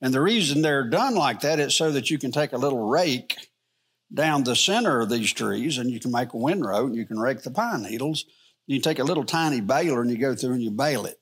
and 0.00 0.14
the 0.14 0.20
reason 0.20 0.62
they're 0.62 0.88
done 0.88 1.14
like 1.14 1.40
that 1.40 1.58
is 1.58 1.76
so 1.76 1.90
that 1.92 2.10
you 2.10 2.18
can 2.18 2.30
take 2.30 2.52
a 2.52 2.58
little 2.58 2.88
rake 2.88 3.36
down 4.12 4.44
the 4.44 4.56
center 4.56 5.00
of 5.00 5.10
these 5.10 5.32
trees 5.32 5.78
and 5.78 5.90
you 5.90 6.00
can 6.00 6.12
make 6.12 6.32
a 6.32 6.36
windrow 6.36 6.86
and 6.86 6.94
you 6.94 7.04
can 7.04 7.18
rake 7.18 7.42
the 7.42 7.50
pine 7.50 7.82
needles. 7.82 8.24
You 8.66 8.80
take 8.80 8.98
a 8.98 9.04
little 9.04 9.24
tiny 9.24 9.60
baler 9.60 10.00
and 10.00 10.10
you 10.10 10.18
go 10.18 10.34
through 10.34 10.52
and 10.52 10.62
you 10.62 10.70
bale 10.70 11.06
it. 11.06 11.18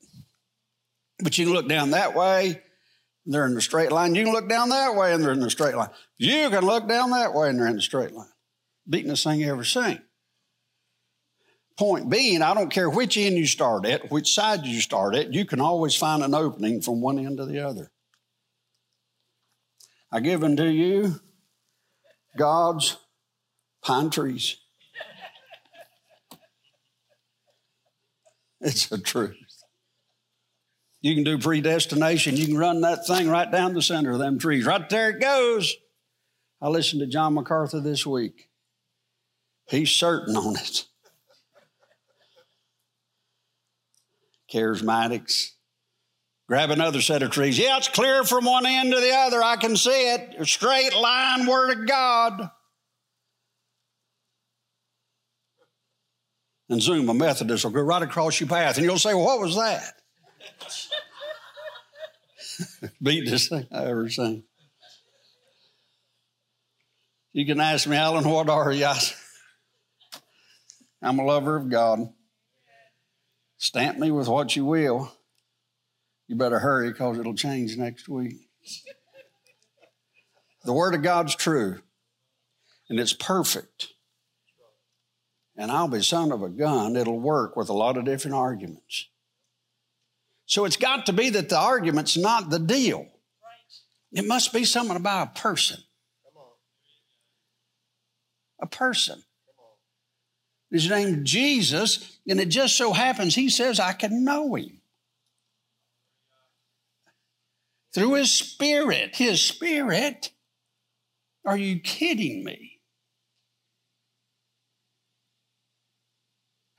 But 1.19 1.37
you 1.37 1.45
can 1.45 1.53
look 1.53 1.67
down 1.67 1.91
that 1.91 2.13
way, 2.13 2.61
they're 3.25 3.45
in 3.45 3.55
the 3.55 3.61
straight 3.61 3.91
line. 3.91 4.15
You 4.15 4.23
can 4.23 4.33
look 4.33 4.47
down 4.47 4.69
that 4.69 4.95
way 4.95 5.13
and 5.13 5.23
they're 5.23 5.33
in 5.33 5.39
the 5.39 5.49
straight 5.49 5.75
line. 5.75 5.89
You 6.17 6.49
can 6.49 6.65
look 6.65 6.87
down 6.87 7.11
that 7.11 7.33
way 7.33 7.49
and 7.49 7.59
they're 7.59 7.67
in 7.67 7.75
the 7.75 7.81
straight 7.81 8.13
line. 8.13 8.29
Beating 8.87 9.13
thing 9.15 9.41
you 9.41 9.51
ever 9.51 9.65
seen. 9.65 10.01
Point 11.77 12.09
being, 12.09 12.41
I 12.41 12.53
don't 12.53 12.71
care 12.71 12.89
which 12.89 13.17
end 13.17 13.37
you 13.37 13.45
start 13.45 13.85
at, 13.85 14.09
which 14.09 14.33
side 14.33 14.65
you 14.65 14.79
start 14.79 15.13
at, 15.13 15.33
you 15.33 15.45
can 15.45 15.59
always 15.59 15.95
find 15.95 16.23
an 16.23 16.33
opening 16.33 16.81
from 16.81 17.01
one 17.01 17.19
end 17.19 17.37
to 17.37 17.45
the 17.45 17.59
other. 17.59 17.91
I 20.11 20.19
give 20.19 20.43
unto 20.43 20.63
you 20.63 21.19
God's 22.37 22.97
pine 23.83 24.09
trees. 24.09 24.57
It's 28.59 28.91
a 28.91 28.99
truth. 28.99 29.35
You 31.01 31.13
can 31.13 31.23
do 31.23 31.37
predestination. 31.37 32.35
You 32.35 32.47
can 32.47 32.57
run 32.57 32.81
that 32.81 33.05
thing 33.05 33.29
right 33.29 33.51
down 33.51 33.75
the 33.75 33.83
center 33.83 34.11
of 34.11 34.19
them 34.19 34.39
trees. 34.39 34.65
Right 34.65 34.89
there 34.89 35.11
it 35.11 35.21
goes. 35.21 35.75
I 36.59 36.69
listened 36.69 37.01
to 37.01 37.07
John 37.07 37.35
MacArthur 37.35 37.79
this 37.79 38.05
week. 38.05 38.49
He's 39.69 39.91
certain 39.91 40.35
on 40.35 40.55
it. 40.55 40.85
Charismatics. 44.51 45.51
Grab 46.47 46.69
another 46.69 47.01
set 47.01 47.23
of 47.23 47.31
trees. 47.31 47.59
Yeah, 47.59 47.77
it's 47.77 47.89
clear 47.89 48.23
from 48.23 48.45
one 48.45 48.65
end 48.65 48.93
to 48.93 49.01
the 49.01 49.13
other. 49.13 49.43
I 49.43 49.57
can 49.57 49.75
see 49.75 50.13
it. 50.13 50.47
Straight 50.47 50.95
line, 50.95 51.45
Word 51.45 51.77
of 51.77 51.87
God. 51.87 52.49
And 56.69 56.81
Zoom, 56.81 57.09
a 57.09 57.13
Methodist, 57.13 57.65
will 57.65 57.71
go 57.71 57.81
right 57.81 58.01
across 58.01 58.39
your 58.39 58.47
path, 58.47 58.77
and 58.77 58.85
you'll 58.85 58.97
say, 58.97 59.13
well, 59.13 59.25
What 59.25 59.41
was 59.41 59.55
that? 59.55 59.93
Beat 63.01 63.29
thing 63.29 63.67
I 63.71 63.85
ever 63.85 64.09
seen. 64.09 64.43
You 67.33 67.45
can 67.45 67.59
ask 67.59 67.87
me, 67.87 67.95
Alan, 67.95 68.27
what 68.27 68.49
are 68.49 68.71
you? 68.71 68.87
I'm 71.01 71.19
a 71.19 71.25
lover 71.25 71.57
of 71.57 71.69
God. 71.69 72.09
Stamp 73.57 73.99
me 73.99 74.11
with 74.11 74.27
what 74.27 74.55
you 74.55 74.65
will. 74.65 75.11
You 76.27 76.35
better 76.35 76.59
hurry 76.59 76.91
because 76.91 77.17
it'll 77.17 77.33
change 77.33 77.77
next 77.77 78.09
week. 78.09 78.49
The 80.65 80.73
Word 80.73 80.93
of 80.93 81.01
God's 81.01 81.35
true, 81.35 81.79
and 82.89 82.99
it's 82.99 83.13
perfect. 83.13 83.87
And 85.55 85.71
I'll 85.71 85.87
be 85.87 86.01
son 86.01 86.31
of 86.31 86.43
a 86.43 86.49
gun, 86.49 86.95
it'll 86.95 87.19
work 87.19 87.55
with 87.55 87.69
a 87.69 87.73
lot 87.73 87.97
of 87.97 88.05
different 88.05 88.35
arguments. 88.35 89.07
So 90.45 90.65
it's 90.65 90.77
got 90.77 91.05
to 91.07 91.13
be 91.13 91.29
that 91.31 91.49
the 91.49 91.57
argument's 91.57 92.17
not 92.17 92.49
the 92.49 92.59
deal. 92.59 93.07
It 94.11 94.25
must 94.25 94.53
be 94.53 94.65
something 94.65 94.95
about 94.95 95.29
a 95.29 95.39
person. 95.39 95.79
A 98.61 98.67
person. 98.67 99.23
His 100.71 100.89
name 100.89 101.23
Jesus, 101.23 102.19
and 102.27 102.39
it 102.39 102.49
just 102.49 102.75
so 102.75 102.91
happens 102.91 103.35
he 103.35 103.49
says 103.49 103.79
I 103.79 103.93
can 103.93 104.23
know 104.23 104.55
him. 104.55 104.81
Through 107.97 108.13
his 108.13 108.31
spirit. 108.31 109.15
His 109.15 109.43
spirit? 109.43 110.29
Are 111.43 111.57
you 111.57 111.79
kidding 111.79 112.43
me? 112.43 112.81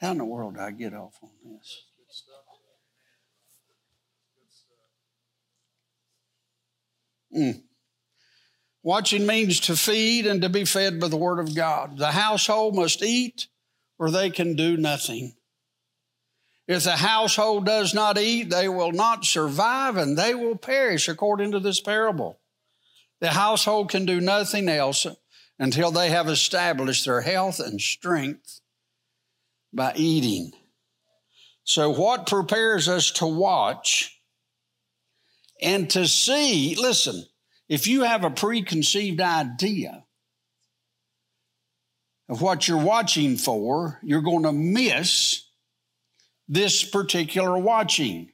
How 0.00 0.12
in 0.12 0.18
the 0.18 0.24
world 0.24 0.54
do 0.54 0.60
I 0.60 0.70
get 0.70 0.94
off 0.94 1.18
on 1.20 1.30
this? 1.42 1.82
Mm. 7.36 7.62
Watching 8.84 9.26
means 9.26 9.58
to 9.58 9.74
feed 9.74 10.24
and 10.24 10.40
to 10.42 10.48
be 10.48 10.64
fed 10.64 11.00
by 11.00 11.08
the 11.08 11.16
Word 11.16 11.40
of 11.40 11.52
God. 11.52 11.98
The 11.98 12.12
household 12.12 12.76
must 12.76 13.02
eat 13.02 13.48
or 13.98 14.12
they 14.12 14.30
can 14.30 14.54
do 14.54 14.76
nothing. 14.76 15.34
If 16.68 16.84
the 16.84 16.98
household 16.98 17.64
does 17.64 17.94
not 17.94 18.18
eat, 18.18 18.50
they 18.50 18.68
will 18.68 18.92
not 18.92 19.24
survive 19.24 19.96
and 19.96 20.18
they 20.18 20.34
will 20.34 20.54
perish, 20.54 21.08
according 21.08 21.52
to 21.52 21.60
this 21.60 21.80
parable. 21.80 22.38
The 23.20 23.30
household 23.30 23.90
can 23.90 24.04
do 24.04 24.20
nothing 24.20 24.68
else 24.68 25.06
until 25.58 25.90
they 25.90 26.10
have 26.10 26.28
established 26.28 27.06
their 27.06 27.22
health 27.22 27.58
and 27.58 27.80
strength 27.80 28.60
by 29.72 29.94
eating. 29.96 30.52
So, 31.64 31.88
what 31.90 32.26
prepares 32.26 32.86
us 32.86 33.12
to 33.12 33.26
watch 33.26 34.20
and 35.62 35.88
to 35.90 36.06
see? 36.06 36.76
Listen, 36.78 37.24
if 37.68 37.86
you 37.86 38.02
have 38.02 38.24
a 38.24 38.30
preconceived 38.30 39.22
idea 39.22 40.04
of 42.28 42.42
what 42.42 42.68
you're 42.68 42.76
watching 42.76 43.38
for, 43.38 43.98
you're 44.02 44.20
going 44.20 44.42
to 44.42 44.52
miss 44.52 45.47
this 46.48 46.82
particular 46.82 47.58
watching 47.58 48.30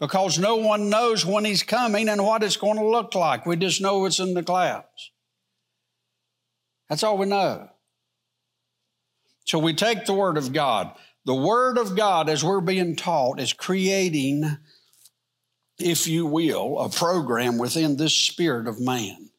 because 0.00 0.38
no 0.38 0.56
one 0.56 0.90
knows 0.90 1.24
when 1.24 1.44
he's 1.44 1.62
coming 1.62 2.08
and 2.08 2.24
what 2.24 2.42
it's 2.42 2.56
going 2.56 2.76
to 2.76 2.86
look 2.86 3.14
like. 3.14 3.46
We 3.46 3.56
just 3.56 3.80
know 3.80 4.04
it's 4.04 4.18
in 4.18 4.34
the 4.34 4.42
clouds. 4.42 5.12
That's 6.88 7.02
all 7.02 7.18
we 7.18 7.26
know. 7.26 7.68
So 9.46 9.58
we 9.58 9.74
take 9.74 10.04
the 10.04 10.14
Word 10.14 10.36
of 10.36 10.52
God. 10.52 10.92
The 11.24 11.34
Word 11.34 11.78
of 11.78 11.96
God, 11.96 12.28
as 12.28 12.44
we're 12.44 12.60
being 12.60 12.96
taught, 12.96 13.40
is 13.40 13.52
creating, 13.52 14.58
if 15.78 16.06
you 16.06 16.26
will, 16.26 16.78
a 16.78 16.88
program 16.88 17.58
within 17.58 17.96
this 17.96 18.14
spirit 18.14 18.68
of 18.68 18.80
man. 18.80 19.30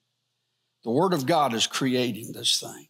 The 0.84 0.92
Word 0.92 1.14
of 1.14 1.26
God 1.26 1.54
is 1.54 1.68
creating 1.68 2.32
this 2.32 2.60
thing. 2.60 2.88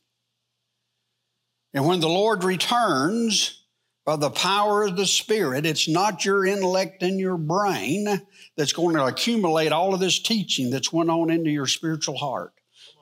And 1.73 1.85
when 1.85 1.99
the 1.99 2.09
Lord 2.09 2.45
returns, 2.45 3.64
by 4.05 4.15
the 4.15 4.29
power 4.29 4.83
of 4.83 4.95
the 4.95 5.05
Spirit. 5.05 5.65
It's 5.65 5.87
not 5.87 6.23
your 6.23 6.45
intellect 6.45 7.01
and 7.01 7.19
your 7.19 7.37
brain 7.37 8.21
that's 8.55 8.73
going 8.73 8.95
to 8.95 9.05
accumulate 9.05 9.71
all 9.71 9.93
of 9.93 9.99
this 9.99 10.19
teaching 10.19 10.69
that's 10.69 10.93
went 10.93 11.09
on 11.09 11.31
into 11.31 11.49
your 11.49 11.67
spiritual 11.67 12.17
heart. 12.17 12.53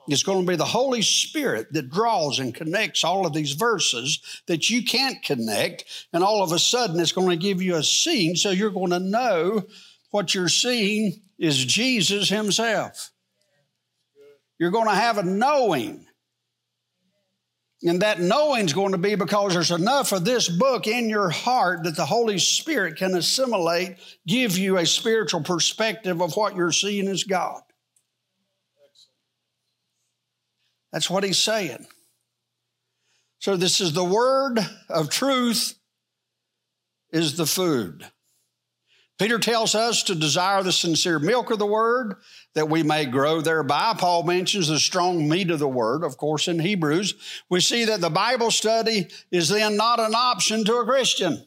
It's 0.08 0.22
going 0.22 0.44
to 0.44 0.50
be 0.50 0.56
the 0.56 0.64
Holy 0.64 1.02
Spirit 1.02 1.72
that 1.72 1.90
draws 1.90 2.38
and 2.38 2.54
connects 2.54 3.04
all 3.04 3.26
of 3.26 3.32
these 3.32 3.52
verses 3.52 4.20
that 4.46 4.68
you 4.68 4.84
can't 4.84 5.22
connect. 5.22 5.84
And 6.12 6.22
all 6.22 6.42
of 6.42 6.52
a 6.52 6.58
sudden, 6.58 7.00
it's 7.00 7.12
going 7.12 7.30
to 7.30 7.36
give 7.36 7.62
you 7.62 7.76
a 7.76 7.82
scene 7.82 8.36
so 8.36 8.50
you're 8.50 8.70
going 8.70 8.90
to 8.90 8.98
know 8.98 9.64
what 10.10 10.34
you're 10.34 10.48
seeing 10.48 11.22
is 11.38 11.64
Jesus 11.64 12.28
Himself. 12.28 13.10
You're 14.58 14.70
going 14.70 14.88
to 14.88 14.94
have 14.94 15.18
a 15.18 15.22
knowing. 15.22 16.06
And 17.86 18.00
that 18.00 18.18
knowing 18.18 18.64
is 18.64 18.72
going 18.72 18.92
to 18.92 18.98
be 18.98 19.14
because 19.14 19.52
there's 19.52 19.70
enough 19.70 20.12
of 20.12 20.24
this 20.24 20.48
book 20.48 20.86
in 20.86 21.10
your 21.10 21.28
heart 21.28 21.84
that 21.84 21.96
the 21.96 22.06
Holy 22.06 22.38
Spirit 22.38 22.96
can 22.96 23.14
assimilate, 23.14 23.98
give 24.26 24.56
you 24.56 24.78
a 24.78 24.86
spiritual 24.86 25.42
perspective 25.42 26.22
of 26.22 26.34
what 26.34 26.56
you're 26.56 26.72
seeing 26.72 27.06
as 27.08 27.24
God. 27.24 27.60
That's 30.92 31.10
what 31.10 31.24
he's 31.24 31.38
saying. 31.38 31.86
So, 33.38 33.56
this 33.56 33.82
is 33.82 33.92
the 33.92 34.04
word 34.04 34.60
of 34.88 35.10
truth, 35.10 35.74
is 37.12 37.36
the 37.36 37.44
food. 37.44 38.06
Peter 39.18 39.38
tells 39.38 39.74
us 39.74 40.02
to 40.04 40.14
desire 40.14 40.62
the 40.62 40.72
sincere 40.72 41.18
milk 41.18 41.50
of 41.50 41.58
the 41.58 41.66
word 41.66 42.14
that 42.54 42.68
we 42.68 42.82
may 42.82 43.04
grow 43.04 43.40
thereby. 43.40 43.94
Paul 43.98 44.22
mentions 44.22 44.68
the 44.68 44.78
strong 44.78 45.28
meat 45.28 45.50
of 45.50 45.58
the 45.58 45.68
word, 45.68 46.04
of 46.04 46.16
course, 46.16 46.48
in 46.48 46.58
Hebrews. 46.58 47.14
We 47.50 47.60
see 47.60 47.84
that 47.86 48.00
the 48.00 48.10
Bible 48.10 48.50
study 48.50 49.08
is 49.30 49.48
then 49.48 49.76
not 49.76 50.00
an 50.00 50.14
option 50.14 50.64
to 50.64 50.76
a 50.76 50.84
Christian. 50.84 51.46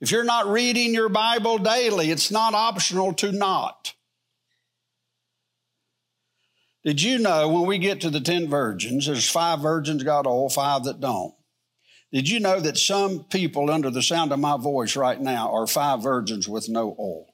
If 0.00 0.10
you're 0.10 0.24
not 0.24 0.48
reading 0.48 0.92
your 0.92 1.08
Bible 1.08 1.58
daily, 1.58 2.10
it's 2.10 2.32
not 2.32 2.54
optional 2.54 3.12
to 3.14 3.30
not. 3.30 3.94
Did 6.84 7.00
you 7.00 7.18
know 7.18 7.48
when 7.48 7.66
we 7.66 7.78
get 7.78 8.00
to 8.00 8.10
the 8.10 8.20
10 8.20 8.48
virgins, 8.48 9.06
there's 9.06 9.30
five 9.30 9.60
virgins 9.60 10.02
got 10.02 10.26
oil, 10.26 10.48
five 10.48 10.82
that 10.84 10.98
don't? 10.98 11.32
Did 12.12 12.28
you 12.28 12.40
know 12.40 12.58
that 12.58 12.76
some 12.76 13.24
people 13.24 13.70
under 13.70 13.90
the 13.90 14.02
sound 14.02 14.32
of 14.32 14.40
my 14.40 14.56
voice 14.56 14.96
right 14.96 15.20
now 15.20 15.52
are 15.52 15.68
five 15.68 16.02
virgins 16.02 16.48
with 16.48 16.68
no 16.68 16.96
oil? 16.98 17.31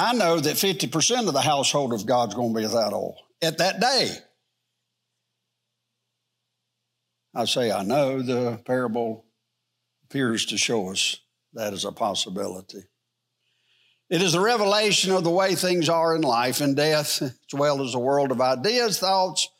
I 0.00 0.14
know 0.14 0.40
that 0.40 0.56
50% 0.56 1.28
of 1.28 1.34
the 1.34 1.42
household 1.42 1.92
of 1.92 2.06
God's 2.06 2.34
going 2.34 2.54
to 2.54 2.58
be 2.58 2.64
without 2.64 2.94
oil 2.94 3.16
at 3.42 3.58
that 3.58 3.80
day. 3.80 4.16
I 7.34 7.44
say, 7.44 7.70
I 7.70 7.82
know 7.82 8.22
the 8.22 8.62
parable 8.64 9.26
appears 10.04 10.46
to 10.46 10.56
show 10.56 10.90
us 10.90 11.18
that 11.52 11.74
is 11.74 11.84
a 11.84 11.92
possibility. 11.92 12.84
It 14.08 14.22
is 14.22 14.34
a 14.34 14.40
revelation 14.40 15.12
of 15.12 15.22
the 15.22 15.30
way 15.30 15.54
things 15.54 15.90
are 15.90 16.16
in 16.16 16.22
life 16.22 16.62
and 16.62 16.74
death, 16.74 17.20
as 17.20 17.34
well 17.52 17.82
as 17.84 17.92
the 17.92 17.98
world 17.98 18.30
of 18.30 18.40
ideas, 18.40 18.98
thoughts, 18.98 19.50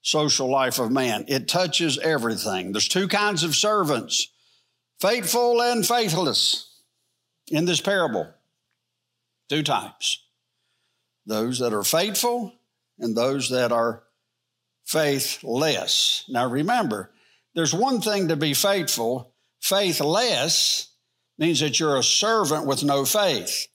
social 0.00 0.48
life 0.48 0.78
of 0.78 0.90
man. 0.90 1.26
It 1.28 1.48
touches 1.48 1.98
everything. 1.98 2.72
There's 2.72 2.88
two 2.88 3.08
kinds 3.08 3.44
of 3.44 3.54
servants 3.54 4.28
faithful 5.00 5.60
and 5.60 5.86
faithless 5.86 6.80
in 7.48 7.66
this 7.66 7.82
parable. 7.82 8.32
Two 9.52 9.62
types 9.62 10.24
those 11.26 11.58
that 11.58 11.74
are 11.74 11.84
faithful 11.84 12.54
and 12.98 13.14
those 13.14 13.50
that 13.50 13.70
are 13.70 14.02
faithless. 14.86 16.24
Now 16.26 16.48
remember, 16.48 17.12
there's 17.54 17.74
one 17.74 18.00
thing 18.00 18.28
to 18.28 18.36
be 18.36 18.54
faithful, 18.54 19.34
faithless 19.60 20.88
means 21.36 21.60
that 21.60 21.78
you're 21.78 21.98
a 21.98 22.02
servant 22.02 22.64
with 22.66 22.82
no 22.82 23.04
faith. 23.04 23.66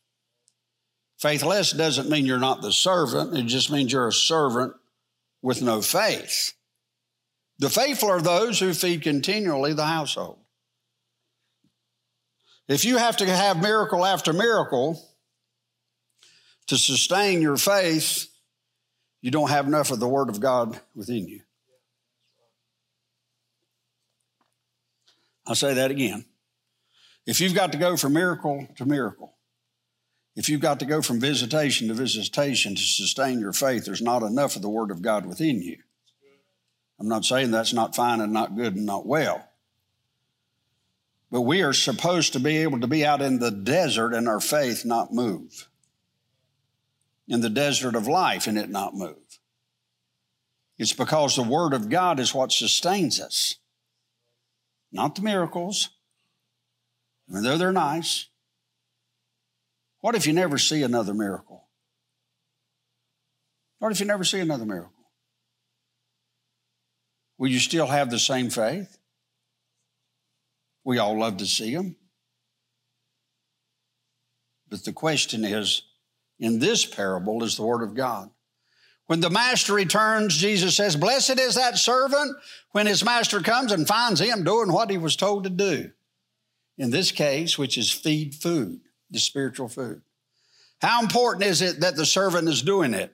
Faithless 1.20 1.74
doesn't 1.74 2.10
mean 2.10 2.26
you're 2.26 2.40
not 2.40 2.64
the 2.64 2.74
servant, 2.74 3.38
it 3.38 3.44
just 3.44 3.70
means 3.70 3.92
you're 3.92 4.08
a 4.08 4.12
servant 4.12 4.74
with 5.44 5.62
no 5.62 5.84
faith. 5.84 6.54
The 7.60 7.70
faithful 7.70 8.10
are 8.10 8.20
those 8.22 8.60
who 8.60 8.74
feed 8.74 9.04
continually 9.04 9.74
the 9.74 9.86
household. 9.86 10.40
If 12.68 12.84
you 12.84 12.98
have 12.98 13.18
to 13.18 13.28
have 13.28 13.62
miracle 13.62 14.04
after 14.04 14.34
miracle 14.34 15.04
to 16.68 16.78
sustain 16.78 17.42
your 17.42 17.58
faith, 17.58 18.28
you 19.22 19.32
don't 19.32 19.50
have 19.50 19.68
enough 19.68 19.92
of 19.92 20.00
the 20.00 20.08
Word 20.08 20.30
of 20.30 20.40
God 20.40 20.80
within 20.96 21.28
you. 21.28 21.42
I'll 25.46 25.56
say 25.56 25.74
that 25.76 25.92
again. 25.92 26.26
If 27.26 27.42
you've 27.42 27.56
got 27.56 27.72
to 27.72 27.78
go 27.78 27.98
from 27.98 28.14
miracle 28.14 28.68
to 28.78 28.86
miracle, 28.86 29.34
if 30.36 30.50
you've 30.50 30.62
got 30.62 30.80
to 30.82 30.86
go 30.86 31.02
from 31.02 31.20
visitation 31.20 31.88
to 31.88 31.94
visitation 31.94 32.76
to 32.76 32.82
sustain 32.82 33.40
your 33.40 33.54
faith, 33.54 33.86
there's 33.86 34.02
not 34.02 34.24
enough 34.24 34.56
of 34.56 34.62
the 34.62 34.70
Word 34.70 34.92
of 34.92 35.02
God 35.02 35.26
within 35.26 35.62
you. 35.62 35.78
I'm 37.00 37.08
not 37.08 37.26
saying 37.26 37.52
that's 37.52 37.74
not 37.74 37.96
fine 37.96 38.22
and 38.22 38.34
not 38.34 38.56
good 38.56 38.76
and 38.76 38.86
not 38.86 39.06
well. 39.06 39.44
But 41.32 41.42
we 41.42 41.62
are 41.64 41.74
supposed 41.74 42.34
to 42.34 42.40
be 42.40 42.58
able 42.58 42.80
to 42.82 42.88
be 42.88 43.06
out 43.06 43.22
in 43.22 43.40
the 43.40 43.52
desert 43.52 44.14
and 44.14 44.28
our 44.28 44.40
faith 44.40 44.86
not 44.86 45.14
move. 45.14 45.68
In 47.28 47.42
the 47.42 47.50
desert 47.50 47.96
of 47.96 48.08
life 48.08 48.48
and 48.48 48.58
it 48.58 48.70
not 48.70 48.96
move. 48.96 49.18
It's 50.78 50.94
because 50.94 51.36
the 51.36 51.44
Word 51.44 51.74
of 51.74 51.90
God 51.90 52.20
is 52.20 52.34
what 52.34 52.52
sustains 52.52 53.20
us, 53.20 53.56
not 54.92 55.16
the 55.16 55.22
miracles. 55.22 55.90
And 57.28 57.44
though 57.44 57.58
they're 57.58 57.72
nice, 57.72 58.28
what 60.00 60.16
if 60.16 60.26
you 60.26 60.34
never 60.34 60.58
see 60.58 60.84
another 60.84 61.14
miracle? 61.14 61.68
What 63.80 63.92
if 63.92 64.00
you 64.00 64.06
never 64.06 64.24
see 64.24 64.40
another 64.40 64.66
miracle? 64.66 64.94
Will 67.38 67.50
you 67.50 67.60
still 67.60 67.88
have 67.88 68.10
the 68.10 68.20
same 68.20 68.50
faith? 68.50 68.98
We 70.84 70.98
all 70.98 71.20
love 71.20 71.38
to 71.38 71.46
see 71.46 71.76
them. 71.76 71.98
But 74.70 74.86
the 74.86 74.94
question 74.94 75.46
is 75.46 75.82
in 76.40 76.60
this 76.60 76.86
parable 76.86 77.44
is 77.44 77.56
the 77.56 77.64
Word 77.64 77.84
of 77.84 77.96
God. 77.96 78.30
When 79.08 79.22
the 79.22 79.30
master 79.30 79.74
returns, 79.74 80.36
Jesus 80.36 80.76
says, 80.76 80.96
Blessed 80.96 81.40
is 81.40 81.56
that 81.56 81.78
servant 81.78 82.36
when 82.72 82.88
his 82.88 83.06
master 83.06 83.40
comes 83.40 83.72
and 83.72 83.88
finds 83.88 84.20
him 84.20 84.44
doing 84.44 84.72
what 84.72 84.90
he 84.90 84.98
was 84.98 85.16
told 85.16 85.46
to 85.46 85.50
do. 85.50 85.92
In 86.78 86.92
this 86.92 87.12
case, 87.12 87.58
which 87.58 87.78
is 87.78 87.90
feed 87.90 88.36
food, 88.36 88.82
the 89.10 89.20
spiritual 89.20 89.70
food. 89.70 90.02
How 90.82 91.02
important 91.02 91.46
is 91.46 91.62
it 91.62 91.80
that 91.80 91.96
the 91.96 92.06
servant 92.06 92.48
is 92.50 92.62
doing 92.62 92.94
it? 92.94 93.14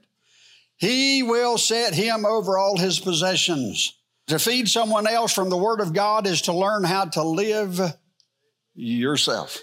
He 0.76 1.24
will 1.24 1.58
set 1.58 1.94
him 1.94 2.26
over 2.26 2.58
all 2.58 2.78
his 2.78 3.00
possessions. 3.00 3.98
To 4.28 4.40
feed 4.40 4.68
someone 4.68 5.08
else 5.08 5.32
from 5.32 5.50
the 5.50 5.58
Word 5.58 5.80
of 5.80 5.94
God 5.94 6.28
is 6.28 6.42
to 6.44 6.54
learn 6.54 6.84
how 6.84 7.06
to 7.06 7.24
live 7.24 7.80
yourself. 8.74 9.60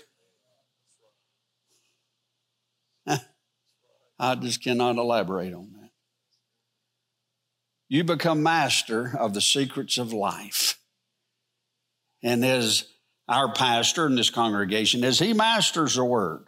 I 4.23 4.35
just 4.35 4.63
cannot 4.63 4.97
elaborate 4.97 5.55
on 5.55 5.73
that. 5.81 5.91
You 7.89 8.05
become 8.05 8.43
master 8.43 9.17
of 9.19 9.33
the 9.33 9.41
secrets 9.41 9.97
of 9.97 10.13
life. 10.13 10.79
And 12.23 12.45
as 12.45 12.85
our 13.27 13.53
pastor 13.55 14.07
in 14.07 14.17
this 14.17 14.29
congregation, 14.29 15.05
as 15.05 15.19
he 15.19 15.33
masters 15.33 15.95
the 15.95 16.05
Word, 16.05 16.45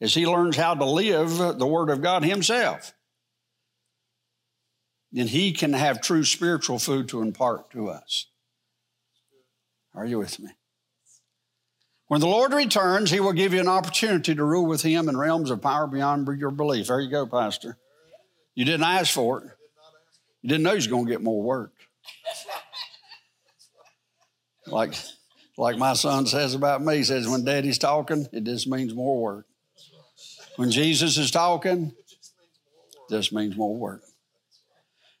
as 0.00 0.12
he 0.12 0.26
learns 0.26 0.56
how 0.56 0.74
to 0.74 0.84
live 0.84 1.38
the 1.58 1.66
Word 1.66 1.88
of 1.88 2.02
God 2.02 2.24
himself, 2.24 2.92
then 5.12 5.28
he 5.28 5.52
can 5.52 5.72
have 5.72 6.00
true 6.00 6.24
spiritual 6.24 6.80
food 6.80 7.08
to 7.10 7.22
impart 7.22 7.70
to 7.70 7.90
us. 7.90 8.26
Are 9.94 10.04
you 10.04 10.18
with 10.18 10.40
me? 10.40 10.50
When 12.10 12.20
the 12.20 12.26
Lord 12.26 12.52
returns, 12.52 13.12
he 13.12 13.20
will 13.20 13.32
give 13.32 13.54
you 13.54 13.60
an 13.60 13.68
opportunity 13.68 14.34
to 14.34 14.44
rule 14.44 14.66
with 14.66 14.82
him 14.82 15.08
in 15.08 15.16
realms 15.16 15.48
of 15.48 15.62
power 15.62 15.86
beyond 15.86 16.26
your 16.40 16.50
belief. 16.50 16.88
There 16.88 16.98
you 16.98 17.08
go, 17.08 17.24
Pastor. 17.24 17.78
You 18.56 18.64
didn't 18.64 18.82
ask 18.82 19.14
for 19.14 19.44
it. 19.44 19.50
You 20.42 20.48
didn't 20.48 20.64
know 20.64 20.72
you 20.72 20.90
going 20.90 21.06
to 21.06 21.12
get 21.12 21.22
more 21.22 21.40
work. 21.40 21.72
Like, 24.66 24.94
like 25.56 25.78
my 25.78 25.92
son 25.92 26.26
says 26.26 26.52
about 26.52 26.82
me, 26.82 26.96
he 26.96 27.04
says, 27.04 27.28
when 27.28 27.44
daddy's 27.44 27.78
talking, 27.78 28.26
it 28.32 28.42
just 28.42 28.66
means 28.66 28.92
more 28.92 29.22
work. 29.22 29.46
When 30.56 30.72
Jesus 30.72 31.16
is 31.16 31.30
talking, 31.30 31.92
this 33.08 33.30
means 33.30 33.56
more 33.56 33.76
work. 33.76 34.02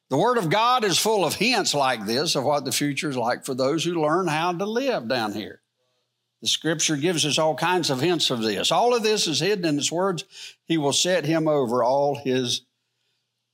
The 0.08 0.18
Word 0.18 0.38
of 0.38 0.50
God 0.50 0.82
is 0.82 0.98
full 0.98 1.24
of 1.24 1.36
hints 1.36 1.72
like 1.72 2.04
this 2.04 2.34
of 2.34 2.42
what 2.42 2.64
the 2.64 2.72
future 2.72 3.10
is 3.10 3.16
like 3.16 3.46
for 3.46 3.54
those 3.54 3.84
who 3.84 4.02
learn 4.02 4.26
how 4.26 4.52
to 4.52 4.66
live 4.66 5.06
down 5.06 5.34
here. 5.34 5.59
The 6.40 6.48
Scripture 6.48 6.96
gives 6.96 7.26
us 7.26 7.38
all 7.38 7.54
kinds 7.54 7.90
of 7.90 8.00
hints 8.00 8.30
of 8.30 8.42
this. 8.42 8.72
All 8.72 8.94
of 8.94 9.02
this 9.02 9.26
is 9.26 9.40
hidden 9.40 9.64
in 9.66 9.76
His 9.76 9.92
words. 9.92 10.24
He 10.64 10.78
will 10.78 10.92
set 10.92 11.26
him 11.26 11.46
over 11.46 11.84
all 11.84 12.14
his 12.14 12.62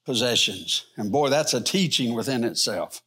possessions. 0.05 0.87
And 0.97 1.11
boy, 1.11 1.29
that's 1.29 1.53
a 1.53 1.61
teaching 1.61 2.15
within 2.15 2.45
itself. 2.45 3.03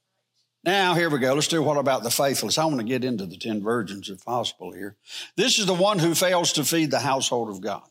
Now, 0.65 0.93
here 0.93 1.09
we 1.09 1.19
go. 1.19 1.33
Let's 1.33 1.47
do 1.47 1.63
what 1.63 1.77
about 1.77 2.03
the 2.03 2.11
faithless? 2.11 2.57
I 2.57 2.65
want 2.65 2.79
to 2.79 2.83
get 2.83 3.05
into 3.05 3.25
the 3.25 3.37
10 3.37 3.63
virgins 3.63 4.09
if 4.09 4.25
possible 4.25 4.73
here. 4.73 4.97
This 5.37 5.57
is 5.57 5.65
the 5.65 5.73
one 5.73 5.99
who 5.99 6.13
fails 6.13 6.51
to 6.53 6.65
feed 6.65 6.91
the 6.91 6.99
household 6.99 7.49
of 7.49 7.61
God. 7.61 7.88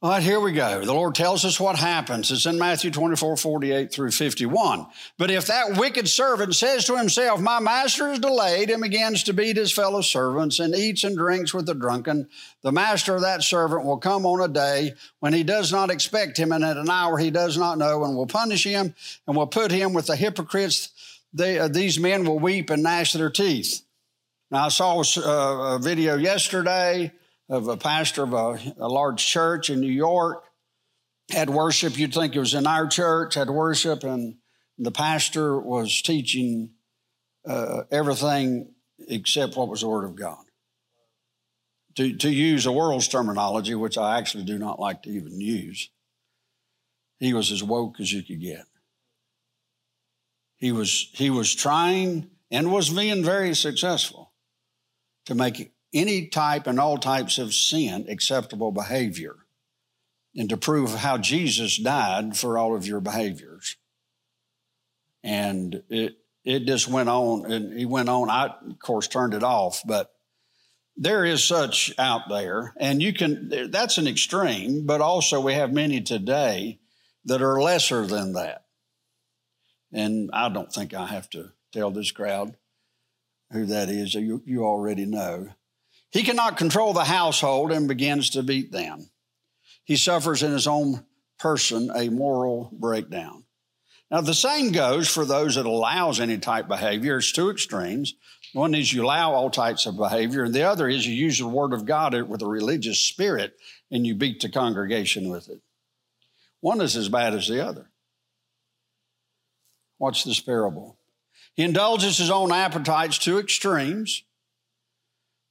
All 0.00 0.10
right, 0.10 0.22
here 0.22 0.38
we 0.38 0.52
go. 0.52 0.84
The 0.84 0.94
Lord 0.94 1.16
tells 1.16 1.44
us 1.44 1.58
what 1.58 1.74
happens. 1.74 2.30
It's 2.30 2.46
in 2.46 2.56
Matthew 2.56 2.92
24, 2.92 3.36
48 3.36 3.92
through 3.92 4.12
51. 4.12 4.86
But 5.16 5.32
if 5.32 5.46
that 5.46 5.76
wicked 5.76 6.06
servant 6.06 6.54
says 6.54 6.84
to 6.84 6.96
himself, 6.96 7.40
My 7.40 7.58
master 7.58 8.12
is 8.12 8.20
delayed, 8.20 8.70
and 8.70 8.80
begins 8.80 9.24
to 9.24 9.32
beat 9.32 9.56
his 9.56 9.72
fellow 9.72 10.00
servants 10.00 10.60
and 10.60 10.72
eats 10.72 11.02
and 11.02 11.16
drinks 11.16 11.52
with 11.52 11.66
the 11.66 11.74
drunken, 11.74 12.28
the 12.62 12.70
master 12.70 13.16
of 13.16 13.22
that 13.22 13.42
servant 13.42 13.84
will 13.84 13.96
come 13.96 14.24
on 14.24 14.40
a 14.40 14.46
day 14.46 14.94
when 15.18 15.32
he 15.32 15.42
does 15.42 15.72
not 15.72 15.90
expect 15.90 16.38
him 16.38 16.52
and 16.52 16.62
at 16.62 16.76
an 16.76 16.88
hour 16.88 17.18
he 17.18 17.32
does 17.32 17.58
not 17.58 17.76
know 17.76 18.04
and 18.04 18.14
will 18.14 18.28
punish 18.28 18.62
him 18.62 18.94
and 19.26 19.36
will 19.36 19.48
put 19.48 19.72
him 19.72 19.94
with 19.94 20.06
the 20.06 20.14
hypocrites. 20.14 20.90
They, 21.32 21.58
uh, 21.58 21.66
these 21.66 21.98
men 21.98 22.24
will 22.24 22.38
weep 22.38 22.70
and 22.70 22.84
gnash 22.84 23.14
their 23.14 23.30
teeth. 23.30 23.82
Now, 24.48 24.66
I 24.66 24.68
saw 24.68 25.02
a, 25.02 25.74
a 25.74 25.78
video 25.80 26.16
yesterday 26.16 27.10
of 27.48 27.68
a 27.68 27.76
pastor 27.76 28.22
of 28.22 28.32
a, 28.32 28.60
a 28.78 28.88
large 28.88 29.24
church 29.24 29.70
in 29.70 29.80
New 29.80 29.92
York 29.92 30.44
had 31.30 31.50
worship. 31.50 31.98
You'd 31.98 32.14
think 32.14 32.34
it 32.34 32.40
was 32.40 32.54
in 32.54 32.66
our 32.66 32.86
church, 32.86 33.34
had 33.34 33.50
worship, 33.50 34.04
and 34.04 34.36
the 34.76 34.90
pastor 34.90 35.58
was 35.58 36.02
teaching 36.02 36.70
uh, 37.46 37.82
everything 37.90 38.74
except 39.08 39.56
what 39.56 39.68
was 39.68 39.80
the 39.80 39.88
Word 39.88 40.04
of 40.04 40.16
God. 40.16 40.44
To, 41.96 42.16
to 42.16 42.30
use 42.30 42.66
a 42.66 42.72
world's 42.72 43.08
terminology, 43.08 43.74
which 43.74 43.98
I 43.98 44.18
actually 44.18 44.44
do 44.44 44.58
not 44.58 44.78
like 44.78 45.02
to 45.02 45.10
even 45.10 45.40
use, 45.40 45.90
he 47.18 47.34
was 47.34 47.50
as 47.50 47.62
woke 47.62 47.98
as 47.98 48.12
you 48.12 48.22
could 48.22 48.40
get. 48.40 48.64
He 50.56 50.70
was, 50.70 51.10
he 51.12 51.30
was 51.30 51.54
trying 51.54 52.30
and 52.50 52.72
was 52.72 52.90
being 52.90 53.24
very 53.24 53.54
successful 53.54 54.32
to 55.26 55.34
make 55.34 55.72
any 55.92 56.26
type 56.26 56.66
and 56.66 56.78
all 56.78 56.98
types 56.98 57.38
of 57.38 57.54
sin 57.54 58.06
acceptable 58.08 58.72
behavior 58.72 59.36
and 60.36 60.48
to 60.50 60.56
prove 60.56 60.94
how 60.94 61.18
Jesus 61.18 61.76
died 61.76 62.36
for 62.36 62.58
all 62.58 62.76
of 62.76 62.86
your 62.86 63.00
behaviors. 63.00 63.76
And 65.24 65.82
it, 65.88 66.18
it 66.44 66.66
just 66.66 66.88
went 66.88 67.08
on 67.08 67.50
and 67.50 67.78
he 67.78 67.86
went 67.86 68.08
on. 68.08 68.30
I, 68.30 68.54
of 68.70 68.78
course, 68.78 69.08
turned 69.08 69.34
it 69.34 69.42
off, 69.42 69.82
but 69.84 70.12
there 70.96 71.24
is 71.24 71.44
such 71.44 71.92
out 71.96 72.28
there, 72.28 72.74
and 72.76 73.00
you 73.00 73.12
can, 73.12 73.70
that's 73.70 73.98
an 73.98 74.08
extreme, 74.08 74.84
but 74.84 75.00
also 75.00 75.40
we 75.40 75.54
have 75.54 75.72
many 75.72 76.00
today 76.00 76.80
that 77.24 77.40
are 77.40 77.62
lesser 77.62 78.04
than 78.04 78.32
that. 78.32 78.64
And 79.92 80.30
I 80.32 80.48
don't 80.48 80.72
think 80.72 80.94
I 80.94 81.06
have 81.06 81.30
to 81.30 81.52
tell 81.72 81.90
this 81.90 82.10
crowd 82.10 82.56
who 83.52 83.66
that 83.66 83.88
is. 83.88 84.14
You, 84.14 84.42
you 84.44 84.64
already 84.64 85.06
know. 85.06 85.50
He 86.10 86.22
cannot 86.22 86.56
control 86.56 86.92
the 86.92 87.04
household 87.04 87.72
and 87.72 87.88
begins 87.88 88.30
to 88.30 88.42
beat 88.42 88.72
them. 88.72 89.10
He 89.84 89.96
suffers 89.96 90.42
in 90.42 90.52
his 90.52 90.66
own 90.66 91.04
person 91.38 91.90
a 91.94 92.08
moral 92.08 92.70
breakdown. 92.72 93.44
Now, 94.10 94.22
the 94.22 94.34
same 94.34 94.72
goes 94.72 95.08
for 95.08 95.24
those 95.24 95.56
that 95.56 95.66
allows 95.66 96.18
any 96.18 96.38
type 96.38 96.64
of 96.64 96.68
behavior. 96.70 97.18
It's 97.18 97.32
two 97.32 97.50
extremes. 97.50 98.14
One 98.54 98.74
is 98.74 98.90
you 98.92 99.04
allow 99.04 99.32
all 99.32 99.50
types 99.50 99.84
of 99.84 99.98
behavior, 99.98 100.44
and 100.44 100.54
the 100.54 100.62
other 100.62 100.88
is 100.88 101.06
you 101.06 101.14
use 101.14 101.38
the 101.38 101.46
word 101.46 101.74
of 101.74 101.84
God 101.84 102.14
with 102.22 102.40
a 102.40 102.46
religious 102.46 103.00
spirit 103.00 103.54
and 103.90 104.06
you 104.06 104.14
beat 104.14 104.40
the 104.40 104.48
congregation 104.48 105.28
with 105.28 105.48
it. 105.50 105.60
One 106.60 106.80
is 106.80 106.96
as 106.96 107.08
bad 107.08 107.34
as 107.34 107.48
the 107.48 107.64
other. 107.64 107.90
Watch 109.98 110.24
this 110.24 110.40
parable. 110.40 110.96
He 111.54 111.62
indulges 111.64 112.18
his 112.18 112.30
own 112.30 112.52
appetites 112.52 113.18
to 113.20 113.38
extremes, 113.38 114.22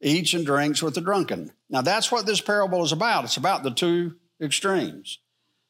eats 0.01 0.33
and 0.33 0.45
drinks 0.45 0.81
with 0.81 0.95
the 0.95 1.01
drunken. 1.01 1.51
Now, 1.69 1.81
that's 1.81 2.11
what 2.11 2.25
this 2.25 2.41
parable 2.41 2.83
is 2.83 2.91
about. 2.91 3.25
It's 3.25 3.37
about 3.37 3.63
the 3.63 3.71
two 3.71 4.15
extremes. 4.41 5.19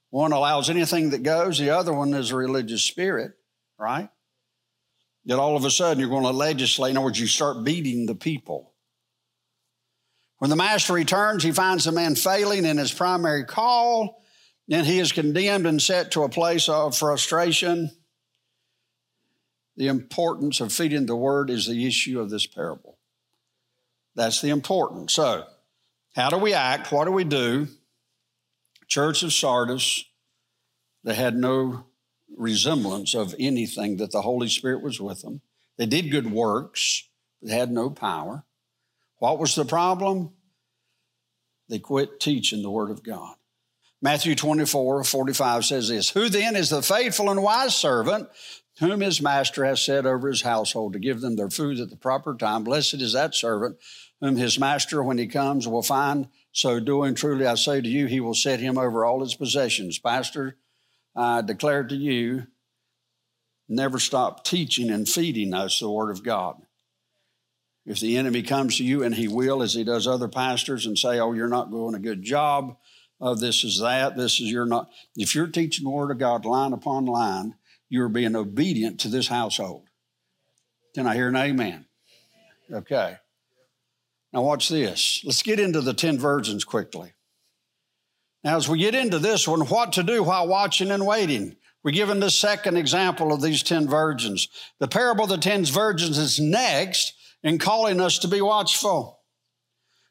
One 0.09 0.31
allows 0.31 0.69
anything 0.69 1.09
that 1.11 1.23
goes, 1.23 1.57
the 1.57 1.71
other 1.71 1.93
one 1.93 2.13
is 2.13 2.31
a 2.31 2.35
religious 2.35 2.83
spirit, 2.83 3.33
right? 3.77 4.09
That 5.25 5.39
all 5.39 5.57
of 5.57 5.65
a 5.65 5.71
sudden 5.71 5.99
you're 5.99 6.09
going 6.09 6.23
to 6.23 6.31
legislate. 6.31 6.91
In 6.91 6.97
other 6.97 7.05
words, 7.05 7.19
you 7.19 7.27
start 7.27 7.63
beating 7.63 8.05
the 8.05 8.15
people. 8.15 8.73
When 10.39 10.49
the 10.49 10.55
master 10.55 10.93
returns, 10.93 11.43
he 11.43 11.51
finds 11.51 11.85
the 11.85 11.91
man 11.91 12.15
failing 12.15 12.65
in 12.65 12.77
his 12.77 12.93
primary 12.93 13.43
call, 13.43 14.23
and 14.69 14.85
he 14.85 14.99
is 14.99 15.11
condemned 15.11 15.65
and 15.65 15.81
set 15.81 16.11
to 16.11 16.23
a 16.23 16.29
place 16.29 16.69
of 16.69 16.95
frustration. 16.95 17.91
The 19.75 19.87
importance 19.87 20.61
of 20.61 20.71
feeding 20.71 21.05
the 21.05 21.15
word 21.15 21.49
is 21.49 21.67
the 21.67 21.85
issue 21.85 22.19
of 22.19 22.29
this 22.29 22.45
parable. 22.45 22.96
That's 24.17 24.41
the 24.41 24.49
important. 24.49 25.11
So, 25.11 25.45
how 26.15 26.31
do 26.31 26.37
we 26.37 26.53
act? 26.53 26.91
What 26.91 27.05
do 27.05 27.11
we 27.11 27.23
do? 27.23 27.67
Church 28.87 29.21
of 29.21 29.31
Sardis, 29.31 30.05
they 31.03 31.13
had 31.13 31.35
no 31.35 31.85
resemblance 32.35 33.13
of 33.13 33.35
anything 33.39 33.97
that 33.97 34.11
the 34.11 34.23
Holy 34.23 34.49
Spirit 34.49 34.81
was 34.81 34.99
with 34.99 35.21
them. 35.21 35.41
They 35.77 35.85
did 35.85 36.09
good 36.09 36.31
works, 36.31 37.07
but 37.41 37.51
had 37.51 37.71
no 37.71 37.91
power. 37.91 38.43
What 39.19 39.37
was 39.37 39.53
the 39.53 39.65
problem? 39.65 40.31
They 41.69 41.77
quit 41.77 42.19
teaching 42.19 42.63
the 42.63 42.71
Word 42.71 42.89
of 42.89 43.03
God. 43.03 43.35
Matthew 44.01 44.33
24, 44.33 45.03
45 45.03 45.65
says 45.65 45.89
this 45.89 46.09
Who 46.09 46.27
then 46.27 46.55
is 46.55 46.71
the 46.71 46.81
faithful 46.81 47.29
and 47.29 47.43
wise 47.43 47.75
servant 47.75 48.29
whom 48.79 49.01
his 49.01 49.21
master 49.21 49.65
has 49.65 49.83
set 49.83 50.05
over 50.05 50.27
his 50.27 50.41
household 50.41 50.93
to 50.93 50.99
give 50.99 51.21
them 51.21 51.35
their 51.35 51.49
food 51.49 51.79
at 51.79 51.89
the 51.89 51.95
proper 51.95 52.35
time? 52.35 52.63
Blessed 52.63 52.95
is 52.95 53.13
that 53.13 53.35
servant 53.35 53.77
whom 54.21 54.37
his 54.37 54.59
master, 54.59 55.03
when 55.03 55.17
he 55.17 55.27
comes, 55.27 55.67
will 55.67 55.83
find 55.83 56.27
so 56.51 56.79
doing. 56.79 57.15
Truly, 57.15 57.45
I 57.45 57.55
say 57.55 57.81
to 57.81 57.87
you, 57.87 58.07
he 58.07 58.19
will 58.19 58.33
set 58.33 58.59
him 58.59 58.77
over 58.77 59.05
all 59.05 59.21
his 59.21 59.35
possessions. 59.35 59.99
Pastor, 59.99 60.57
I 61.15 61.41
declare 61.41 61.83
to 61.83 61.95
you, 61.95 62.47
never 63.69 63.99
stop 63.99 64.43
teaching 64.43 64.89
and 64.89 65.07
feeding 65.07 65.53
us 65.53 65.79
the 65.79 65.89
Word 65.89 66.11
of 66.11 66.23
God. 66.23 66.61
If 67.85 67.99
the 67.99 68.17
enemy 68.17 68.43
comes 68.43 68.77
to 68.77 68.83
you, 68.83 69.03
and 69.03 69.15
he 69.15 69.27
will, 69.27 69.61
as 69.61 69.73
he 69.73 69.83
does 69.83 70.07
other 70.07 70.27
pastors, 70.27 70.85
and 70.85 70.97
say, 70.97 71.19
Oh, 71.19 71.33
you're 71.33 71.47
not 71.47 71.71
doing 71.71 71.95
a 71.95 71.99
good 71.99 72.21
job, 72.21 72.75
oh, 73.21 73.35
this 73.35 73.63
is 73.63 73.79
that, 73.79 74.17
this 74.17 74.39
is 74.39 74.51
you're 74.51 74.65
not. 74.65 74.89
If 75.15 75.33
you're 75.33 75.47
teaching 75.47 75.85
the 75.85 75.89
Word 75.89 76.11
of 76.11 76.17
God 76.17 76.45
line 76.45 76.73
upon 76.73 77.05
line, 77.05 77.55
you're 77.89 78.09
being 78.09 78.35
obedient 78.35 78.99
to 79.01 79.07
this 79.07 79.27
household. 79.27 79.87
Can 80.95 81.07
I 81.07 81.15
hear 81.15 81.29
an 81.29 81.35
amen? 81.35 81.85
Okay. 82.71 83.15
Now, 84.33 84.41
watch 84.41 84.69
this. 84.69 85.21
Let's 85.23 85.41
get 85.41 85.59
into 85.59 85.81
the 85.81 85.93
10 85.93 86.19
virgins 86.19 86.65
quickly. 86.65 87.13
Now, 88.43 88.57
as 88.57 88.67
we 88.67 88.79
get 88.79 88.95
into 88.95 89.19
this 89.19 89.47
one, 89.47 89.61
what 89.61 89.93
to 89.93 90.03
do 90.03 90.23
while 90.23 90.47
watching 90.47 90.91
and 90.91 91.05
waiting? 91.05 91.55
We're 91.83 91.91
given 91.91 92.19
the 92.19 92.31
second 92.31 92.77
example 92.77 93.31
of 93.31 93.41
these 93.41 93.63
10 93.63 93.87
virgins. 93.87 94.49
The 94.79 94.87
parable 94.87 95.23
of 95.23 95.29
the 95.29 95.37
10 95.37 95.65
virgins 95.65 96.17
is 96.17 96.39
next 96.39 97.13
in 97.43 97.59
calling 97.59 98.01
us 98.01 98.19
to 98.19 98.27
be 98.27 98.41
watchful. 98.41 99.19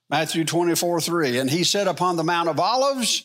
Matthew 0.09 0.45
24, 0.45 1.01
3. 1.01 1.39
And 1.39 1.51
he 1.51 1.65
said 1.65 1.87
upon 1.89 2.17
the 2.17 2.25
Mount 2.25 2.49
of 2.49 2.61
Olives, 2.61 3.25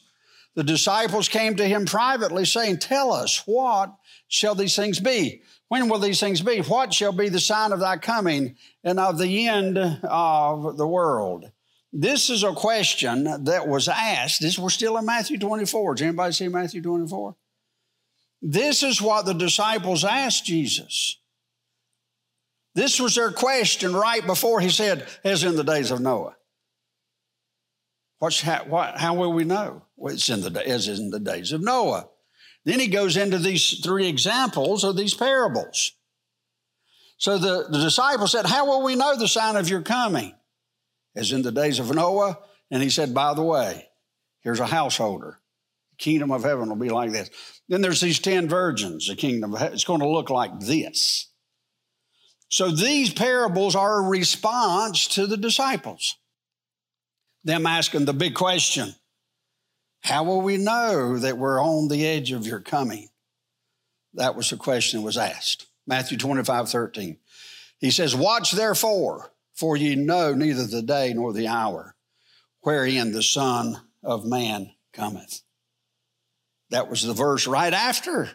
the 0.55 0.63
disciples 0.63 1.29
came 1.29 1.55
to 1.55 1.67
him 1.67 1.85
privately, 1.85 2.45
saying, 2.45 2.79
Tell 2.79 3.11
us, 3.11 3.43
what 3.45 3.95
shall 4.27 4.55
these 4.55 4.75
things 4.75 4.99
be? 4.99 5.43
When 5.69 5.87
will 5.87 5.99
these 5.99 6.19
things 6.19 6.41
be? 6.41 6.59
What 6.59 6.93
shall 6.93 7.13
be 7.13 7.29
the 7.29 7.39
sign 7.39 7.71
of 7.71 7.79
thy 7.79 7.97
coming 7.97 8.57
and 8.83 8.99
of 8.99 9.17
the 9.17 9.47
end 9.47 9.77
of 9.77 10.77
the 10.77 10.87
world? 10.87 11.49
This 11.93 12.29
is 12.29 12.43
a 12.43 12.53
question 12.53 13.45
that 13.45 13.67
was 13.67 13.87
asked. 13.87 14.41
This 14.41 14.59
we're 14.59 14.69
still 14.69 14.97
in 14.97 15.05
Matthew 15.05 15.37
24. 15.37 15.95
Does 15.95 16.01
anybody 16.01 16.33
see 16.33 16.47
Matthew 16.47 16.81
24? 16.81 17.35
This 18.41 18.83
is 18.83 19.01
what 19.01 19.25
the 19.25 19.33
disciples 19.33 20.03
asked 20.03 20.45
Jesus. 20.45 21.17
This 22.73 22.99
was 22.99 23.15
their 23.15 23.31
question 23.31 23.93
right 23.93 24.25
before 24.25 24.61
he 24.61 24.69
said, 24.69 25.07
as 25.23 25.43
in 25.43 25.55
the 25.55 25.63
days 25.63 25.91
of 25.91 25.99
Noah. 25.99 26.35
What's, 28.19 28.41
how, 28.41 28.63
what, 28.65 28.97
how 28.97 29.15
will 29.15 29.33
we 29.33 29.43
know? 29.43 29.83
It's 30.03 30.29
in 30.29 30.41
the, 30.41 30.67
as 30.67 30.87
in 30.87 31.09
the 31.09 31.19
days 31.19 31.51
of 31.51 31.61
Noah. 31.61 32.07
Then 32.65 32.79
he 32.79 32.87
goes 32.87 33.17
into 33.17 33.37
these 33.37 33.79
three 33.83 34.07
examples 34.07 34.83
of 34.83 34.95
these 34.95 35.13
parables. 35.13 35.93
So 37.17 37.37
the, 37.37 37.67
the 37.69 37.79
disciples 37.79 38.31
said, 38.31 38.45
How 38.45 38.65
will 38.65 38.83
we 38.83 38.95
know 38.95 39.15
the 39.15 39.27
sign 39.27 39.55
of 39.55 39.69
your 39.69 39.81
coming? 39.81 40.33
as 41.15 41.31
in 41.31 41.41
the 41.41 41.51
days 41.51 41.79
of 41.79 41.93
Noah. 41.93 42.39
And 42.69 42.81
he 42.81 42.89
said, 42.89 43.13
by 43.13 43.33
the 43.33 43.43
way, 43.43 43.89
here's 44.41 44.59
a 44.59 44.65
householder. 44.65 45.39
The 45.91 45.97
kingdom 45.97 46.31
of 46.31 46.43
heaven 46.43 46.69
will 46.69 46.75
be 46.75 46.89
like 46.89 47.11
this. 47.11 47.29
Then 47.67 47.81
there's 47.81 48.01
these 48.01 48.19
10 48.19 48.47
virgins. 48.47 49.07
The 49.07 49.15
kingdom 49.15 49.53
of 49.53 49.59
heaven, 49.59 49.73
it's 49.73 49.83
going 49.83 49.99
to 49.99 50.07
look 50.07 50.29
like 50.29 50.59
this. 50.59 51.27
So 52.49 52.69
these 52.69 53.13
parables 53.13 53.75
are 53.75 54.03
a 54.03 54.09
response 54.09 55.07
to 55.15 55.27
the 55.27 55.37
disciples. 55.37 56.17
Them 57.43 57.65
asking 57.65 58.05
the 58.05 58.13
big 58.13 58.35
question 58.35 58.93
How 60.01 60.23
will 60.23 60.41
we 60.41 60.57
know 60.57 61.17
that 61.17 61.37
we're 61.37 61.61
on 61.61 61.87
the 61.87 62.05
edge 62.05 62.31
of 62.31 62.45
your 62.45 62.59
coming? 62.59 63.09
That 64.13 64.35
was 64.35 64.49
the 64.49 64.57
question 64.57 64.99
that 64.99 65.05
was 65.05 65.17
asked. 65.17 65.67
Matthew 65.87 66.17
25, 66.17 66.69
13. 66.69 67.17
He 67.79 67.91
says, 67.91 68.15
Watch 68.15 68.51
therefore 68.51 69.31
for 69.53 69.77
ye 69.77 69.95
know 69.95 70.33
neither 70.33 70.65
the 70.65 70.81
day 70.81 71.13
nor 71.13 71.33
the 71.33 71.47
hour 71.47 71.95
wherein 72.61 73.11
the 73.11 73.23
Son 73.23 73.79
of 74.03 74.25
Man 74.25 74.71
cometh. 74.93 75.41
That 76.69 76.89
was 76.89 77.03
the 77.03 77.13
verse 77.13 77.47
right 77.47 77.73
after 77.73 78.31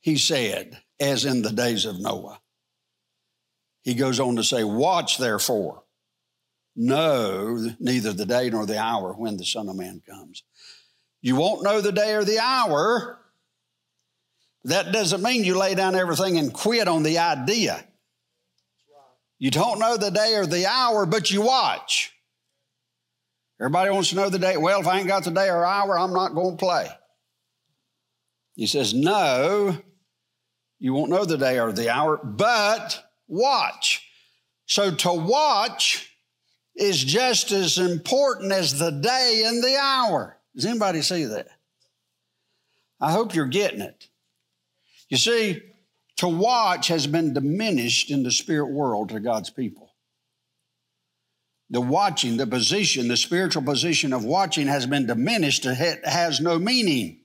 he 0.00 0.16
said, 0.16 0.80
as 0.98 1.24
in 1.24 1.42
the 1.42 1.52
days 1.52 1.84
of 1.84 2.00
Noah. 2.00 2.40
He 3.82 3.94
goes 3.94 4.18
on 4.18 4.36
to 4.36 4.44
say, 4.44 4.64
Watch 4.64 5.18
therefore, 5.18 5.84
know 6.74 7.70
neither 7.78 8.12
the 8.12 8.26
day 8.26 8.50
nor 8.50 8.66
the 8.66 8.78
hour 8.78 9.12
when 9.12 9.36
the 9.36 9.44
Son 9.44 9.68
of 9.68 9.76
Man 9.76 10.02
comes. 10.08 10.44
You 11.26 11.34
won't 11.34 11.64
know 11.64 11.80
the 11.80 11.90
day 11.90 12.14
or 12.14 12.22
the 12.22 12.38
hour. 12.38 13.18
That 14.62 14.92
doesn't 14.92 15.24
mean 15.24 15.42
you 15.42 15.58
lay 15.58 15.74
down 15.74 15.96
everything 15.96 16.38
and 16.38 16.52
quit 16.52 16.86
on 16.86 17.02
the 17.02 17.18
idea. 17.18 17.84
You 19.40 19.50
don't 19.50 19.80
know 19.80 19.96
the 19.96 20.12
day 20.12 20.36
or 20.36 20.46
the 20.46 20.66
hour, 20.66 21.04
but 21.04 21.32
you 21.32 21.42
watch. 21.42 22.12
Everybody 23.60 23.90
wants 23.90 24.10
to 24.10 24.14
know 24.14 24.30
the 24.30 24.38
day. 24.38 24.56
Well, 24.56 24.78
if 24.78 24.86
I 24.86 25.00
ain't 25.00 25.08
got 25.08 25.24
the 25.24 25.32
day 25.32 25.48
or 25.48 25.64
hour, 25.64 25.98
I'm 25.98 26.12
not 26.12 26.36
going 26.36 26.56
to 26.56 26.64
play. 26.64 26.86
He 28.54 28.68
says, 28.68 28.94
No, 28.94 29.76
you 30.78 30.94
won't 30.94 31.10
know 31.10 31.24
the 31.24 31.38
day 31.38 31.58
or 31.58 31.72
the 31.72 31.90
hour, 31.90 32.18
but 32.22 33.02
watch. 33.26 34.08
So 34.66 34.94
to 34.94 35.12
watch 35.12 36.08
is 36.76 37.02
just 37.02 37.50
as 37.50 37.78
important 37.78 38.52
as 38.52 38.78
the 38.78 38.92
day 38.92 39.42
and 39.44 39.60
the 39.60 39.76
hour. 39.76 40.35
Does 40.56 40.64
anybody 40.64 41.02
see 41.02 41.26
that? 41.26 41.48
I 42.98 43.12
hope 43.12 43.34
you're 43.34 43.46
getting 43.46 43.82
it. 43.82 44.08
You 45.08 45.18
see, 45.18 45.62
to 46.16 46.28
watch 46.28 46.88
has 46.88 47.06
been 47.06 47.34
diminished 47.34 48.10
in 48.10 48.22
the 48.22 48.32
spirit 48.32 48.70
world 48.70 49.10
to 49.10 49.20
God's 49.20 49.50
people. 49.50 49.92
The 51.68 51.80
watching, 51.80 52.38
the 52.38 52.46
position, 52.46 53.08
the 53.08 53.16
spiritual 53.16 53.62
position 53.62 54.12
of 54.12 54.24
watching 54.24 54.66
has 54.66 54.86
been 54.86 55.06
diminished. 55.06 55.66
It 55.66 56.06
has 56.06 56.40
no 56.40 56.58
meaning. 56.58 57.20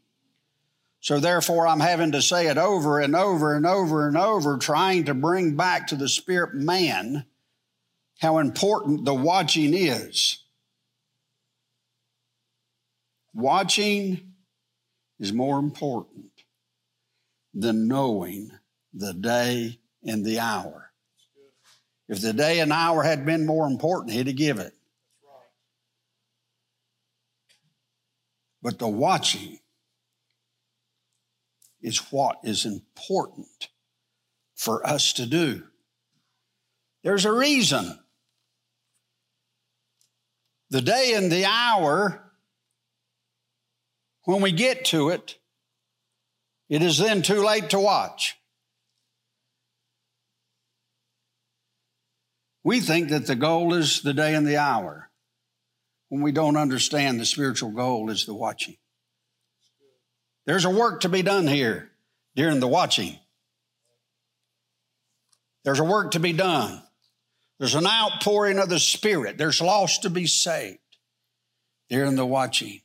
So 0.99 1.19
therefore, 1.19 1.67
I'm 1.67 1.79
having 1.79 2.11
to 2.11 2.21
say 2.21 2.47
it 2.47 2.57
over 2.57 2.99
and 2.99 3.15
over 3.15 3.55
and 3.55 3.65
over 3.65 4.07
and 4.07 4.17
over, 4.17 4.57
trying 4.57 5.05
to 5.05 5.13
bring 5.13 5.55
back 5.55 5.87
to 5.87 5.95
the 5.95 6.09
spirit 6.09 6.53
man 6.53 7.25
how 8.19 8.39
important 8.39 9.05
the 9.05 9.15
watching 9.15 9.73
is. 9.73 10.43
Watching 13.33 14.33
is 15.19 15.31
more 15.31 15.59
important 15.59 16.31
than 17.53 17.87
knowing 17.87 18.51
the 18.93 19.13
day 19.13 19.79
and 20.03 20.25
the 20.25 20.39
hour. 20.39 20.91
If 22.09 22.21
the 22.21 22.33
day 22.33 22.59
and 22.59 22.73
hour 22.73 23.03
had 23.03 23.25
been 23.25 23.45
more 23.45 23.67
important, 23.67 24.13
he'd 24.13 24.27
have 24.27 24.35
given 24.35 24.67
it. 24.67 24.75
But 28.61 28.79
the 28.79 28.87
watching 28.87 29.59
is 31.81 31.97
what 32.11 32.39
is 32.43 32.65
important 32.65 33.69
for 34.55 34.85
us 34.85 35.13
to 35.13 35.25
do. 35.25 35.63
There's 37.03 37.25
a 37.25 37.31
reason. 37.31 37.97
The 40.69 40.81
day 40.81 41.13
and 41.15 41.31
the 41.31 41.45
hour, 41.45 42.30
when 44.31 44.41
we 44.41 44.53
get 44.53 44.85
to 44.85 45.09
it, 45.09 45.37
it 46.69 46.81
is 46.81 46.97
then 46.97 47.21
too 47.21 47.43
late 47.43 47.71
to 47.71 47.79
watch. 47.79 48.37
We 52.63 52.79
think 52.79 53.09
that 53.09 53.27
the 53.27 53.35
goal 53.35 53.73
is 53.73 54.01
the 54.01 54.13
day 54.13 54.33
and 54.33 54.47
the 54.47 54.55
hour 54.55 55.09
when 56.07 56.21
we 56.21 56.31
don't 56.31 56.55
understand 56.55 57.19
the 57.19 57.25
spiritual 57.25 57.71
goal 57.71 58.09
is 58.09 58.25
the 58.25 58.33
watching. 58.33 58.77
There's 60.45 60.63
a 60.63 60.69
work 60.69 61.01
to 61.01 61.09
be 61.09 61.23
done 61.23 61.45
here 61.45 61.91
during 62.33 62.61
the 62.61 62.67
watching. 62.67 63.19
There's 65.65 65.79
a 65.79 65.83
work 65.83 66.11
to 66.11 66.19
be 66.19 66.31
done. 66.31 66.81
There's 67.59 67.75
an 67.75 67.85
outpouring 67.85 68.59
of 68.59 68.69
the 68.69 68.79
Spirit. 68.79 69.37
There's 69.37 69.61
lost 69.61 70.03
to 70.03 70.09
be 70.09 70.25
saved 70.25 70.79
during 71.89 72.15
the 72.15 72.25
watching. 72.25 72.81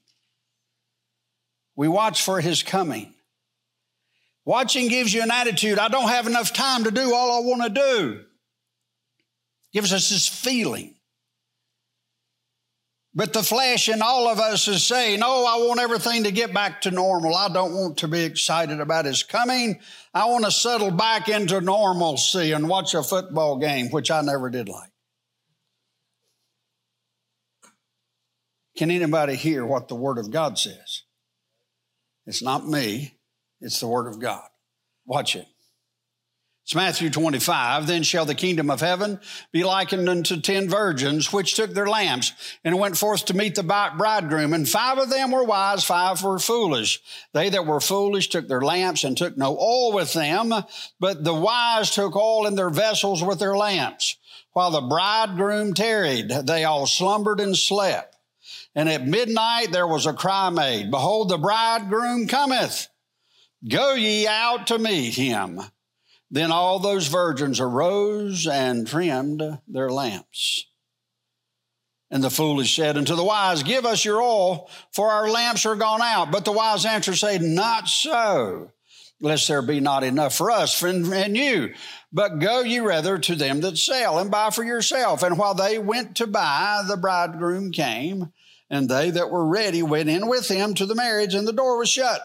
We 1.76 1.88
watch 1.88 2.24
for 2.24 2.40
His 2.40 2.62
coming. 2.62 3.14
Watching 4.44 4.88
gives 4.88 5.12
you 5.12 5.22
an 5.22 5.30
attitude 5.30 5.78
I 5.78 5.88
don't 5.88 6.08
have 6.08 6.26
enough 6.26 6.52
time 6.52 6.84
to 6.84 6.90
do 6.90 7.12
all 7.14 7.36
I 7.36 7.46
want 7.46 7.62
to 7.62 7.68
do. 7.68 8.24
Gives 9.72 9.92
us 9.92 10.08
this 10.08 10.26
feeling. 10.26 10.94
But 13.12 13.32
the 13.32 13.42
flesh 13.42 13.88
in 13.88 14.02
all 14.02 14.28
of 14.28 14.38
us 14.38 14.68
is 14.68 14.84
saying, 14.84 15.20
Oh, 15.24 15.46
I 15.46 15.66
want 15.66 15.80
everything 15.80 16.24
to 16.24 16.30
get 16.30 16.52
back 16.52 16.82
to 16.82 16.90
normal. 16.90 17.34
I 17.34 17.48
don't 17.48 17.74
want 17.74 17.98
to 17.98 18.08
be 18.08 18.22
excited 18.22 18.78
about 18.78 19.06
his 19.06 19.22
coming. 19.22 19.80
I 20.12 20.26
want 20.26 20.44
to 20.44 20.50
settle 20.50 20.90
back 20.90 21.30
into 21.30 21.62
normalcy 21.62 22.52
and 22.52 22.68
watch 22.68 22.92
a 22.94 23.02
football 23.02 23.56
game, 23.58 23.88
which 23.88 24.10
I 24.10 24.20
never 24.20 24.50
did 24.50 24.68
like. 24.68 24.90
Can 28.76 28.90
anybody 28.90 29.34
hear 29.34 29.64
what 29.64 29.88
the 29.88 29.94
Word 29.94 30.18
of 30.18 30.30
God 30.30 30.58
says? 30.58 31.02
It's 32.26 32.42
not 32.42 32.66
me, 32.66 33.14
it's 33.60 33.80
the 33.80 33.86
Word 33.86 34.08
of 34.08 34.18
God. 34.18 34.48
Watch 35.06 35.36
it. 35.36 35.46
It's 36.66 36.74
Matthew 36.74 37.10
25. 37.10 37.86
Then 37.86 38.02
shall 38.02 38.24
the 38.24 38.34
kingdom 38.34 38.70
of 38.70 38.80
heaven 38.80 39.20
be 39.52 39.62
likened 39.62 40.08
unto 40.08 40.40
ten 40.40 40.68
virgins, 40.68 41.32
which 41.32 41.54
took 41.54 41.72
their 41.72 41.86
lamps 41.86 42.32
and 42.64 42.76
went 42.76 42.98
forth 42.98 43.26
to 43.26 43.36
meet 43.36 43.54
the 43.54 43.62
bridegroom. 43.62 44.52
And 44.52 44.68
five 44.68 44.98
of 44.98 45.08
them 45.08 45.30
were 45.30 45.44
wise, 45.44 45.84
five 45.84 46.24
were 46.24 46.40
foolish. 46.40 47.00
They 47.32 47.50
that 47.50 47.66
were 47.66 47.78
foolish 47.78 48.30
took 48.30 48.48
their 48.48 48.62
lamps 48.62 49.04
and 49.04 49.16
took 49.16 49.36
no 49.36 49.56
oil 49.56 49.92
with 49.92 50.12
them, 50.12 50.52
but 50.98 51.22
the 51.22 51.34
wise 51.34 51.92
took 51.92 52.16
oil 52.16 52.48
in 52.48 52.56
their 52.56 52.70
vessels 52.70 53.22
with 53.22 53.38
their 53.38 53.56
lamps. 53.56 54.16
While 54.52 54.72
the 54.72 54.80
bridegroom 54.80 55.72
tarried, 55.72 56.30
they 56.30 56.64
all 56.64 56.88
slumbered 56.88 57.38
and 57.38 57.56
slept. 57.56 58.15
And 58.76 58.90
at 58.90 59.06
midnight 59.06 59.72
there 59.72 59.86
was 59.86 60.04
a 60.04 60.12
cry 60.12 60.50
made, 60.50 60.90
Behold, 60.90 61.30
the 61.30 61.38
bridegroom 61.38 62.28
cometh. 62.28 62.88
Go 63.66 63.94
ye 63.94 64.26
out 64.26 64.66
to 64.66 64.78
meet 64.78 65.14
him. 65.14 65.60
Then 66.30 66.52
all 66.52 66.78
those 66.78 67.06
virgins 67.06 67.58
arose 67.58 68.46
and 68.46 68.86
trimmed 68.86 69.42
their 69.66 69.90
lamps. 69.90 70.66
And 72.10 72.22
the 72.22 72.30
foolish 72.30 72.76
said 72.76 72.98
unto 72.98 73.16
the 73.16 73.24
wise, 73.24 73.62
Give 73.62 73.86
us 73.86 74.04
your 74.04 74.20
oil, 74.20 74.68
for 74.92 75.10
our 75.10 75.28
lamps 75.28 75.64
are 75.64 75.74
gone 75.74 76.02
out. 76.02 76.30
But 76.30 76.44
the 76.44 76.52
wise 76.52 76.84
answer 76.84 77.14
said, 77.14 77.42
Not 77.42 77.88
so, 77.88 78.72
lest 79.20 79.48
there 79.48 79.62
be 79.62 79.80
not 79.80 80.04
enough 80.04 80.34
for 80.34 80.50
us 80.50 80.82
and 80.82 81.36
you. 81.36 81.72
But 82.12 82.38
go 82.38 82.60
ye 82.60 82.80
rather 82.80 83.18
to 83.18 83.34
them 83.34 83.60
that 83.62 83.78
sell 83.78 84.18
and 84.18 84.30
buy 84.30 84.50
for 84.50 84.64
yourself. 84.64 85.22
And 85.22 85.38
while 85.38 85.54
they 85.54 85.78
went 85.78 86.16
to 86.16 86.26
buy, 86.26 86.82
the 86.86 86.96
bridegroom 86.96 87.72
came, 87.72 88.32
and 88.68 88.88
they 88.88 89.10
that 89.10 89.30
were 89.30 89.46
ready 89.46 89.82
went 89.82 90.08
in 90.08 90.26
with 90.26 90.48
him 90.48 90.74
to 90.74 90.86
the 90.86 90.94
marriage, 90.94 91.34
and 91.34 91.46
the 91.46 91.52
door 91.52 91.78
was 91.78 91.88
shut. 91.88 92.20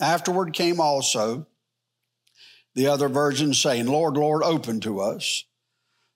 Afterward 0.00 0.52
came 0.52 0.80
also 0.80 1.46
the 2.74 2.88
other 2.88 3.08
virgins 3.08 3.60
saying, 3.60 3.86
Lord, 3.86 4.16
Lord, 4.16 4.42
open 4.42 4.80
to 4.80 5.00
us. 5.00 5.44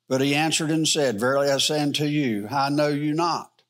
But 0.09 0.21
he 0.21 0.35
answered 0.35 0.71
and 0.71 0.89
said, 0.89 1.21
Verily 1.21 1.51
I 1.51 1.59
say 1.59 1.81
unto 1.81 2.05
you, 2.05 2.49
I 2.51 2.71
know 2.71 2.89
you 2.89 3.15
not. 3.15 3.63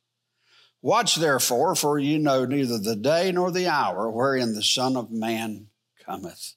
Watch 0.81 1.17
therefore, 1.17 1.75
for 1.75 1.99
you 1.99 2.19
know 2.19 2.45
neither 2.45 2.79
the 2.79 2.97
day 2.97 3.33
nor 3.33 3.51
the 3.51 3.67
hour 3.67 4.09
wherein 4.09 4.55
the 4.55 4.63
Son 4.63 4.97
of 4.97 5.11
Man 5.11 5.67
cometh. 6.05 6.55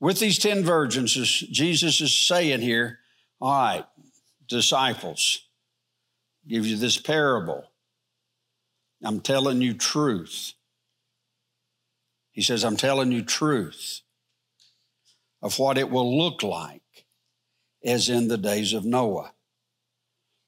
With 0.00 0.18
these 0.18 0.38
ten 0.38 0.64
virgins, 0.64 1.14
Jesus 1.14 2.00
is 2.00 2.16
saying 2.16 2.62
here, 2.62 2.98
all 3.40 3.52
right, 3.52 3.84
disciples, 4.48 5.46
give 6.48 6.66
you 6.66 6.76
this 6.76 6.98
parable. 6.98 7.64
I'm 9.02 9.20
telling 9.20 9.62
you 9.62 9.74
truth. 9.74 10.54
He 12.32 12.42
says, 12.42 12.64
I'm 12.64 12.76
telling 12.76 13.12
you 13.12 13.22
truth 13.22 14.02
of 15.42 15.58
what 15.58 15.78
it 15.78 15.90
will 15.90 16.18
look 16.18 16.42
like 16.42 16.82
as 17.84 18.08
in 18.08 18.28
the 18.28 18.38
days 18.38 18.72
of 18.72 18.84
Noah. 18.84 19.32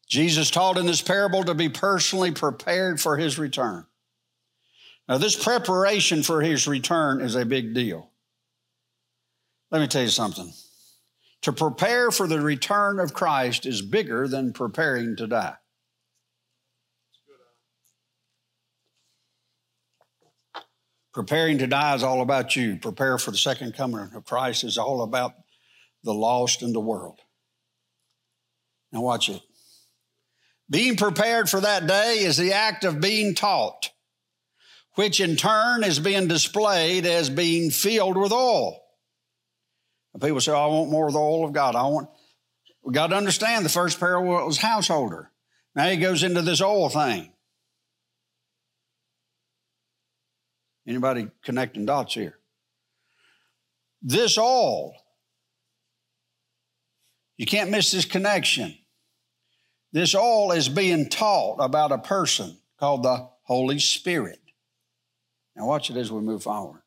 Jesus 0.07 0.51
taught 0.51 0.77
in 0.77 0.87
this 0.87 1.01
parable 1.01 1.43
to 1.45 1.55
be 1.55 1.71
personally 1.71 2.33
prepared 2.33 3.01
for 3.01 3.17
his 3.17 3.39
return. 3.39 3.87
Now, 5.09 5.19
this 5.19 5.43
preparation 5.43 6.23
for 6.23 6.43
his 6.43 6.67
return 6.67 7.21
is 7.21 7.35
a 7.35 7.47
big 7.47 7.75
deal. 7.75 8.11
Let 9.71 9.81
me 9.81 9.89
tell 9.89 10.03
you 10.03 10.09
something. 10.09 10.53
To 11.43 11.53
prepare 11.53 12.11
for 12.11 12.27
the 12.27 12.41
return 12.41 13.01
of 13.01 13.15
Christ 13.15 13.67
is 13.67 13.83
bigger 13.83 14.29
than 14.29 14.53
preparing 14.53 15.17
to 15.17 15.27
die. 15.27 15.57
Preparing 21.13 21.59
to 21.59 21.67
die 21.67 21.95
is 21.95 22.03
all 22.03 22.23
about 22.23 22.57
you. 22.57 22.77
Prepare 22.77 23.19
for 23.19 23.31
the 23.31 23.37
second 23.37 23.75
coming 23.75 24.11
of 24.15 24.25
Christ 24.25 24.65
is 24.65 24.79
all 24.79 25.03
about 25.03 25.35
the 26.05 26.15
lost 26.15 26.63
in 26.63 26.73
the 26.73 26.81
world. 26.81 27.21
Now, 28.93 29.03
watch 29.03 29.29
it. 29.29 29.43
Being 30.71 30.97
prepared 30.97 31.51
for 31.51 31.61
that 31.61 31.87
day 31.87 32.21
is 32.21 32.37
the 32.39 32.55
act 32.55 32.85
of 32.85 33.01
being 33.01 33.35
taught, 33.35 33.91
which 34.95 35.21
in 35.21 35.37
turn 35.37 35.85
is 35.85 35.99
being 35.99 36.29
displayed 36.29 37.05
as 37.05 37.29
being 37.29 37.71
filled 37.71 38.17
with 38.17 38.33
oil. 38.33 38.83
And 40.15 40.23
people 40.23 40.41
say, 40.41 40.53
oh, 40.53 40.57
I 40.57 40.67
want 40.67 40.91
more 40.91 41.07
of 41.07 41.13
the 41.13 41.19
oil 41.19 41.45
of 41.45 41.53
God. 41.53 41.75
I 41.75 41.83
want, 41.83 42.09
we 42.83 42.93
got 42.95 43.09
to 43.09 43.17
understand 43.17 43.65
the 43.65 43.71
first 43.71 44.01
parable 44.01 44.47
was 44.47 44.59
householder. 44.59 45.31
Now 45.75 45.89
he 45.89 45.97
goes 45.99 46.23
into 46.23 46.43
this 46.43 46.63
oil 46.63 46.89
thing. 46.89 47.32
Anybody 50.87 51.29
connecting 51.45 51.87
dots 51.87 52.15
here? 52.15 52.39
This 54.03 54.37
all, 54.37 54.97
you 57.37 57.47
can't 57.47 57.71
miss 57.71 57.93
this 57.93 58.05
connection. 58.05 58.77
This 59.93 60.15
all 60.15 60.53
is 60.53 60.69
being 60.69 61.09
taught 61.09 61.59
about 61.61 61.93
a 61.93 61.99
person 61.99 62.57
called 62.79 63.05
the 63.05 63.29
Holy 63.43 63.79
Spirit. 63.79 64.41
Now, 65.55 65.67
watch 65.67 65.91
it 65.91 65.97
as 65.97 66.11
we 66.11 66.21
move 66.21 66.43
forward. 66.43 66.83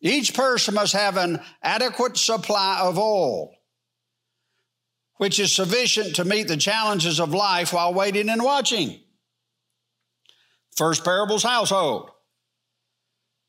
Each 0.00 0.34
person 0.34 0.74
must 0.74 0.92
have 0.92 1.16
an 1.16 1.40
adequate 1.62 2.16
supply 2.16 2.80
of 2.82 2.98
oil, 2.98 3.54
which 5.16 5.38
is 5.38 5.54
sufficient 5.54 6.16
to 6.16 6.24
meet 6.24 6.48
the 6.48 6.56
challenges 6.56 7.20
of 7.20 7.32
life 7.32 7.72
while 7.72 7.94
waiting 7.94 8.28
and 8.28 8.42
watching. 8.42 9.00
First 10.76 11.04
parable's 11.04 11.42
household. 11.42 12.10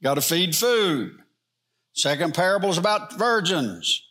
Got 0.03 0.15
to 0.15 0.21
feed 0.21 0.55
food. 0.55 1.19
Second 1.93 2.33
parable 2.33 2.69
is 2.69 2.77
about 2.77 3.17
virgins. 3.17 4.03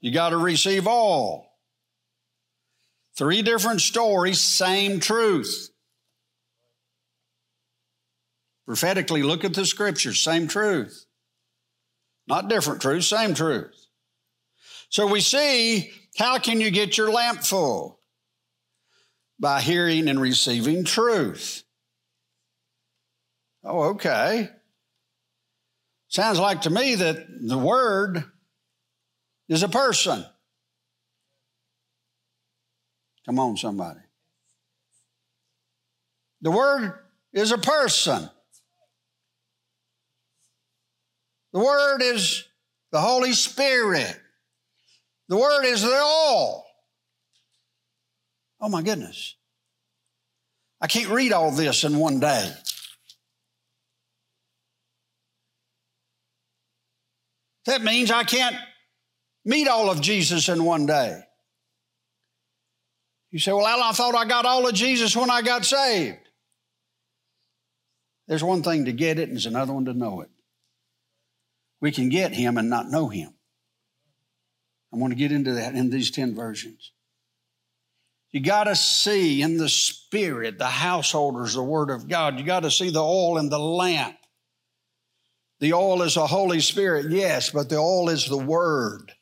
You 0.00 0.10
got 0.12 0.30
to 0.30 0.36
receive 0.36 0.86
all. 0.86 1.58
Three 3.16 3.42
different 3.42 3.80
stories, 3.80 4.40
same 4.40 4.98
truth. 4.98 5.70
Prophetically, 8.66 9.22
look 9.22 9.44
at 9.44 9.54
the 9.54 9.66
scriptures, 9.66 10.20
same 10.20 10.48
truth. 10.48 11.06
Not 12.26 12.48
different 12.48 12.80
truth, 12.80 13.04
same 13.04 13.34
truth. 13.34 13.74
So 14.88 15.06
we 15.06 15.20
see 15.20 15.92
How 16.16 16.38
can 16.38 16.60
you 16.60 16.70
get 16.70 16.98
your 16.98 17.10
lamp 17.10 17.42
full? 17.42 18.00
By 19.38 19.60
hearing 19.60 20.08
and 20.08 20.20
receiving 20.20 20.84
truth. 20.84 21.62
Oh, 23.64 23.90
okay. 23.90 24.50
Sounds 26.10 26.40
like 26.40 26.62
to 26.62 26.70
me 26.70 26.96
that 26.96 27.24
the 27.40 27.56
Word 27.56 28.24
is 29.48 29.62
a 29.62 29.68
person. 29.68 30.26
Come 33.24 33.38
on, 33.38 33.56
somebody. 33.56 34.00
The 36.42 36.50
Word 36.50 36.98
is 37.32 37.52
a 37.52 37.58
person. 37.58 38.28
The 41.52 41.60
Word 41.60 42.02
is 42.02 42.44
the 42.90 43.00
Holy 43.00 43.32
Spirit. 43.32 44.16
The 45.28 45.36
Word 45.36 45.64
is 45.64 45.82
the 45.82 45.94
all. 45.94 46.66
Oh 48.60 48.68
my 48.68 48.82
goodness. 48.82 49.36
I 50.80 50.88
can't 50.88 51.10
read 51.10 51.32
all 51.32 51.52
this 51.52 51.84
in 51.84 51.98
one 51.98 52.18
day. 52.18 52.52
That 57.66 57.82
means 57.82 58.10
I 58.10 58.24
can't 58.24 58.56
meet 59.44 59.68
all 59.68 59.90
of 59.90 60.00
Jesus 60.00 60.48
in 60.48 60.64
one 60.64 60.86
day. 60.86 61.20
You 63.30 63.38
say, 63.38 63.52
Well, 63.52 63.64
I 63.64 63.92
thought 63.92 64.14
I 64.14 64.24
got 64.24 64.46
all 64.46 64.66
of 64.66 64.74
Jesus 64.74 65.16
when 65.16 65.30
I 65.30 65.42
got 65.42 65.64
saved. 65.64 66.18
There's 68.26 68.44
one 68.44 68.62
thing 68.62 68.84
to 68.84 68.92
get 68.92 69.18
it, 69.18 69.24
and 69.24 69.32
there's 69.32 69.46
another 69.46 69.72
one 69.72 69.86
to 69.86 69.94
know 69.94 70.20
it. 70.20 70.30
We 71.80 71.90
can 71.90 72.08
get 72.08 72.32
him 72.32 72.58
and 72.58 72.70
not 72.70 72.88
know 72.88 73.08
him. 73.08 73.34
I 74.92 74.96
want 74.96 75.12
to 75.12 75.16
get 75.16 75.32
into 75.32 75.54
that 75.54 75.74
in 75.74 75.90
these 75.90 76.10
10 76.10 76.34
versions. 76.34 76.92
You 78.32 78.40
got 78.40 78.64
to 78.64 78.76
see 78.76 79.42
in 79.42 79.56
the 79.56 79.68
spirit, 79.68 80.58
the 80.58 80.66
householders, 80.66 81.54
the 81.54 81.62
word 81.62 81.90
of 81.90 82.08
God. 82.08 82.38
You 82.38 82.44
got 82.44 82.60
to 82.60 82.70
see 82.70 82.90
the 82.90 83.02
oil 83.02 83.38
in 83.38 83.48
the 83.48 83.58
lamp. 83.58 84.16
The 85.60 85.74
oil 85.74 86.02
is 86.02 86.14
the 86.14 86.26
Holy 86.26 86.60
Spirit, 86.60 87.10
yes, 87.10 87.50
but 87.50 87.68
the 87.68 87.76
oil 87.76 88.08
is 88.08 88.26
the 88.26 88.38
word. 88.38 89.12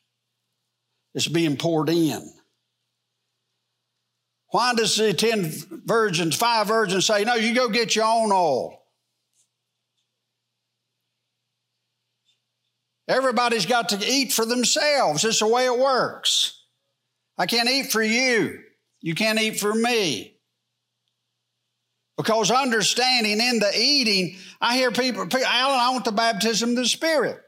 It's 1.13 1.27
being 1.27 1.57
poured 1.57 1.89
in. 1.89 2.31
Why 4.51 4.73
does 4.73 4.95
the 4.95 5.13
10 5.13 5.83
virgins, 5.85 6.35
five 6.35 6.67
virgins 6.67 7.05
say, 7.05 7.23
no, 7.23 7.35
you 7.35 7.53
go 7.53 7.69
get 7.69 7.95
your 7.95 8.05
own 8.05 8.31
oil? 8.31 8.81
Everybody's 13.07 13.65
got 13.65 13.89
to 13.89 14.07
eat 14.07 14.31
for 14.31 14.45
themselves. 14.45 15.25
It's 15.25 15.39
the 15.39 15.47
way 15.47 15.65
it 15.65 15.77
works. 15.77 16.63
I 17.37 17.47
can't 17.47 17.69
eat 17.69 17.91
for 17.91 18.03
you. 18.03 18.59
You 19.01 19.15
can't 19.15 19.39
eat 19.39 19.59
for 19.59 19.73
me. 19.73 20.38
Because 22.19 22.51
understanding 22.51 23.39
in 23.39 23.59
the 23.59 23.71
eating, 23.73 24.35
I 24.59 24.75
hear 24.75 24.91
people, 24.91 25.21
Alan, 25.21 25.79
I 25.79 25.89
want 25.91 26.03
the 26.03 26.11
baptism 26.11 26.71
of 26.71 26.75
the 26.75 26.85
Spirit. 26.85 27.39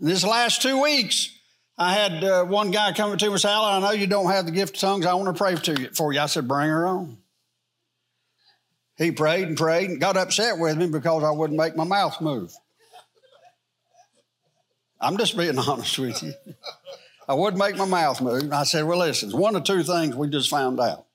This 0.00 0.24
last 0.24 0.60
two 0.60 0.82
weeks, 0.82 1.30
I 1.78 1.92
had 1.94 2.24
uh, 2.24 2.44
one 2.44 2.72
guy 2.72 2.92
come 2.94 3.16
to 3.16 3.26
me 3.26 3.30
and 3.30 3.40
say, 3.40 3.48
Alan, 3.48 3.80
I 3.80 3.86
know 3.86 3.92
you 3.92 4.08
don't 4.08 4.28
have 4.28 4.44
the 4.44 4.50
gift 4.50 4.74
of 4.74 4.80
tongues. 4.80 5.06
I 5.06 5.14
want 5.14 5.36
to 5.36 5.40
pray 5.40 5.54
to 5.54 5.80
you, 5.80 5.90
for 5.90 6.12
you. 6.12 6.18
I 6.18 6.26
said, 6.26 6.48
bring 6.48 6.68
her 6.68 6.84
on. 6.88 7.16
He 8.98 9.12
prayed 9.12 9.46
and 9.46 9.56
prayed 9.56 9.90
and 9.90 10.00
got 10.00 10.16
upset 10.16 10.58
with 10.58 10.76
me 10.76 10.88
because 10.88 11.22
I 11.22 11.30
wouldn't 11.30 11.56
make 11.56 11.76
my 11.76 11.84
mouth 11.84 12.20
move. 12.20 12.52
I'm 15.00 15.16
just 15.16 15.36
being 15.36 15.56
honest 15.60 15.96
with 15.96 16.24
you. 16.24 16.34
I 17.28 17.34
wouldn't 17.34 17.62
make 17.62 17.76
my 17.76 17.84
mouth 17.84 18.20
move. 18.20 18.52
I 18.52 18.64
said, 18.64 18.84
Well, 18.84 18.98
listen, 18.98 19.30
one 19.30 19.54
of 19.54 19.62
two 19.62 19.84
things 19.84 20.16
we 20.16 20.28
just 20.28 20.50
found 20.50 20.80
out. 20.80 21.05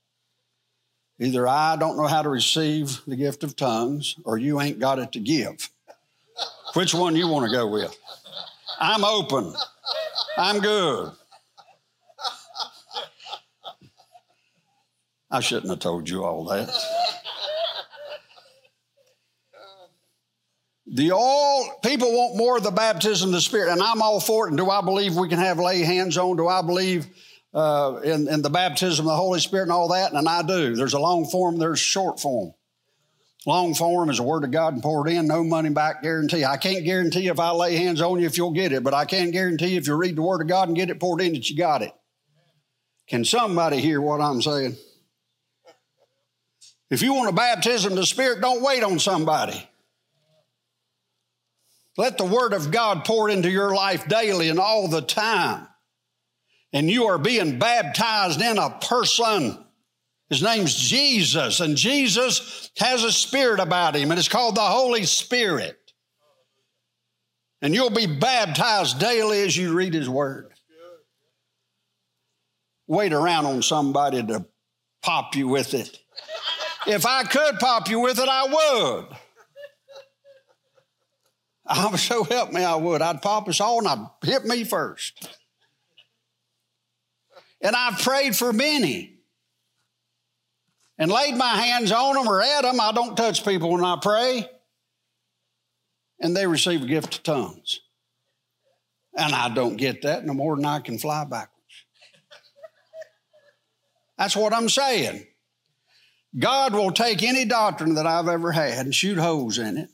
Either 1.21 1.47
I 1.47 1.75
don't 1.75 1.97
know 1.97 2.07
how 2.07 2.23
to 2.23 2.29
receive 2.29 2.99
the 3.05 3.15
gift 3.15 3.43
of 3.43 3.55
tongues, 3.55 4.15
or 4.25 4.39
you 4.39 4.59
ain't 4.59 4.79
got 4.79 4.97
it 4.97 5.11
to 5.11 5.19
give. 5.19 5.69
Which 6.73 6.95
one 6.95 7.15
you 7.15 7.27
want 7.27 7.45
to 7.45 7.55
go 7.55 7.67
with? 7.67 7.95
I'm 8.79 9.05
open. 9.05 9.53
I'm 10.35 10.59
good. 10.59 11.11
I 15.29 15.41
shouldn't 15.41 15.69
have 15.69 15.77
told 15.77 16.09
you 16.09 16.23
all 16.23 16.45
that. 16.45 16.69
The 20.87 21.11
all 21.11 21.79
people 21.83 22.11
want 22.11 22.35
more 22.35 22.57
of 22.57 22.63
the 22.63 22.71
baptism 22.71 23.29
of 23.29 23.33
the 23.33 23.41
Spirit, 23.41 23.71
and 23.71 23.81
I'm 23.81 24.01
all 24.01 24.19
for 24.19 24.47
it. 24.47 24.49
And 24.49 24.57
do 24.57 24.71
I 24.71 24.81
believe 24.81 25.15
we 25.15 25.29
can 25.29 25.37
have 25.37 25.59
lay 25.59 25.81
hands 25.83 26.17
on? 26.17 26.35
Do 26.35 26.47
I 26.47 26.63
believe 26.63 27.07
uh, 27.53 27.99
in, 28.03 28.27
in 28.27 28.41
the 28.41 28.49
baptism 28.49 29.05
of 29.05 29.11
the 29.11 29.15
Holy 29.15 29.39
Spirit 29.39 29.63
and 29.63 29.71
all 29.71 29.89
that? 29.89 30.13
And 30.13 30.27
I 30.27 30.41
do. 30.41 30.75
There's 30.75 30.93
a 30.93 30.99
long 30.99 31.25
form, 31.25 31.57
there's 31.57 31.79
short 31.79 32.19
form. 32.19 32.53
Long 33.45 33.73
form 33.73 34.09
is 34.11 34.17
the 34.17 34.23
Word 34.23 34.43
of 34.43 34.51
God 34.51 34.73
and 34.73 34.83
poured 34.83 35.09
in, 35.09 35.25
no 35.25 35.43
money 35.43 35.71
back 35.71 36.03
guarantee. 36.03 36.45
I 36.45 36.57
can't 36.57 36.85
guarantee 36.85 37.27
if 37.27 37.39
I 37.39 37.49
lay 37.51 37.75
hands 37.75 37.99
on 37.99 38.19
you 38.19 38.27
if 38.27 38.37
you'll 38.37 38.51
get 38.51 38.71
it, 38.71 38.83
but 38.83 38.93
I 38.93 39.05
can 39.05 39.31
guarantee 39.31 39.77
if 39.77 39.87
you 39.87 39.95
read 39.95 40.15
the 40.15 40.21
Word 40.21 40.41
of 40.41 40.47
God 40.47 40.67
and 40.67 40.77
get 40.77 40.91
it 40.91 40.99
poured 40.99 41.21
in 41.21 41.33
that 41.33 41.49
you 41.49 41.57
got 41.57 41.81
it. 41.81 41.91
Can 43.07 43.25
somebody 43.25 43.81
hear 43.81 43.99
what 43.99 44.21
I'm 44.21 44.41
saying? 44.41 44.77
If 46.91 47.01
you 47.01 47.13
want 47.13 47.29
a 47.29 47.33
baptism 47.33 47.93
of 47.93 47.97
the 47.97 48.05
Spirit, 48.05 48.41
don't 48.41 48.61
wait 48.61 48.83
on 48.83 48.99
somebody. 48.99 49.67
Let 51.97 52.17
the 52.17 52.25
Word 52.25 52.53
of 52.53 52.69
God 52.69 53.05
pour 53.05 53.29
into 53.29 53.49
your 53.49 53.73
life 53.73 54.07
daily 54.07 54.49
and 54.49 54.59
all 54.59 54.87
the 54.87 55.01
time. 55.01 55.67
And 56.73 56.89
you 56.89 57.05
are 57.05 57.17
being 57.17 57.59
baptized 57.59 58.41
in 58.41 58.57
a 58.57 58.69
person. 58.69 59.63
His 60.29 60.41
name's 60.41 60.73
Jesus, 60.73 61.59
and 61.59 61.75
Jesus 61.75 62.71
has 62.77 63.03
a 63.03 63.11
spirit 63.11 63.59
about 63.59 63.95
him, 63.95 64.11
and 64.11 64.17
it's 64.17 64.29
called 64.29 64.55
the 64.55 64.61
Holy 64.61 65.03
Spirit. 65.03 65.77
And 67.61 67.75
you'll 67.75 67.89
be 67.89 68.07
baptized 68.07 68.99
daily 68.99 69.41
as 69.41 69.55
you 69.55 69.73
read 69.73 69.93
His 69.93 70.09
Word. 70.09 70.53
Wait 72.87 73.13
around 73.13 73.45
on 73.45 73.61
somebody 73.61 74.23
to 74.23 74.45
pop 75.01 75.35
you 75.35 75.47
with 75.47 75.73
it. 75.73 75.99
If 76.87 77.05
I 77.05 77.23
could 77.23 77.59
pop 77.59 77.89
you 77.89 77.99
with 77.99 78.17
it, 78.17 78.27
I 78.27 78.45
would. 78.45 79.17
I'm 81.67 81.97
so 81.97 82.23
help 82.23 82.51
me, 82.51 82.63
I 82.63 82.75
would. 82.75 83.01
I'd 83.01 83.21
pop 83.21 83.47
us 83.47 83.61
all 83.61 83.79
and 83.79 83.87
I'd 83.87 84.27
hit 84.27 84.45
me 84.45 84.63
first. 84.63 85.37
And 87.61 87.75
I've 87.75 87.99
prayed 87.99 88.35
for 88.35 88.51
many 88.51 89.17
and 90.97 91.11
laid 91.11 91.35
my 91.35 91.55
hands 91.55 91.91
on 91.91 92.15
them 92.15 92.27
or 92.27 92.41
at 92.41 92.61
them. 92.61 92.79
I 92.79 92.91
don't 92.91 93.15
touch 93.15 93.45
people 93.45 93.71
when 93.71 93.83
I 93.83 93.97
pray. 94.01 94.49
And 96.19 96.35
they 96.35 96.45
receive 96.45 96.83
a 96.83 96.87
gift 96.87 97.15
of 97.15 97.23
tongues. 97.23 97.81
And 99.17 99.33
I 99.33 99.53
don't 99.53 99.75
get 99.75 100.03
that 100.03 100.25
no 100.25 100.33
more 100.33 100.55
than 100.55 100.65
I 100.65 100.79
can 100.79 100.97
fly 100.97 101.23
backwards. 101.23 101.49
That's 104.17 104.35
what 104.35 104.53
I'm 104.53 104.69
saying. 104.69 105.25
God 106.37 106.73
will 106.73 106.91
take 106.91 107.23
any 107.23 107.43
doctrine 107.45 107.95
that 107.95 108.07
I've 108.07 108.27
ever 108.27 108.51
had 108.51 108.85
and 108.85 108.95
shoot 108.95 109.17
holes 109.17 109.57
in 109.57 109.77
it 109.77 109.89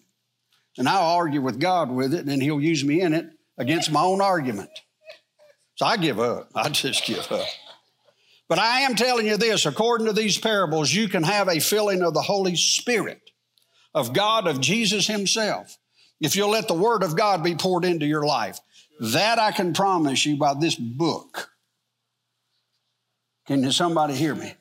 and 0.78 0.88
I'll 0.88 1.16
argue 1.16 1.42
with 1.42 1.60
God 1.60 1.92
with 1.92 2.14
it, 2.14 2.20
and 2.20 2.30
then 2.30 2.42
He'll 2.42 2.62
use 2.62 2.84
me 2.84 3.02
in 3.02 3.14
it 3.14 3.28
against 3.58 3.92
my 3.92 4.02
own 4.02 4.22
argument. 4.22 4.70
So 5.78 5.86
I 5.86 5.98
give 5.98 6.20
up. 6.20 6.50
I 6.56 6.70
just 6.70 7.06
give 7.06 7.32
up. 7.32 7.48
But 8.50 8.60
I 8.60 8.82
am 8.82 8.96
telling 8.96 9.28
you 9.28 9.38
this 9.38 9.66
according 9.66 10.08
to 10.08 10.14
these 10.14 10.38
parables, 10.38 10.94
you 10.94 11.08
can 11.08 11.24
have 11.24 11.48
a 11.48 11.60
filling 11.60 12.02
of 12.02 12.14
the 12.14 12.22
Holy 12.22 12.56
Spirit, 12.56 13.32
of 13.94 14.14
God, 14.14 14.48
of 14.48 14.60
Jesus 14.60 15.08
Himself, 15.08 15.78
if 16.20 16.36
you'll 16.36 16.52
let 16.52 16.68
the 16.68 16.74
Word 16.74 17.04
of 17.04 17.16
God 17.16 17.44
be 17.44 17.56
poured 17.56 17.86
into 17.86 18.06
your 18.06 18.26
life. 18.26 18.60
That 19.00 19.38
I 19.38 19.52
can 19.52 19.74
promise 19.74 20.26
you 20.26 20.38
by 20.38 20.56
this 20.56 20.76
book. 20.76 21.52
Can 23.46 23.72
somebody 23.72 24.16
hear 24.16 24.34
me? 24.34 24.54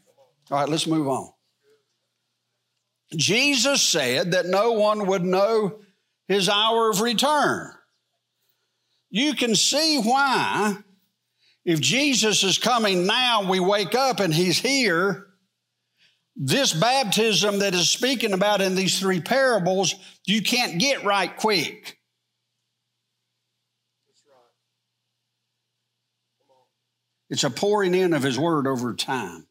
All 0.50 0.60
right, 0.60 0.68
let's 0.68 0.86
move 0.86 1.08
on. 1.08 1.30
Jesus 3.14 3.82
said 3.82 4.32
that 4.32 4.46
no 4.46 4.72
one 4.72 5.06
would 5.06 5.24
know 5.24 5.78
his 6.28 6.48
hour 6.48 6.90
of 6.90 7.00
return. 7.00 7.72
You 9.10 9.34
can 9.34 9.54
see 9.54 9.98
why, 9.98 10.76
if 11.66 11.80
Jesus 11.80 12.44
is 12.44 12.58
coming 12.58 13.06
now, 13.06 13.50
we 13.50 13.58
wake 13.58 13.96
up 13.96 14.20
and 14.20 14.32
he's 14.32 14.56
here. 14.56 15.26
This 16.36 16.72
baptism 16.72 17.58
that 17.58 17.74
is 17.74 17.90
speaking 17.90 18.32
about 18.32 18.60
in 18.60 18.76
these 18.76 19.00
three 19.00 19.20
parables, 19.20 19.96
you 20.24 20.42
can't 20.42 20.78
get 20.78 21.02
right 21.02 21.36
quick. 21.36 21.98
It's 27.28 27.42
a 27.42 27.50
pouring 27.50 27.96
in 27.96 28.12
of 28.12 28.22
his 28.22 28.38
word 28.38 28.68
over 28.68 28.94
time. 28.94 29.48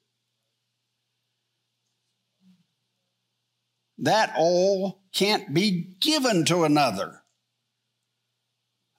That 3.98 4.34
all 4.38 5.02
can't 5.14 5.54
be 5.54 5.98
given 6.00 6.46
to 6.46 6.64
another. 6.64 7.22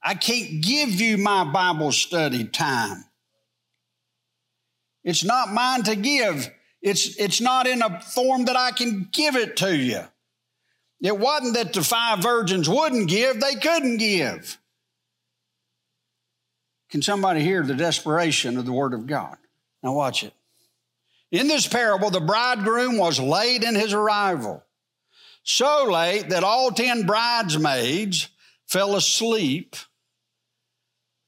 I 0.02 0.14
can't 0.14 0.62
give 0.62 1.00
you 1.00 1.16
my 1.16 1.44
Bible 1.44 1.92
study 1.92 2.44
time. 2.44 3.05
It's 5.06 5.24
not 5.24 5.52
mine 5.52 5.84
to 5.84 5.94
give. 5.94 6.50
It's, 6.82 7.16
it's 7.16 7.40
not 7.40 7.66
in 7.66 7.80
a 7.80 8.00
form 8.00 8.46
that 8.46 8.56
I 8.56 8.72
can 8.72 9.08
give 9.12 9.36
it 9.36 9.56
to 9.58 9.74
you. 9.74 10.02
It 11.00 11.16
wasn't 11.16 11.54
that 11.54 11.72
the 11.72 11.82
five 11.82 12.22
virgins 12.22 12.68
wouldn't 12.68 13.08
give, 13.08 13.40
they 13.40 13.54
couldn't 13.54 13.98
give. 13.98 14.58
Can 16.90 17.02
somebody 17.02 17.40
hear 17.40 17.62
the 17.62 17.74
desperation 17.74 18.56
of 18.58 18.66
the 18.66 18.72
Word 18.72 18.94
of 18.94 19.06
God? 19.06 19.36
Now, 19.82 19.92
watch 19.92 20.24
it. 20.24 20.32
In 21.30 21.46
this 21.48 21.66
parable, 21.66 22.10
the 22.10 22.20
bridegroom 22.20 22.98
was 22.98 23.20
late 23.20 23.62
in 23.62 23.74
his 23.74 23.92
arrival, 23.92 24.64
so 25.44 25.84
late 25.84 26.30
that 26.30 26.44
all 26.44 26.70
ten 26.70 27.06
bridesmaids 27.06 28.28
fell 28.66 28.96
asleep 28.96 29.76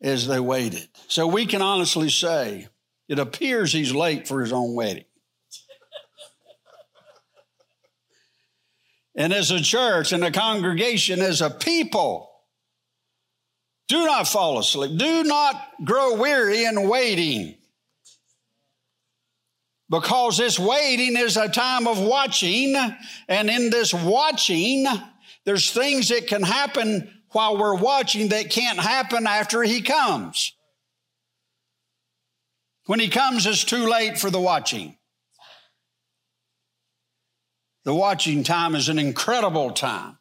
as 0.00 0.26
they 0.26 0.40
waited. 0.40 0.88
So 1.08 1.26
we 1.26 1.46
can 1.46 1.62
honestly 1.62 2.10
say 2.10 2.68
it 3.08 3.18
appears 3.18 3.72
he's 3.72 3.94
late 3.94 4.28
for 4.28 4.40
his 4.40 4.52
own 4.52 4.74
wedding. 4.74 5.04
and 9.16 9.32
as 9.32 9.50
a 9.50 9.60
church 9.60 10.12
and 10.12 10.24
a 10.24 10.30
congregation, 10.30 11.20
as 11.20 11.40
a 11.40 11.50
people, 11.50 12.30
do 13.88 14.04
not 14.04 14.28
fall 14.28 14.58
asleep. 14.58 14.98
Do 14.98 15.24
not 15.24 15.56
grow 15.82 16.14
weary 16.14 16.64
in 16.64 16.88
waiting. 16.88 17.54
Because 19.90 20.36
this 20.36 20.58
waiting 20.58 21.16
is 21.16 21.38
a 21.38 21.48
time 21.48 21.86
of 21.86 21.98
watching, 21.98 22.76
and 23.26 23.48
in 23.48 23.70
this 23.70 23.94
watching, 23.94 24.86
there's 25.46 25.70
things 25.70 26.08
that 26.08 26.26
can 26.26 26.42
happen 26.42 27.10
while 27.30 27.56
we're 27.56 27.74
watching 27.74 28.28
that 28.28 28.50
can't 28.50 28.78
happen 28.78 29.26
after 29.26 29.62
he 29.62 29.80
comes. 29.80 30.52
When 32.88 33.00
he 33.00 33.08
comes, 33.08 33.44
it's 33.44 33.64
too 33.64 33.86
late 33.86 34.16
for 34.18 34.30
the 34.30 34.40
watching. 34.40 34.96
The 37.84 37.94
watching 37.94 38.42
time 38.44 38.74
is 38.74 38.88
an 38.88 38.98
incredible 38.98 39.72
time. 39.72 40.16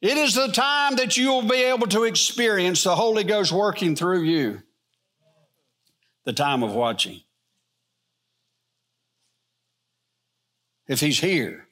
It 0.00 0.16
is 0.16 0.34
the 0.34 0.48
time 0.48 0.96
that 0.96 1.18
you 1.18 1.28
will 1.28 1.46
be 1.46 1.64
able 1.64 1.88
to 1.88 2.04
experience 2.04 2.84
the 2.84 2.96
Holy 2.96 3.22
Ghost 3.22 3.52
working 3.52 3.94
through 3.94 4.22
you. 4.22 4.62
The 6.24 6.32
time 6.32 6.62
of 6.62 6.72
watching. 6.72 7.20
If 10.88 11.00
He's 11.00 11.20
here, 11.20 11.68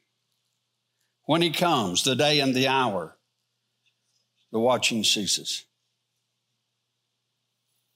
when 1.25 1.41
He 1.41 1.49
comes, 1.49 2.05
the 2.05 2.15
day 2.15 2.41
and 2.41 2.55
the 2.55 2.69
hour, 2.69 3.17
the 4.53 4.61
watching 4.61 5.05
ceases. 5.05 5.64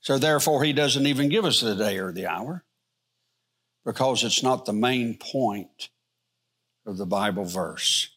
So 0.09 0.17
therefore, 0.17 0.65
he 0.65 0.73
doesn't 0.73 1.07
even 1.07 1.29
give 1.29 1.45
us 1.45 1.61
the 1.61 1.75
day 1.75 1.99
or 1.99 2.13
the 2.13 2.29
hour 2.29 2.65
because 3.85 4.25
it's 4.25 4.43
not 4.43 4.65
the 4.65 4.73
main 4.73 5.19
point 5.19 5.91
of 6.87 6.97
the 6.97 7.05
Bible 7.05 7.45
verse. 7.45 8.09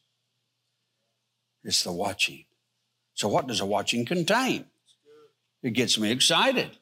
It's 1.65 1.83
the 1.83 1.91
watching. 1.91 2.45
So, 3.13 3.27
what 3.27 3.45
does 3.45 3.59
a 3.59 3.65
watching 3.65 4.05
contain? 4.05 4.67
It 5.63 5.71
gets 5.71 5.99
me 5.99 6.11
excited. 6.11 6.77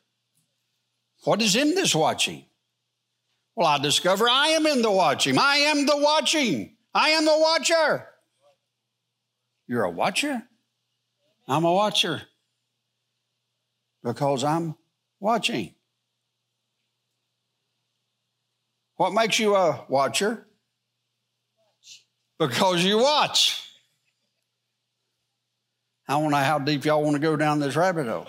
What 1.24 1.42
is 1.42 1.56
in 1.56 1.74
this 1.74 1.96
watching? 1.96 2.46
Well, 3.56 3.66
I 3.66 3.80
discover 3.80 4.30
I 4.30 4.50
am 4.50 4.68
in 4.68 4.84
the 4.84 4.92
watching. 4.92 5.40
I 5.40 5.56
am 5.56 5.88
the 5.88 5.98
watching. 5.98 6.76
I 6.94 7.10
am 7.10 7.26
the 7.26 7.36
watcher. 7.36 8.06
You're 9.66 9.86
a 9.86 9.90
watcher? 9.90 10.44
I'm 11.48 11.64
a 11.64 11.74
watcher 11.74 12.22
because 14.04 14.44
I'm 14.44 14.76
watching. 15.20 15.74
What 18.96 19.14
makes 19.14 19.40
you 19.40 19.56
a 19.56 19.86
watcher? 19.88 20.46
Because 22.38 22.84
you 22.84 22.98
watch. 23.00 23.66
I 26.08 26.14
don't 26.14 26.32
know 26.32 26.38
how 26.38 26.60
deep 26.60 26.86
y'all 26.86 27.04
want 27.04 27.16
to 27.16 27.20
go 27.20 27.36
down 27.36 27.60
this 27.60 27.76
rabbit 27.76 28.08
hole. 28.08 28.28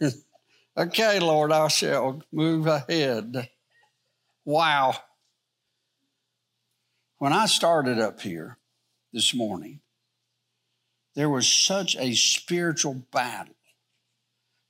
okay, 0.76 1.18
Lord, 1.18 1.50
I 1.50 1.68
shall 1.68 2.22
move 2.32 2.66
ahead. 2.66 3.48
Wow. 4.44 4.94
When 7.18 7.32
I 7.32 7.46
started 7.46 7.98
up 7.98 8.20
here 8.20 8.58
this 9.12 9.34
morning, 9.34 9.80
there 11.20 11.28
was 11.28 11.46
such 11.46 11.96
a 11.96 12.14
spiritual 12.14 12.94
battle, 13.12 13.52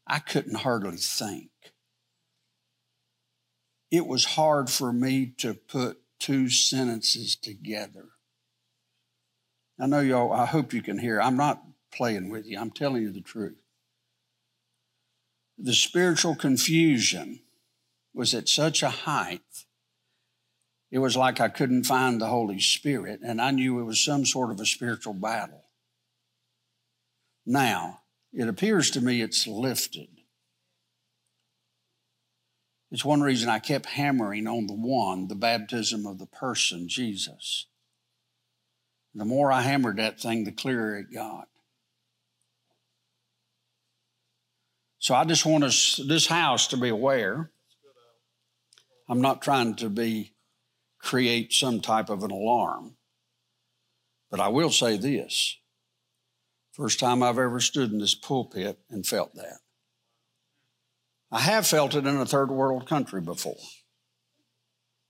I 0.04 0.18
couldn't 0.18 0.56
hardly 0.56 0.96
think. 0.96 1.50
It 3.88 4.04
was 4.04 4.24
hard 4.24 4.68
for 4.68 4.92
me 4.92 5.32
to 5.38 5.54
put 5.54 6.00
two 6.18 6.48
sentences 6.48 7.36
together. 7.36 8.08
I 9.78 9.86
know 9.86 10.00
y'all, 10.00 10.32
I 10.32 10.44
hope 10.44 10.72
you 10.72 10.82
can 10.82 10.98
hear. 10.98 11.20
I'm 11.20 11.36
not 11.36 11.62
playing 11.92 12.30
with 12.30 12.46
you, 12.46 12.58
I'm 12.58 12.72
telling 12.72 13.02
you 13.02 13.12
the 13.12 13.20
truth. 13.20 13.62
The 15.56 15.72
spiritual 15.72 16.34
confusion 16.34 17.42
was 18.12 18.34
at 18.34 18.48
such 18.48 18.82
a 18.82 18.90
height 18.90 19.66
it 20.90 20.98
was 20.98 21.16
like 21.16 21.40
I 21.40 21.48
couldn't 21.48 21.84
find 21.84 22.20
the 22.20 22.26
Holy 22.26 22.58
Spirit, 22.58 23.20
and 23.22 23.40
I 23.40 23.52
knew 23.52 23.78
it 23.78 23.84
was 23.84 24.04
some 24.04 24.26
sort 24.26 24.50
of 24.50 24.58
a 24.58 24.66
spiritual 24.66 25.14
battle. 25.14 25.69
Now, 27.46 28.00
it 28.32 28.48
appears 28.48 28.90
to 28.92 29.00
me 29.00 29.20
it's 29.20 29.46
lifted. 29.46 30.08
It's 32.90 33.04
one 33.04 33.20
reason 33.20 33.48
I 33.48 33.60
kept 33.60 33.86
hammering 33.86 34.46
on 34.46 34.66
the 34.66 34.74
one, 34.74 35.28
the 35.28 35.34
baptism 35.34 36.06
of 36.06 36.18
the 36.18 36.26
person, 36.26 36.88
Jesus. 36.88 37.66
The 39.14 39.24
more 39.24 39.52
I 39.52 39.62
hammered 39.62 39.96
that 39.98 40.20
thing, 40.20 40.44
the 40.44 40.52
clearer 40.52 40.98
it 40.98 41.12
got. 41.12 41.48
So 44.98 45.14
I 45.14 45.24
just 45.24 45.46
want 45.46 45.64
us, 45.64 46.00
this 46.06 46.26
house 46.26 46.68
to 46.68 46.76
be 46.76 46.88
aware. 46.88 47.50
I'm 49.08 49.20
not 49.20 49.42
trying 49.42 49.74
to 49.76 49.88
be 49.88 50.34
create 51.00 51.52
some 51.52 51.80
type 51.80 52.10
of 52.10 52.22
an 52.22 52.30
alarm. 52.30 52.96
But 54.30 54.40
I 54.40 54.48
will 54.48 54.70
say 54.70 54.96
this 54.96 55.56
first 56.72 57.00
time 57.00 57.22
I've 57.22 57.38
ever 57.38 57.60
stood 57.60 57.92
in 57.92 57.98
this 57.98 58.14
pulpit 58.14 58.78
and 58.90 59.06
felt 59.06 59.34
that. 59.34 59.58
I 61.32 61.40
have 61.40 61.66
felt 61.66 61.94
it 61.94 62.06
in 62.06 62.16
a 62.16 62.26
third 62.26 62.50
world 62.50 62.88
country 62.88 63.20
before. 63.20 63.56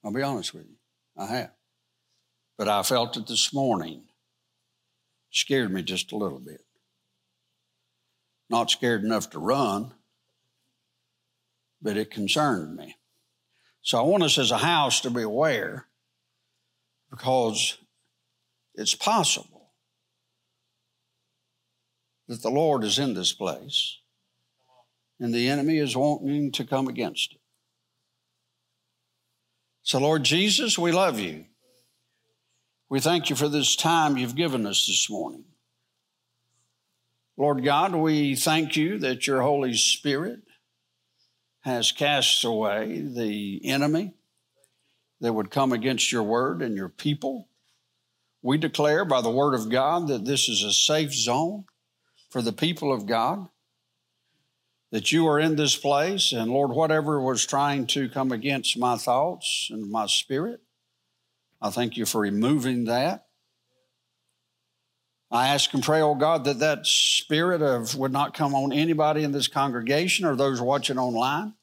I'll 0.04 0.12
be 0.12 0.22
honest 0.22 0.54
with 0.54 0.66
you, 0.66 0.76
I 1.16 1.26
have. 1.26 1.52
But 2.58 2.68
I 2.68 2.82
felt 2.82 3.16
it 3.16 3.26
this 3.26 3.54
morning. 3.54 4.04
Scared 5.30 5.72
me 5.72 5.82
just 5.82 6.12
a 6.12 6.16
little 6.16 6.40
bit. 6.40 6.62
Not 8.50 8.70
scared 8.70 9.04
enough 9.04 9.30
to 9.30 9.38
run, 9.38 9.92
but 11.80 11.96
it 11.96 12.10
concerned 12.10 12.76
me. 12.76 12.96
So 13.82 13.98
I 13.98 14.02
want 14.02 14.22
us 14.22 14.38
as 14.38 14.50
a 14.50 14.58
house 14.58 15.00
to 15.02 15.10
be 15.10 15.22
aware 15.22 15.86
because 17.10 17.78
it's 18.74 18.94
possible 18.94 19.49
that 22.30 22.42
the 22.42 22.48
Lord 22.48 22.84
is 22.84 23.00
in 23.00 23.14
this 23.14 23.32
place 23.32 23.98
and 25.18 25.34
the 25.34 25.48
enemy 25.48 25.78
is 25.78 25.96
wanting 25.96 26.52
to 26.52 26.64
come 26.64 26.86
against 26.86 27.32
it. 27.32 27.40
So, 29.82 29.98
Lord 29.98 30.22
Jesus, 30.22 30.78
we 30.78 30.92
love 30.92 31.18
you. 31.18 31.46
We 32.88 33.00
thank 33.00 33.30
you 33.30 33.36
for 33.36 33.48
this 33.48 33.74
time 33.74 34.16
you've 34.16 34.36
given 34.36 34.64
us 34.64 34.86
this 34.86 35.10
morning. 35.10 35.44
Lord 37.36 37.64
God, 37.64 37.96
we 37.96 38.36
thank 38.36 38.76
you 38.76 38.98
that 38.98 39.26
your 39.26 39.42
Holy 39.42 39.74
Spirit 39.74 40.42
has 41.62 41.90
cast 41.90 42.44
away 42.44 43.00
the 43.00 43.60
enemy 43.64 44.14
that 45.20 45.32
would 45.32 45.50
come 45.50 45.72
against 45.72 46.12
your 46.12 46.22
word 46.22 46.62
and 46.62 46.76
your 46.76 46.90
people. 46.90 47.48
We 48.40 48.56
declare 48.56 49.04
by 49.04 49.20
the 49.20 49.30
word 49.30 49.54
of 49.54 49.68
God 49.68 50.06
that 50.06 50.24
this 50.24 50.48
is 50.48 50.62
a 50.62 50.72
safe 50.72 51.12
zone 51.12 51.64
for 52.30 52.40
the 52.40 52.52
people 52.52 52.92
of 52.92 53.06
God, 53.06 53.48
that 54.92 55.12
you 55.12 55.26
are 55.28 55.38
in 55.38 55.56
this 55.56 55.76
place, 55.76 56.32
and 56.32 56.50
Lord, 56.50 56.70
whatever 56.70 57.20
was 57.20 57.46
trying 57.46 57.86
to 57.88 58.08
come 58.08 58.32
against 58.32 58.78
my 58.78 58.96
thoughts 58.96 59.68
and 59.70 59.90
my 59.90 60.06
spirit, 60.06 60.60
I 61.60 61.70
thank 61.70 61.96
you 61.96 62.06
for 62.06 62.22
removing 62.22 62.84
that. 62.84 63.26
I 65.30 65.48
ask 65.48 65.72
and 65.74 65.82
pray, 65.82 66.00
oh 66.00 66.16
God, 66.16 66.44
that 66.44 66.58
that 66.58 66.86
spirit 66.86 67.62
of 67.62 67.94
would 67.94 68.10
not 68.10 68.34
come 68.34 68.54
on 68.54 68.72
anybody 68.72 69.22
in 69.22 69.30
this 69.30 69.46
congregation 69.46 70.26
or 70.26 70.34
those 70.34 70.60
watching 70.60 70.98
online. 70.98 71.54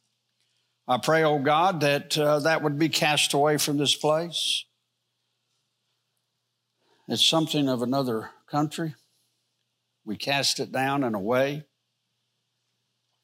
I 0.87 0.97
pray, 0.99 1.23
oh 1.23 1.39
God, 1.39 1.81
that 1.81 2.17
uh, 2.17 2.39
that 2.39 2.63
would 2.63 2.79
be 2.79 2.87
cast 2.87 3.33
away 3.33 3.57
from 3.57 3.77
this 3.77 3.93
place. 3.93 4.63
it's 7.09 7.25
something 7.25 7.67
of 7.67 7.81
another 7.81 8.29
country, 8.49 8.95
we 10.07 10.15
cast 10.15 10.61
it 10.61 10.71
down 10.71 11.03
and 11.03 11.15
away. 11.15 11.65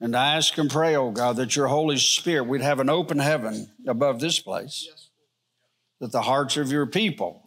And 0.02 0.18
I 0.18 0.36
ask 0.36 0.58
and 0.58 0.70
pray, 0.70 0.98
oh 0.98 1.12
God, 1.12 1.38
that 1.38 1.56
your 1.56 1.68
Holy 1.68 1.98
Spirit, 1.98 2.44
we'd 2.44 2.62
have 2.62 2.82
an 2.82 2.90
open 2.90 3.20
heaven 3.20 3.72
above 3.88 4.20
this 4.20 4.38
place, 4.40 4.90
that 6.02 6.12
the 6.12 6.22
hearts 6.22 6.58
of 6.58 6.74
your 6.74 6.86
people 6.86 7.42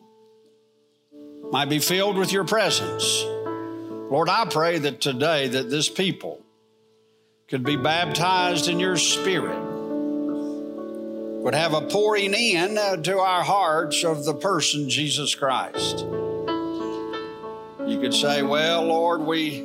might 1.52 1.68
be 1.68 1.80
filled 1.80 2.16
with 2.16 2.32
your 2.32 2.44
presence. 2.44 3.24
Lord, 4.10 4.30
I 4.30 4.46
pray 4.46 4.78
that 4.78 5.02
today 5.02 5.48
that 5.48 5.68
this 5.68 5.90
people 5.90 6.40
could 7.48 7.62
be 7.62 7.76
baptized 7.76 8.70
in 8.70 8.80
your 8.80 8.96
spirit, 8.96 9.60
would 11.42 11.54
have 11.54 11.74
a 11.74 11.82
pouring 11.82 12.32
in 12.32 12.78
uh, 12.78 12.96
to 12.96 13.18
our 13.18 13.44
hearts 13.44 14.02
of 14.02 14.24
the 14.24 14.34
person 14.34 14.88
Jesus 14.88 15.34
Christ. 15.34 16.06
You 17.86 18.00
could 18.00 18.14
say, 18.14 18.42
Well, 18.42 18.84
Lord, 18.84 19.20
we 19.20 19.60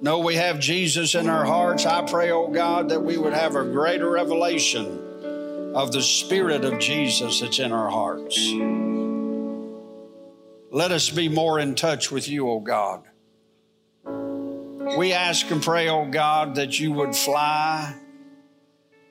know 0.00 0.20
we 0.20 0.36
have 0.36 0.60
Jesus 0.60 1.16
in 1.16 1.28
our 1.28 1.44
hearts. 1.44 1.86
I 1.86 2.02
pray, 2.02 2.30
oh 2.30 2.48
God, 2.48 2.90
that 2.90 3.02
we 3.02 3.18
would 3.18 3.32
have 3.32 3.56
a 3.56 3.64
greater 3.64 4.10
revelation 4.10 4.86
of 5.74 5.90
the 5.90 6.02
Spirit 6.02 6.64
of 6.64 6.78
Jesus 6.78 7.40
that's 7.40 7.58
in 7.58 7.72
our 7.72 7.90
hearts. 7.90 8.38
Let 10.70 10.92
us 10.92 11.10
be 11.10 11.28
more 11.28 11.58
in 11.58 11.74
touch 11.74 12.12
with 12.12 12.28
you, 12.28 12.48
oh 12.48 12.60
God. 12.60 13.02
We 14.96 15.12
ask 15.12 15.50
and 15.50 15.62
pray, 15.62 15.88
oh 15.88 16.06
God, 16.06 16.54
that 16.54 16.78
you 16.78 16.92
would 16.92 17.16
fly 17.16 17.94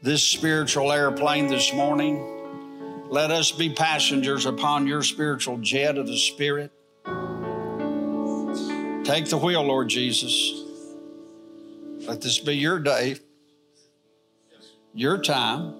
this 0.01 0.23
spiritual 0.23 0.91
airplane 0.93 1.47
this 1.47 1.73
morning. 1.73 3.05
Let 3.09 3.31
us 3.31 3.51
be 3.51 3.73
passengers 3.73 4.45
upon 4.45 4.87
your 4.87 5.03
spiritual 5.03 5.57
jet 5.57 5.97
of 5.97 6.07
the 6.07 6.17
Spirit. 6.17 6.71
Take 9.07 9.29
the 9.29 9.37
wheel, 9.37 9.63
Lord 9.63 9.87
Jesus. 9.87 10.65
Let 12.05 12.19
this 12.19 12.39
be 12.39 12.57
your 12.57 12.77
day, 12.77 13.15
your 14.93 15.17
time, 15.17 15.75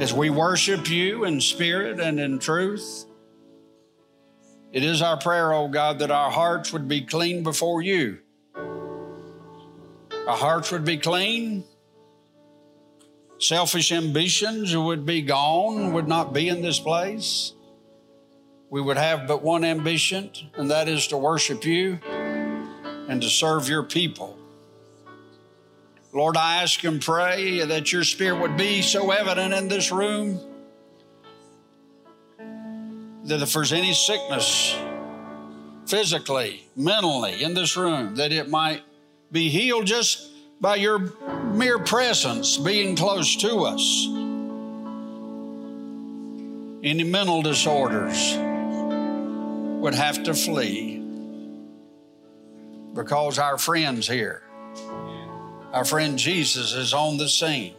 as 0.00 0.12
we 0.12 0.28
worship 0.28 0.90
you 0.90 1.22
in 1.22 1.40
spirit 1.40 2.00
and 2.00 2.18
in 2.18 2.40
truth. 2.40 3.04
It 4.72 4.82
is 4.82 5.00
our 5.00 5.16
prayer, 5.16 5.52
oh 5.52 5.68
God, 5.68 6.00
that 6.00 6.10
our 6.10 6.32
hearts 6.32 6.72
would 6.72 6.88
be 6.88 7.02
clean 7.02 7.44
before 7.44 7.82
you. 7.82 8.18
Our 8.56 10.36
hearts 10.36 10.72
would 10.72 10.84
be 10.84 10.98
clean. 10.98 11.62
Selfish 13.38 13.92
ambitions 13.92 14.76
would 14.76 15.06
be 15.06 15.22
gone, 15.22 15.92
would 15.92 16.08
not 16.08 16.32
be 16.32 16.48
in 16.48 16.62
this 16.62 16.80
place. 16.80 17.52
We 18.72 18.80
would 18.80 18.96
have 18.96 19.26
but 19.26 19.42
one 19.42 19.64
ambition, 19.64 20.30
and 20.54 20.70
that 20.70 20.88
is 20.88 21.08
to 21.08 21.18
worship 21.18 21.66
you 21.66 21.98
and 23.06 23.20
to 23.20 23.28
serve 23.28 23.68
your 23.68 23.82
people. 23.82 24.38
Lord, 26.14 26.38
I 26.38 26.62
ask 26.62 26.82
and 26.82 26.98
pray 26.98 27.66
that 27.66 27.92
your 27.92 28.02
spirit 28.02 28.40
would 28.40 28.56
be 28.56 28.80
so 28.80 29.10
evident 29.10 29.52
in 29.52 29.68
this 29.68 29.92
room 29.92 30.40
that 33.24 33.42
if 33.42 33.52
there's 33.52 33.74
any 33.74 33.92
sickness 33.92 34.74
physically, 35.84 36.66
mentally 36.74 37.42
in 37.42 37.52
this 37.52 37.76
room, 37.76 38.14
that 38.14 38.32
it 38.32 38.48
might 38.48 38.80
be 39.30 39.50
healed 39.50 39.84
just 39.84 40.30
by 40.62 40.76
your 40.76 41.12
mere 41.52 41.78
presence 41.78 42.56
being 42.56 42.96
close 42.96 43.36
to 43.36 43.54
us. 43.64 44.06
Any 46.82 47.04
mental 47.04 47.42
disorders 47.42 48.38
would 49.82 49.94
have 49.94 50.22
to 50.22 50.32
flee 50.32 50.98
because 52.94 53.40
our 53.40 53.58
friend's 53.58 54.06
here. 54.06 54.44
Our 55.72 55.84
friend 55.84 56.16
Jesus 56.16 56.72
is 56.72 56.94
on 56.94 57.16
the 57.16 57.28
scene. 57.28 57.74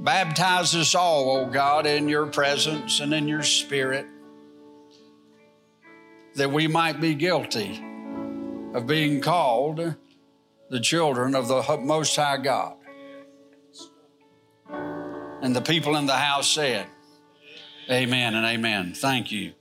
Baptize 0.00 0.74
us 0.74 0.96
all, 0.96 1.30
O 1.30 1.40
oh 1.42 1.46
God, 1.46 1.86
in 1.86 2.08
your 2.08 2.26
presence 2.26 2.98
and 2.98 3.14
in 3.14 3.28
your 3.28 3.44
spirit, 3.44 4.04
that 6.34 6.50
we 6.50 6.66
might 6.66 7.00
be 7.00 7.14
guilty 7.14 7.80
of 8.74 8.88
being 8.88 9.20
called 9.20 9.94
the 10.70 10.80
children 10.80 11.36
of 11.36 11.46
the 11.46 11.78
Most 11.80 12.16
High 12.16 12.38
God. 12.38 12.74
And 15.40 15.54
the 15.54 15.62
people 15.62 15.94
in 15.94 16.06
the 16.06 16.16
house 16.16 16.50
said, 16.50 16.88
Amen 17.88 18.34
and 18.34 18.44
amen. 18.44 18.94
Thank 18.94 19.30
you. 19.30 19.52